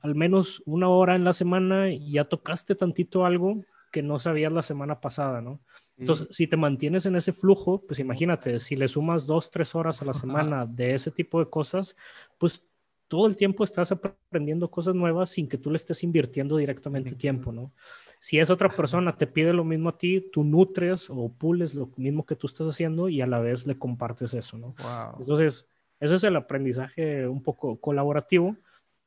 al 0.06 0.14
menos 0.14 0.62
una 0.66 0.88
hora 0.88 1.16
en 1.16 1.24
la 1.24 1.32
semana 1.32 1.90
y 1.90 2.12
ya 2.12 2.24
tocaste 2.24 2.74
tantito 2.74 3.26
algo 3.26 3.64
que 3.90 4.02
no 4.02 4.18
sabías 4.18 4.52
la 4.52 4.62
semana 4.62 5.00
pasada, 5.00 5.40
¿no? 5.40 5.60
Entonces, 5.98 6.28
si 6.30 6.46
te 6.46 6.56
mantienes 6.56 7.06
en 7.06 7.16
ese 7.16 7.32
flujo, 7.32 7.82
pues 7.86 7.98
imagínate, 7.98 8.60
si 8.60 8.76
le 8.76 8.86
sumas 8.86 9.26
dos, 9.26 9.50
tres 9.50 9.74
horas 9.74 10.02
a 10.02 10.04
la 10.04 10.14
semana 10.14 10.66
de 10.66 10.94
ese 10.94 11.10
tipo 11.10 11.38
de 11.38 11.48
cosas, 11.48 11.96
pues 12.38 12.62
todo 13.08 13.26
el 13.26 13.36
tiempo 13.36 13.64
estás 13.64 13.92
aprendiendo 13.92 14.70
cosas 14.70 14.94
nuevas 14.94 15.30
sin 15.30 15.48
que 15.48 15.58
tú 15.58 15.70
le 15.70 15.76
estés 15.76 16.02
invirtiendo 16.02 16.56
directamente 16.56 17.14
tiempo, 17.14 17.52
¿no? 17.52 17.72
Si 18.18 18.38
es 18.38 18.50
otra 18.50 18.68
persona, 18.68 19.16
te 19.16 19.26
pide 19.26 19.52
lo 19.52 19.64
mismo 19.64 19.88
a 19.88 19.98
ti, 19.98 20.28
tú 20.32 20.44
nutres 20.44 21.08
o 21.08 21.30
pules 21.30 21.74
lo 21.74 21.90
mismo 21.96 22.26
que 22.26 22.36
tú 22.36 22.46
estás 22.46 22.68
haciendo 22.68 23.08
y 23.08 23.22
a 23.22 23.26
la 23.26 23.40
vez 23.40 23.66
le 23.66 23.78
compartes 23.78 24.34
eso, 24.34 24.58
¿no? 24.58 24.74
Entonces, 25.18 25.68
eso 25.98 26.14
es 26.14 26.24
el 26.24 26.36
aprendizaje 26.36 27.26
un 27.26 27.42
poco 27.42 27.80
colaborativo 27.80 28.56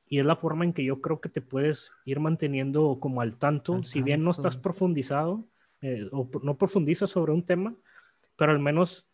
y 0.09 0.19
es 0.19 0.25
la 0.25 0.35
forma 0.35 0.65
en 0.65 0.73
que 0.73 0.83
yo 0.83 1.01
creo 1.01 1.21
que 1.21 1.29
te 1.29 1.39
puedes 1.39 1.93
ir 2.03 2.19
manteniendo 2.19 2.97
como 2.99 3.21
al 3.21 3.37
tanto, 3.37 3.83
si 3.83 4.01
bien 4.01 4.23
no 4.23 4.31
estás 4.31 4.57
profundizado 4.57 5.45
eh, 5.81 6.09
o 6.11 6.27
no 6.41 6.57
profundizas 6.57 7.11
sobre 7.11 7.31
un 7.31 7.45
tema, 7.45 7.75
pero 8.35 8.51
al 8.51 8.59
menos 8.59 9.07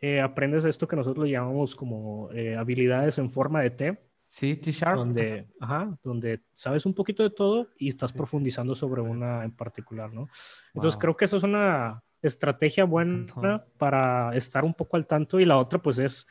eh, 0.00 0.20
aprendes 0.20 0.64
esto 0.64 0.88
que 0.88 0.96
nosotros 0.96 1.28
llamamos 1.28 1.76
como 1.76 2.30
eh, 2.32 2.56
habilidades 2.56 3.18
en 3.18 3.28
forma 3.28 3.60
de 3.60 3.70
T. 3.70 3.98
Sí, 4.26 4.56
T-Sharp. 4.56 4.96
Donde, 4.96 5.46
ajá, 5.60 5.98
donde 6.02 6.40
sabes 6.54 6.86
un 6.86 6.94
poquito 6.94 7.22
de 7.22 7.30
todo 7.30 7.68
y 7.78 7.88
estás 7.88 8.12
profundizando 8.12 8.74
sobre 8.74 9.02
una 9.02 9.44
en 9.44 9.52
particular, 9.52 10.12
¿no? 10.12 10.28
Entonces 10.74 10.98
creo 10.98 11.16
que 11.16 11.26
eso 11.26 11.36
es 11.36 11.42
una 11.42 12.02
estrategia 12.22 12.84
buena 12.84 13.64
para 13.76 14.34
estar 14.34 14.64
un 14.64 14.74
poco 14.74 14.96
al 14.96 15.06
tanto 15.06 15.40
y 15.40 15.44
la 15.44 15.58
otra 15.58 15.78
pues 15.80 15.98
es, 15.98 16.26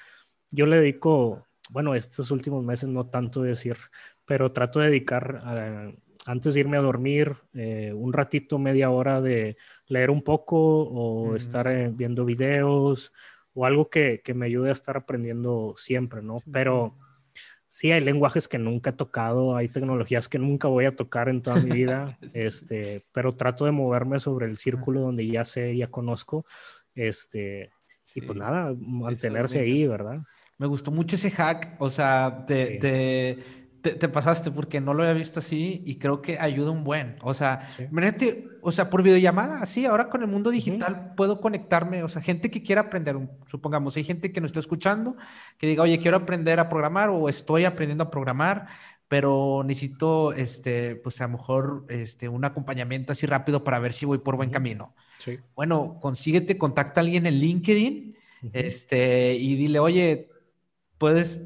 yo 0.51 0.65
le 0.65 0.77
dedico 0.77 1.45
bueno, 1.69 1.95
estos 1.95 2.31
últimos 2.31 2.63
meses 2.63 2.89
no 2.89 3.07
tanto 3.07 3.41
decir, 3.41 3.77
pero 4.25 4.51
trato 4.51 4.79
de 4.79 4.87
dedicar 4.87 5.41
antes 6.25 6.53
de 6.53 6.59
irme 6.59 6.77
a 6.77 6.81
dormir 6.81 7.35
eh, 7.53 7.93
un 7.95 8.11
ratito, 8.11 8.59
media 8.59 8.89
hora 8.89 9.21
de 9.21 9.57
leer 9.87 10.09
un 10.09 10.21
poco 10.21 10.83
o 10.83 11.35
estar 11.35 11.67
eh, 11.67 11.89
viendo 11.93 12.25
videos 12.25 13.13
o 13.53 13.65
algo 13.65 13.89
que, 13.89 14.21
que, 14.23 14.33
me 14.33 14.45
ayude 14.45 14.69
a 14.69 14.73
estar 14.73 14.97
aprendiendo 14.97 15.73
siempre, 15.77 16.21
¿no? 16.21 16.37
Pero 16.51 16.95
sí 17.67 17.91
hay 17.91 18.01
lenguajes 18.01 18.47
que 18.47 18.57
nunca 18.57 18.91
he 18.91 18.93
tocado, 18.93 19.55
hay 19.55 19.67
tecnologías 19.67 20.29
que 20.29 20.37
nunca 20.37 20.67
voy 20.67 20.85
a 20.85 20.95
tocar 20.95 21.29
en 21.29 21.41
toda 21.41 21.57
mi 21.57 21.71
vida, 21.71 22.17
este, 22.33 23.05
pero 23.11 23.35
trato 23.35 23.65
de 23.65 23.71
moverme 23.71 24.19
sobre 24.19 24.47
el 24.47 24.57
círculo 24.57 25.01
donde 25.01 25.27
ya 25.27 25.45
sé, 25.45 25.75
ya 25.75 25.87
conozco, 25.87 26.45
este, 26.93 27.71
y 28.15 28.21
pues 28.21 28.37
nada, 28.37 28.73
mantenerse 28.77 29.59
ahí, 29.59 29.87
¿verdad? 29.87 30.21
Me 30.57 30.65
gustó 30.65 30.91
mucho 30.91 31.15
ese 31.15 31.29
hack, 31.29 31.75
o 31.79 31.89
sea, 31.89 32.45
te, 32.47 33.37
pasaste 34.11 34.51
porque 34.51 34.81
no 34.81 34.93
lo 34.93 35.03
había 35.03 35.13
visto 35.13 35.39
así 35.39 35.83
y 35.85 35.97
creo 35.97 36.21
que 36.21 36.39
ayuda 36.39 36.71
un 36.71 36.83
buen. 36.83 37.15
O 37.21 37.33
sea, 37.33 37.69
imagínate, 37.79 38.49
o 38.61 38.71
sea, 38.71 38.89
por 38.89 39.03
videollamada, 39.03 39.61
así, 39.61 39.85
ahora 39.85 40.09
con 40.09 40.21
el 40.21 40.27
mundo 40.27 40.49
digital 40.49 41.13
puedo 41.15 41.39
conectarme, 41.39 42.03
o 42.03 42.09
sea, 42.09 42.21
gente 42.21 42.49
que 42.49 42.63
quiera 42.63 42.81
aprender, 42.81 43.17
supongamos, 43.45 43.95
hay 43.97 44.03
gente 44.03 44.31
que 44.31 44.41
nos 44.41 44.49
está 44.49 44.59
escuchando 44.59 45.15
que 45.59 45.67
diga, 45.67 45.83
oye, 45.83 45.99
quiero 45.99 46.17
aprender 46.17 46.59
a 46.59 46.69
programar 46.69 47.09
o 47.09 47.29
estoy 47.29 47.65
aprendiendo 47.65 48.05
a 48.05 48.09
programar, 48.09 48.67
pero 49.07 49.63
necesito, 49.63 50.33
este, 50.33 50.95
pues 50.95 51.21
a 51.21 51.27
lo 51.27 51.33
mejor, 51.33 51.85
este, 51.87 52.27
un 52.27 52.43
acompañamiento 52.43 53.13
así 53.13 53.25
rápido 53.25 53.63
para 53.63 53.79
ver 53.79 53.93
si 53.93 54.05
voy 54.05 54.17
por 54.17 54.35
buen 54.35 54.49
camino. 54.49 54.95
Sí. 55.19 55.39
Bueno, 55.55 55.99
consíguete, 56.01 56.57
contacta 56.57 56.99
a 56.99 57.03
alguien 57.03 57.25
en 57.25 57.35
LinkedIn, 57.35 58.17
este, 58.53 59.35
y 59.35 59.55
dile, 59.55 59.79
oye, 59.79 60.29
puedes, 60.97 61.41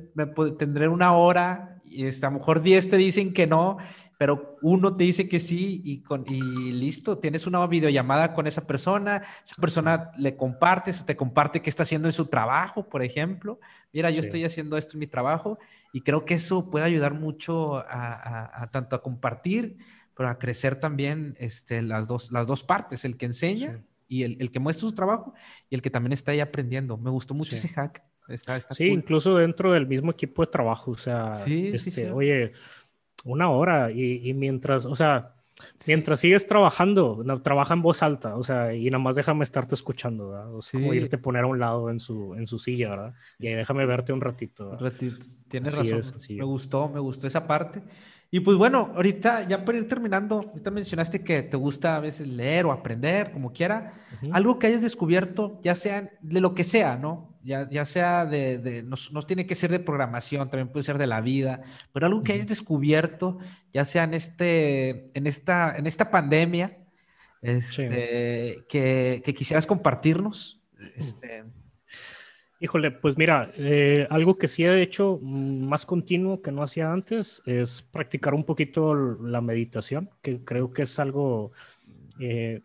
tendré 0.57 0.87
una 0.87 1.13
hora 1.13 1.71
y 1.91 2.07
a 2.07 2.11
lo 2.21 2.31
mejor 2.31 2.61
10 2.61 2.89
te 2.89 2.97
dicen 2.97 3.33
que 3.33 3.47
no, 3.47 3.77
pero 4.17 4.57
uno 4.61 4.95
te 4.95 5.03
dice 5.03 5.27
que 5.27 5.39
sí 5.39 5.81
y, 5.83 6.01
con, 6.03 6.23
y 6.27 6.71
listo, 6.71 7.17
tienes 7.17 7.47
una 7.47 7.65
videollamada 7.67 8.33
con 8.33 8.47
esa 8.47 8.65
persona, 8.65 9.23
esa 9.43 9.55
persona 9.57 10.11
le 10.15 10.37
compartes, 10.37 11.05
te 11.05 11.17
comparte 11.17 11.61
qué 11.61 11.69
está 11.69 11.83
haciendo 11.83 12.07
en 12.07 12.13
su 12.13 12.27
trabajo, 12.27 12.87
por 12.87 13.03
ejemplo. 13.03 13.59
Mira, 13.91 14.09
yo 14.09 14.21
estoy 14.21 14.45
haciendo 14.45 14.77
esto 14.77 14.93
en 14.93 14.99
mi 14.99 15.07
trabajo 15.07 15.59
y 15.91 16.01
creo 16.01 16.23
que 16.23 16.35
eso 16.35 16.69
puede 16.69 16.85
ayudar 16.85 17.13
mucho 17.13 17.77
a, 17.77 18.69
tanto 18.71 18.95
a 18.95 19.03
compartir, 19.03 19.77
pero 20.15 20.29
a 20.29 20.39
crecer 20.39 20.77
también 20.77 21.35
este, 21.39 21.81
las, 21.81 22.07
dos, 22.07 22.31
las 22.31 22.47
dos 22.47 22.63
partes, 22.63 23.03
el 23.03 23.17
que 23.17 23.25
enseña 23.25 23.83
y 24.07 24.23
el, 24.23 24.37
el, 24.39 24.51
que 24.51 24.59
muestra 24.59 24.87
su 24.87 24.95
trabajo 24.95 25.33
y 25.69 25.75
el 25.75 25.81
que 25.81 25.89
también 25.89 26.13
está 26.13 26.31
ahí 26.31 26.39
aprendiendo. 26.39 26.97
Me 26.97 27.09
gustó 27.09 27.33
mucho 27.33 27.55
ese 27.55 27.67
hack 27.67 28.01
sí, 28.37 28.85
incluso 28.85 29.37
dentro 29.37 29.71
del 29.71 29.87
mismo 29.87 30.11
equipo 30.11 30.43
de 30.43 30.51
trabajo, 30.51 30.91
o 30.91 30.97
sea, 30.97 31.33
este, 31.45 32.11
oye, 32.11 32.51
una 33.25 33.49
hora 33.49 33.91
y, 33.91 34.33
mientras, 34.33 34.85
o 34.85 34.95
sea, 34.95 35.35
mientras 35.87 36.19
sigues 36.19 36.47
trabajando, 36.47 37.23
trabaja 37.43 37.73
en 37.73 37.81
voz 37.81 38.01
alta, 38.03 38.35
o 38.35 38.43
sea, 38.43 38.73
y 38.73 38.89
nada 38.89 39.03
más 39.03 39.15
déjame 39.15 39.43
estarte 39.43 39.75
escuchando, 39.75 40.29
¿verdad? 40.29 40.55
O 40.55 40.61
sea, 40.61 40.79
como 40.79 40.93
irte 40.93 41.17
a 41.17 41.21
poner 41.21 41.43
a 41.43 41.47
un 41.47 41.59
lado 41.59 41.89
en 41.89 41.99
su, 41.99 42.35
en 42.35 42.47
su 42.47 42.59
silla, 42.59 42.89
¿verdad? 42.89 43.13
Y 43.39 43.47
ahí 43.47 43.55
déjame 43.55 43.85
verte 43.85 44.13
un 44.13 44.21
ratito. 44.21 44.69
Un 44.71 44.79
ratito, 44.79 45.17
tienes 45.47 45.77
razón. 45.77 46.01
me 46.29 46.43
gustó, 46.43 46.89
me 46.89 46.99
gustó 46.99 47.27
esa 47.27 47.45
parte. 47.47 47.83
Y 48.33 48.39
pues 48.39 48.57
bueno, 48.57 48.93
ahorita 48.95 49.45
ya 49.45 49.65
para 49.65 49.77
ir 49.77 49.89
terminando, 49.89 50.35
ahorita 50.35 50.71
mencionaste 50.71 51.21
que 51.21 51.43
te 51.43 51.57
gusta 51.57 51.97
a 51.97 51.99
veces 51.99 52.27
leer 52.27 52.65
o 52.65 52.71
aprender, 52.71 53.33
como 53.33 53.51
quiera, 53.51 53.91
algo 54.31 54.57
que 54.57 54.67
hayas 54.67 54.81
descubierto, 54.81 55.59
ya 55.61 55.75
sea 55.75 56.09
de 56.21 56.39
lo 56.39 56.55
que 56.55 56.63
sea, 56.63 56.95
¿no? 56.95 57.35
Ya, 57.43 57.69
ya 57.69 57.83
sea 57.83 58.25
de, 58.25 58.57
de 58.57 58.83
no, 58.83 58.95
tiene 59.23 59.45
que 59.45 59.53
ser 59.53 59.69
de 59.69 59.79
programación, 59.79 60.49
también 60.49 60.69
puede 60.69 60.83
ser 60.83 60.97
de 60.97 61.07
la 61.07 61.19
vida, 61.19 61.61
pero 61.91 62.05
algo 62.05 62.23
que 62.23 62.31
hayas 62.31 62.47
descubierto, 62.47 63.37
ya 63.73 63.83
sea 63.83 64.05
en, 64.05 64.13
este, 64.13 65.07
en, 65.13 65.27
esta, 65.27 65.75
en 65.75 65.85
esta 65.85 66.09
pandemia, 66.09 66.77
este, 67.41 68.63
que, 68.69 69.21
que, 69.25 69.33
quisieras 69.33 69.65
compartirnos. 69.65 70.61
Este, 70.95 71.43
Híjole, 72.63 72.91
pues 72.91 73.17
mira, 73.17 73.51
eh, 73.57 74.05
algo 74.11 74.37
que 74.37 74.47
sí 74.47 74.63
he 74.63 74.83
hecho 74.83 75.17
más 75.23 75.83
continuo 75.87 76.43
que 76.43 76.51
no 76.51 76.61
hacía 76.61 76.93
antes 76.93 77.41
es 77.47 77.81
practicar 77.81 78.35
un 78.35 78.43
poquito 78.43 78.93
la 78.93 79.41
meditación, 79.41 80.11
que 80.21 80.43
creo 80.45 80.71
que 80.71 80.83
es 80.83 80.99
algo, 80.99 81.53
eh, 82.19 82.61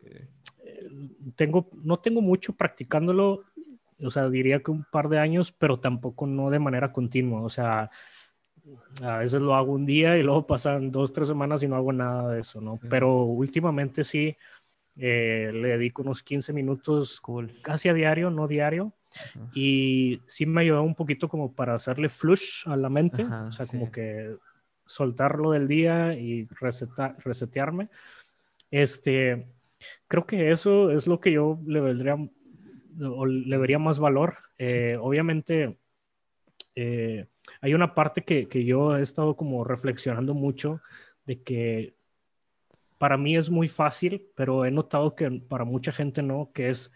tengo, 1.35 1.71
no 1.83 1.99
tengo 1.99 2.21
mucho 2.21 2.53
practicándolo, 2.53 3.45
o 3.99 4.11
sea, 4.11 4.29
diría 4.29 4.63
que 4.63 4.71
un 4.71 4.85
par 4.85 5.09
de 5.09 5.19
años, 5.19 5.51
pero 5.51 5.81
tampoco 5.81 6.27
no 6.27 6.51
de 6.51 6.59
manera 6.59 6.93
continua, 6.93 7.41
o 7.41 7.49
sea, 7.49 7.91
a 9.03 9.17
veces 9.17 9.41
lo 9.41 9.55
hago 9.55 9.73
un 9.73 9.87
día 9.87 10.19
y 10.19 10.23
luego 10.23 10.47
pasan 10.47 10.91
dos, 10.93 11.15
tres 11.15 11.29
semanas 11.29 11.63
y 11.63 11.69
no 11.69 11.77
hago 11.77 11.95
nada 11.95 12.35
de 12.35 12.41
eso, 12.41 12.61
¿no? 12.61 12.79
Pero 12.91 13.23
últimamente 13.23 14.05
sí, 14.05 14.37
eh, 14.97 15.51
le 15.55 15.69
dedico 15.69 16.03
unos 16.03 16.23
15 16.23 16.53
minutos 16.53 17.23
casi 17.63 17.89
a 17.89 17.95
diario, 17.95 18.29
no 18.29 18.47
diario 18.47 18.93
y 19.55 20.21
sí 20.27 20.47
me 20.47 20.63
ayudó 20.63 20.83
un 20.83 20.95
poquito 20.95 21.29
como 21.29 21.53
para 21.53 21.75
hacerle 21.75 22.09
flush 22.09 22.67
a 22.67 22.77
la 22.77 22.89
mente, 22.89 23.25
o 23.25 23.53
sea, 23.53 23.67
como 23.67 23.91
que 23.91 24.37
soltarlo 24.85 25.51
del 25.53 25.69
día 25.69 26.15
y 26.15 26.49
resetearme. 27.25 27.89
Este, 28.71 29.47
creo 30.09 30.27
que 30.27 30.51
eso 30.51 30.91
es 30.91 31.07
lo 31.07 31.21
que 31.21 31.33
yo 31.33 31.61
le 31.67 31.81
vendría 31.81 32.17
o 33.01 33.27
le 33.27 33.59
vería 33.59 33.79
más 33.79 33.99
valor. 33.99 34.37
Eh, 34.59 34.97
obviamente, 35.01 35.79
eh, 36.75 37.27
hay 37.61 37.75
una 37.75 37.95
parte 37.95 38.23
que, 38.23 38.49
que, 38.49 38.65
yo 38.65 38.97
he 38.97 39.03
estado 39.03 39.37
como 39.37 39.65
reflexionando 39.65 40.35
mucho 40.35 40.81
de 41.27 41.43
que 41.43 41.95
para 42.99 43.17
mí 43.17 43.37
es 43.37 43.51
muy 43.51 43.69
fácil, 43.69 44.27
pero 44.35 44.65
he 44.65 44.71
notado 44.71 45.15
que 45.15 45.31
para 45.31 45.65
mucha 45.65 45.93
gente 45.93 46.23
no, 46.23 46.51
que 46.53 46.71
es 46.71 46.93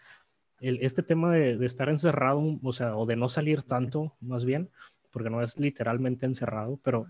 este 0.61 1.03
tema 1.03 1.33
de, 1.33 1.65
estar 1.65 1.89
encerrado, 1.89 2.59
o 2.61 2.73
sea, 2.73 2.95
o 2.95 3.05
de 3.05 3.15
no 3.15 3.29
salir 3.29 3.63
tanto, 3.63 4.15
más 4.21 4.45
bien, 4.45 4.69
porque 5.11 5.29
no 5.29 5.41
es 5.41 5.57
literalmente 5.57 6.25
encerrado, 6.25 6.79
pero 6.83 7.07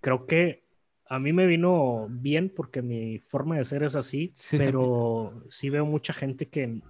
creo 0.00 0.26
que 0.26 0.64
a 1.06 1.18
mí 1.18 1.32
me 1.32 1.46
vino 1.46 2.06
bien 2.08 2.52
porque 2.54 2.80
mi 2.80 3.18
forma 3.18 3.56
de 3.56 3.64
ser 3.64 3.82
es 3.82 3.96
así, 3.96 4.32
pero 4.52 5.44
sí 5.48 5.68
veo 5.68 5.84
mucha 5.84 6.12
gente 6.12 6.48
que 6.48 6.80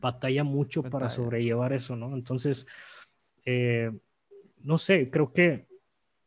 batalla 0.00 0.44
mucho 0.44 0.82
para 0.82 1.10
sobrellevar 1.10 1.74
eso, 1.74 1.94
¿no? 1.94 2.14
Entonces, 2.14 2.66
eh, 3.44 3.92
no 4.62 4.78
sé, 4.78 5.10
creo 5.10 5.32
que 5.32 5.66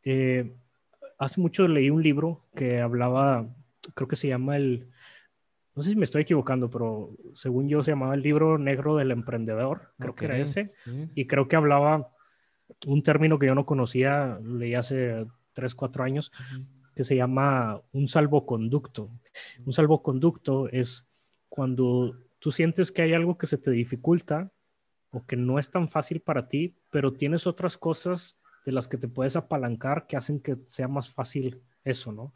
eh, 0.04 0.54
hace 1.18 1.40
mucho 1.40 1.66
leí 1.66 1.90
un 1.90 2.02
libro 2.02 2.46
que 2.54 2.80
hablaba, 2.80 3.48
creo 3.94 4.06
que 4.06 4.16
se 4.16 4.28
llama 4.28 4.56
el 4.56 4.88
no 5.74 5.82
sé 5.82 5.90
si 5.90 5.96
me 5.96 6.04
estoy 6.04 6.22
equivocando, 6.22 6.70
pero 6.70 7.10
según 7.34 7.68
yo 7.68 7.82
se 7.82 7.92
llamaba 7.92 8.14
el 8.14 8.22
libro 8.22 8.58
negro 8.58 8.96
del 8.96 9.10
emprendedor, 9.10 9.92
creo 9.98 10.14
que 10.14 10.24
era 10.26 10.38
ese, 10.38 10.70
y 11.14 11.26
creo 11.26 11.48
que 11.48 11.56
hablaba 11.56 12.10
un 12.86 13.02
término 13.02 13.38
que 13.38 13.46
yo 13.46 13.54
no 13.54 13.66
conocía, 13.66 14.38
leí 14.42 14.74
hace 14.74 15.26
3, 15.52 15.74
4 15.74 16.04
años, 16.04 16.32
que 16.94 17.04
se 17.04 17.16
llama 17.16 17.80
un 17.92 18.06
salvoconducto. 18.06 19.10
Un 19.64 19.72
salvoconducto 19.72 20.68
es 20.68 21.08
cuando 21.48 22.16
tú 22.38 22.52
sientes 22.52 22.92
que 22.92 23.02
hay 23.02 23.12
algo 23.14 23.36
que 23.36 23.46
se 23.46 23.58
te 23.58 23.70
dificulta 23.70 24.52
o 25.10 25.24
que 25.26 25.36
no 25.36 25.58
es 25.58 25.70
tan 25.70 25.88
fácil 25.88 26.20
para 26.20 26.48
ti, 26.48 26.76
pero 26.90 27.12
tienes 27.12 27.46
otras 27.46 27.78
cosas 27.78 28.38
de 28.64 28.72
las 28.72 28.88
que 28.88 28.96
te 28.96 29.08
puedes 29.08 29.36
apalancar 29.36 30.06
que 30.06 30.16
hacen 30.16 30.40
que 30.40 30.56
sea 30.66 30.88
más 30.88 31.10
fácil 31.10 31.60
eso, 31.84 32.12
¿no? 32.12 32.32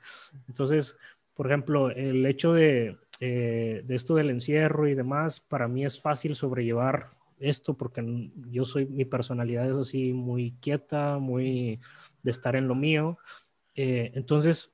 Entonces, 0.46 0.96
por 1.34 1.46
ejemplo, 1.46 1.90
el 1.90 2.26
hecho 2.26 2.52
de 2.52 2.98
eh, 3.20 3.82
de 3.84 3.94
esto 3.94 4.14
del 4.14 4.30
encierro 4.30 4.86
y 4.86 4.94
demás, 4.94 5.40
para 5.40 5.68
mí 5.68 5.84
es 5.84 6.00
fácil 6.00 6.34
sobrellevar 6.34 7.10
esto 7.40 7.74
porque 7.74 8.30
yo 8.50 8.64
soy, 8.64 8.86
mi 8.86 9.04
personalidad 9.04 9.70
es 9.70 9.76
así 9.76 10.12
muy 10.12 10.52
quieta, 10.60 11.18
muy 11.18 11.80
de 12.22 12.30
estar 12.30 12.56
en 12.56 12.68
lo 12.68 12.74
mío. 12.74 13.18
Eh, 13.74 14.12
entonces, 14.14 14.72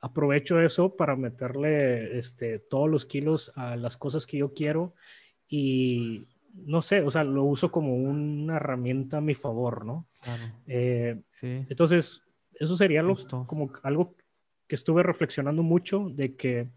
aprovecho 0.00 0.60
eso 0.60 0.96
para 0.96 1.16
meterle 1.16 2.18
este, 2.18 2.58
todos 2.58 2.88
los 2.88 3.06
kilos 3.06 3.52
a 3.56 3.76
las 3.76 3.96
cosas 3.96 4.26
que 4.26 4.38
yo 4.38 4.52
quiero 4.52 4.94
y 5.48 6.26
no 6.54 6.82
sé, 6.82 7.00
o 7.00 7.10
sea, 7.10 7.24
lo 7.24 7.44
uso 7.44 7.70
como 7.72 7.96
una 7.96 8.56
herramienta 8.56 9.18
a 9.18 9.20
mi 9.20 9.34
favor, 9.34 9.84
¿no? 9.84 10.06
Eh, 10.66 11.20
entonces, 11.42 12.22
eso 12.52 12.76
sería 12.76 13.02
lo, 13.02 13.16
como 13.46 13.72
algo 13.82 14.14
que 14.68 14.76
estuve 14.76 15.02
reflexionando 15.02 15.62
mucho 15.62 16.06
de 16.10 16.36
que 16.36 16.68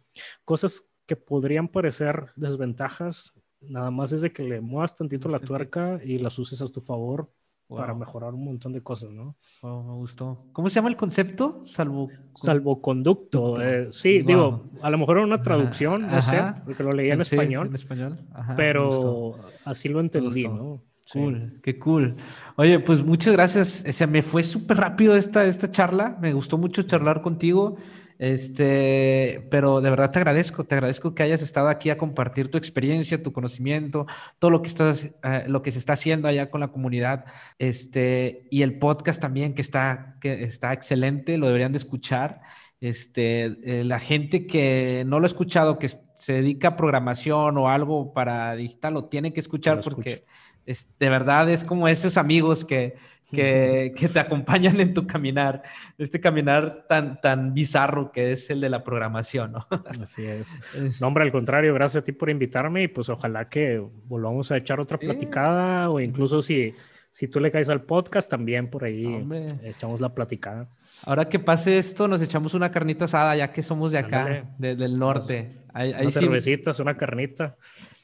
cosas 0.44 0.88
que 1.08 1.16
podrían 1.16 1.68
parecer 1.70 2.28
desventajas, 2.36 3.34
nada 3.62 3.90
más 3.90 4.12
es 4.12 4.22
de 4.22 4.32
que 4.32 4.44
le 4.44 4.62
muevas 4.62 4.96
tantito 4.96 5.30
la 5.30 5.40
tuerca 5.40 6.00
y 6.04 6.20
las 6.20 6.38
uses 6.38 6.62
a 6.62 6.68
tu 6.68 6.82
favor 6.82 7.30
para 7.68 7.94
mejorar 7.94 8.34
un 8.34 8.46
montón 8.46 8.72
de 8.72 8.82
cosas, 8.82 9.12
¿no? 9.12 9.36
me 9.64 9.94
gustó. 9.96 10.46
¿Cómo 10.54 10.70
se 10.70 10.76
llama 10.76 10.90
el 10.90 10.96
concepto? 10.96 11.62
Salvo... 11.64 12.10
Salvoconducto. 12.36 13.62
Eh, 13.62 13.88
sí, 13.92 14.22
digo, 14.22 14.70
a 14.82 14.90
lo 14.90 14.98
mejor 14.98 15.18
era 15.18 15.26
una 15.26 15.42
traducción, 15.42 16.08
no 16.08 16.22
sé, 16.22 16.40
porque 16.64 16.84
lo 16.84 16.92
leía 16.92 17.14
en 17.14 17.22
español. 17.22 17.68
En 17.68 17.76
español. 17.76 18.20
pero 18.56 19.38
así 19.66 19.90
lo 19.90 20.00
entendí, 20.00 20.44
¿no? 20.44 20.82
Cool, 21.12 21.62
qué 21.64 21.80
cool. 21.80 22.16
Oye, 22.58 22.80
pues 22.80 23.02
muchas 23.02 23.34
gracias. 23.34 23.86
O 23.88 23.94
sea, 23.94 24.08
me 24.08 24.22
fue 24.22 24.44
súper 24.44 24.76
rápido 24.78 25.16
esta, 25.16 25.46
esta 25.46 25.72
charla. 25.72 26.18
Me 26.22 26.34
gustó 26.34 26.58
mucho 26.58 26.84
charlar 26.84 27.22
contigo. 27.22 27.78
Este, 28.19 29.48
pero 29.52 29.80
de 29.80 29.89
verdad 29.91 30.10
te 30.10 30.19
agradezco, 30.19 30.64
te 30.64 30.76
agradezco 30.76 31.14
que 31.14 31.23
hayas 31.23 31.44
estado 31.44 31.68
aquí 31.68 31.89
a 31.89 31.98
compartir 31.98 32.49
tu 32.49 32.57
experiencia, 32.57 33.22
tu 33.22 33.31
conocimiento, 33.31 34.07
todo 34.39 34.49
lo 34.52 34.61
que 34.61 34.69
estás, 34.69 35.06
eh, 35.23 35.45
lo 35.48 35.61
que 35.61 35.72
se 35.72 35.80
está 35.80 35.94
haciendo 35.94 36.27
allá 36.27 36.49
con 36.49 36.61
la 36.61 36.69
comunidad, 36.69 37.26
este, 37.60 38.48
y 38.49 38.64
el 38.64 38.80
podcast 38.80 39.22
también 39.22 39.53
que 39.53 39.61
está, 39.61 40.18
que 40.19 40.44
está 40.44 40.73
excelente, 40.73 41.38
lo 41.38 41.45
deberían 41.45 41.72
de 41.72 41.77
escuchar. 41.77 42.41
Este, 42.80 43.45
eh, 43.45 43.84
la 43.84 43.99
gente 43.99 44.45
que 44.45 45.03
no 45.07 45.19
lo 45.19 45.26
ha 45.26 45.27
escuchado, 45.27 45.80
que 45.80 45.89
se 45.89 46.34
dedica 46.34 46.69
a 46.69 46.77
programación 46.77 47.57
o 47.57 47.69
algo 47.69 48.14
para 48.14 48.56
digital, 48.56 48.94
lo 48.95 49.06
tiene 49.06 49.34
que 49.34 49.39
escuchar 49.39 49.81
porque 49.81 50.26
es, 50.65 50.98
de 50.99 51.10
verdad 51.10 51.49
es 51.49 51.64
como 51.64 51.88
esos 51.88 52.18
amigos 52.18 52.65
que, 52.65 52.95
que, 53.32 53.94
que, 53.95 54.08
te 54.08 54.20
acompañan 54.20 54.80
en 54.80 54.94
tu 54.94 55.06
caminar, 55.06 55.64
este 55.98 56.20
caminar 56.20 56.86
tan, 56.88 57.20
tan 57.20 57.54
bizarro 57.54 58.12
que 58.12 58.32
es 58.32 58.49
el 58.49 58.62
de 58.62 58.70
la 58.70 58.84
programación, 58.84 59.52
¿no? 59.52 59.68
Así 60.02 60.26
es. 60.26 60.58
No, 61.02 61.08
hombre, 61.08 61.24
al 61.24 61.32
contrario, 61.32 61.74
gracias 61.74 62.04
a 62.04 62.06
ti 62.06 62.14
por 62.14 62.30
invitarme 62.30 62.84
y 62.84 62.88
pues 62.88 63.10
ojalá 63.10 63.49
que 63.49 63.84
volvamos 64.06 64.52
a 64.52 64.58
echar 64.58 64.80
otra 64.80 64.98
platicada 64.98 65.90
o 65.90 65.99
incluso 65.99 66.41
si, 66.41 66.74
si 67.12 67.28
tú 67.28 67.40
le 67.40 67.52
caes 67.52 67.68
al 67.68 67.82
podcast 67.82 68.30
también 68.30 68.70
por 68.70 68.86
ahí 68.86 69.26
echamos 69.64 69.99
la 69.99 70.14
platicada. 70.14 70.70
Ahora 71.06 71.28
que 71.28 71.40
pase 71.40 71.78
esto, 71.78 72.08
nos 72.08 72.22
echamos 72.22 72.54
una 72.54 72.72
carnita 72.72 73.06
asada, 73.06 73.36
ya 73.36 73.52
que 73.52 73.62
somos 73.62 73.91
de 73.91 73.99
acá, 73.99 74.49
del 74.58 74.98
norte. 74.98 75.58
Ahí, 75.74 75.91
ahí 75.91 76.12
cervecitas, 76.12 76.80
una 76.80 76.95
carnita. 76.95 77.56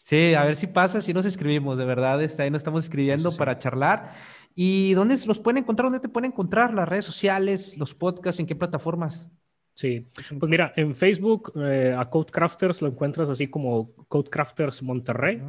Sí, 0.04 0.36
a 0.36 0.44
ver 0.44 0.58
si 0.58 0.68
pasa, 0.68 1.00
si 1.00 1.14
nos 1.14 1.26
escribimos, 1.26 1.78
de 1.78 1.86
verdad, 1.86 2.22
está 2.22 2.44
ahí 2.44 2.52
nos 2.52 2.60
estamos 2.60 2.84
escribiendo 2.84 3.32
para 3.38 3.58
charlar. 3.58 4.12
¿Y 4.56 4.94
dónde 4.94 5.18
los 5.26 5.40
pueden 5.40 5.60
encontrar? 5.60 5.86
¿Dónde 5.86 6.00
te 6.00 6.10
pueden 6.10 6.32
encontrar? 6.32 6.74
¿Las 6.74 6.88
redes 6.88 7.06
sociales, 7.06 7.78
los 7.78 7.94
podcasts? 7.94 8.40
¿En 8.40 8.46
qué 8.46 8.56
plataformas? 8.56 9.32
Sí, 9.76 10.06
pues 10.40 10.50
mira, 10.50 10.72
en 10.76 10.94
Facebook 10.94 11.52
eh, 11.56 11.96
a 11.98 12.08
Codecrafters 12.08 12.84
lo 12.84 12.90
encuentras 12.90 13.28
así 13.30 13.48
como 13.48 13.92
Codecrafters 14.08 14.84
Monterrey. 14.84 15.42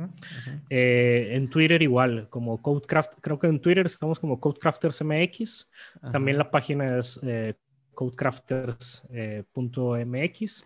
Eh, 0.70 1.28
en 1.32 1.50
Twitter 1.50 1.82
igual, 1.82 2.28
como 2.30 2.62
Codecraft, 2.62 3.18
creo 3.20 3.38
que 3.38 3.48
en 3.48 3.60
Twitter 3.60 3.84
estamos 3.84 4.18
como 4.18 4.40
Codecrafters 4.40 5.02
MX. 5.02 5.68
También 6.10 6.38
la 6.38 6.50
página 6.50 6.98
es 6.98 7.20
eh, 7.22 7.52
codecrafters.mx. 7.92 10.64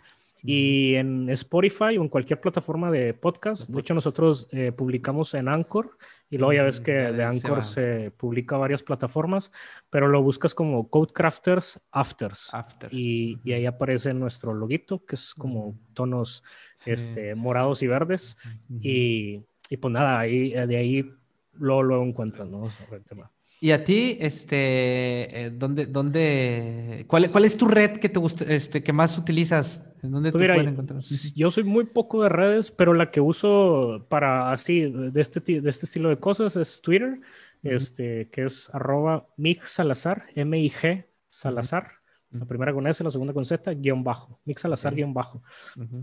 Y 0.51 0.95
en 0.95 1.29
Spotify 1.29 1.99
o 1.99 2.03
en 2.03 2.09
cualquier 2.09 2.41
plataforma 2.41 2.91
de 2.91 3.13
podcast. 3.13 3.69
De 3.69 3.81
hecho, 3.81 3.93
nosotros 3.93 4.49
eh, 4.51 4.73
publicamos 4.73 5.35
en 5.35 5.47
Anchor 5.47 5.99
y 6.31 6.39
luego 6.39 6.55
ya 6.55 6.63
ves 6.63 6.81
mm, 6.81 6.85
que 6.85 6.93
de 6.93 7.23
Anchor 7.23 7.63
se 7.63 8.13
publica 8.13 8.57
varias 8.57 8.83
plataformas, 8.83 9.53
pero 9.91 10.09
lo 10.09 10.23
buscas 10.23 10.55
como 10.55 10.89
Codecrafters 10.89 11.79
Afters. 11.93 12.49
Afters. 12.55 12.95
Y, 12.95 13.39
y, 13.45 13.53
ahí 13.53 13.67
aparece 13.67 14.15
nuestro 14.15 14.55
loguito, 14.55 15.05
que 15.05 15.17
es 15.17 15.35
como 15.35 15.79
tonos 15.93 16.43
este, 16.87 17.35
morados 17.35 17.83
y 17.83 17.87
verdes. 17.87 18.39
y, 18.81 19.43
y, 19.69 19.77
pues 19.77 19.93
nada, 19.93 20.19
ahí, 20.19 20.53
de 20.53 20.77
ahí 20.79 21.13
luego 21.53 21.83
lo 21.83 22.03
encuentras, 22.03 22.49
¿no? 22.49 22.71
Sobre 22.71 22.97
el 22.97 23.05
tema. 23.05 23.31
Y 23.61 23.73
a 23.73 23.83
ti, 23.83 24.17
este, 24.21 25.47
eh, 25.47 25.51
¿dónde, 25.51 25.87
dónde, 25.87 27.05
cuál, 27.09 27.31
cuál 27.31 27.45
es 27.45 27.57
tu 27.57 27.67
red 27.67 27.99
que 27.99 28.09
te 28.09 28.21
gusta, 28.21 28.45
este, 28.45 28.83
que 28.85 28.93
más 28.93 29.19
utilizas? 29.19 29.85
¿En 30.03 30.13
dónde 30.13 30.31
pues 30.31 30.43
te 30.43 30.55
pueden 30.55 30.69
encontrar? 30.69 31.01
Yo 31.35 31.51
soy 31.51 31.65
muy 31.65 31.85
poco 31.85 32.23
de 32.23 32.29
redes, 32.29 32.71
pero 32.71 32.95
la 32.95 33.11
que 33.11 33.21
uso 33.21 34.07
para 34.09 34.53
así, 34.53 34.83
de 34.83 35.21
este, 35.21 35.41
de 35.41 35.71
este 35.71 35.87
estilo 35.87 36.09
de 36.09 36.19
cosas 36.19 36.55
es 36.55 36.81
Twitter, 36.81 37.21
este, 37.65 38.29
que 38.31 38.45
es 38.45 38.71
arroba 38.73 39.27
Mix 39.37 39.71
Salazar, 39.71 40.27
M-I-G 40.37 41.07
Salazar, 41.29 41.91
la 42.31 42.45
primera 42.45 42.73
con 42.73 42.87
S, 42.87 43.03
la 43.03 43.11
segunda 43.11 43.33
con 43.33 43.45
Z, 43.45 43.75
guion 43.75 44.05
bajo, 44.05 44.39
Mix 44.45 44.61
Salazar, 44.61 44.95
guion 44.95 45.13
bajo. 45.13 45.43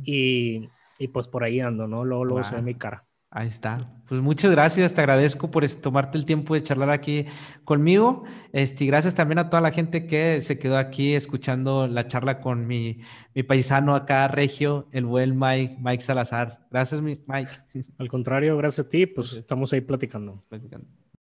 y, 0.03 0.67
y, 0.99 1.07
pues 1.07 1.29
por 1.29 1.45
ahí 1.45 1.61
ando, 1.61 1.87
¿no? 1.87 2.03
Luego, 2.03 2.25
luego 2.25 2.43
se 2.43 2.55
ve 2.55 2.61
mi 2.61 2.75
cara. 2.75 3.05
Ahí 3.31 3.47
está. 3.47 3.91
Pues 4.07 4.21
muchas 4.21 4.51
gracias, 4.51 4.93
te 4.93 5.01
agradezco 5.01 5.51
por 5.51 5.67
tomarte 5.67 6.17
el 6.17 6.25
tiempo 6.25 6.53
de 6.53 6.63
charlar 6.63 6.89
aquí 6.91 7.25
conmigo. 7.63 8.23
Este, 8.53 8.83
y 8.83 8.87
gracias 8.87 9.15
también 9.15 9.39
a 9.39 9.49
toda 9.49 9.61
la 9.61 9.71
gente 9.71 10.05
que 10.05 10.41
se 10.41 10.59
quedó 10.59 10.77
aquí 10.77 11.15
escuchando 11.15 11.87
la 11.87 12.07
charla 12.07 12.39
con 12.39 12.67
mi, 12.67 13.01
mi 13.33 13.43
paisano 13.43 13.95
acá, 13.95 14.27
Regio, 14.27 14.87
el 14.91 15.05
buen 15.05 15.37
Mike, 15.37 15.77
Mike 15.81 16.03
Salazar. 16.03 16.65
Gracias, 16.71 17.01
Mike. 17.01 17.51
Al 17.97 18.07
contrario, 18.07 18.55
gracias 18.57 18.85
a 18.85 18.89
ti, 18.89 19.05
pues 19.05 19.33
estamos 19.33 19.73
ahí 19.73 19.81
platicando. 19.81 20.43
platicando. 20.47 20.87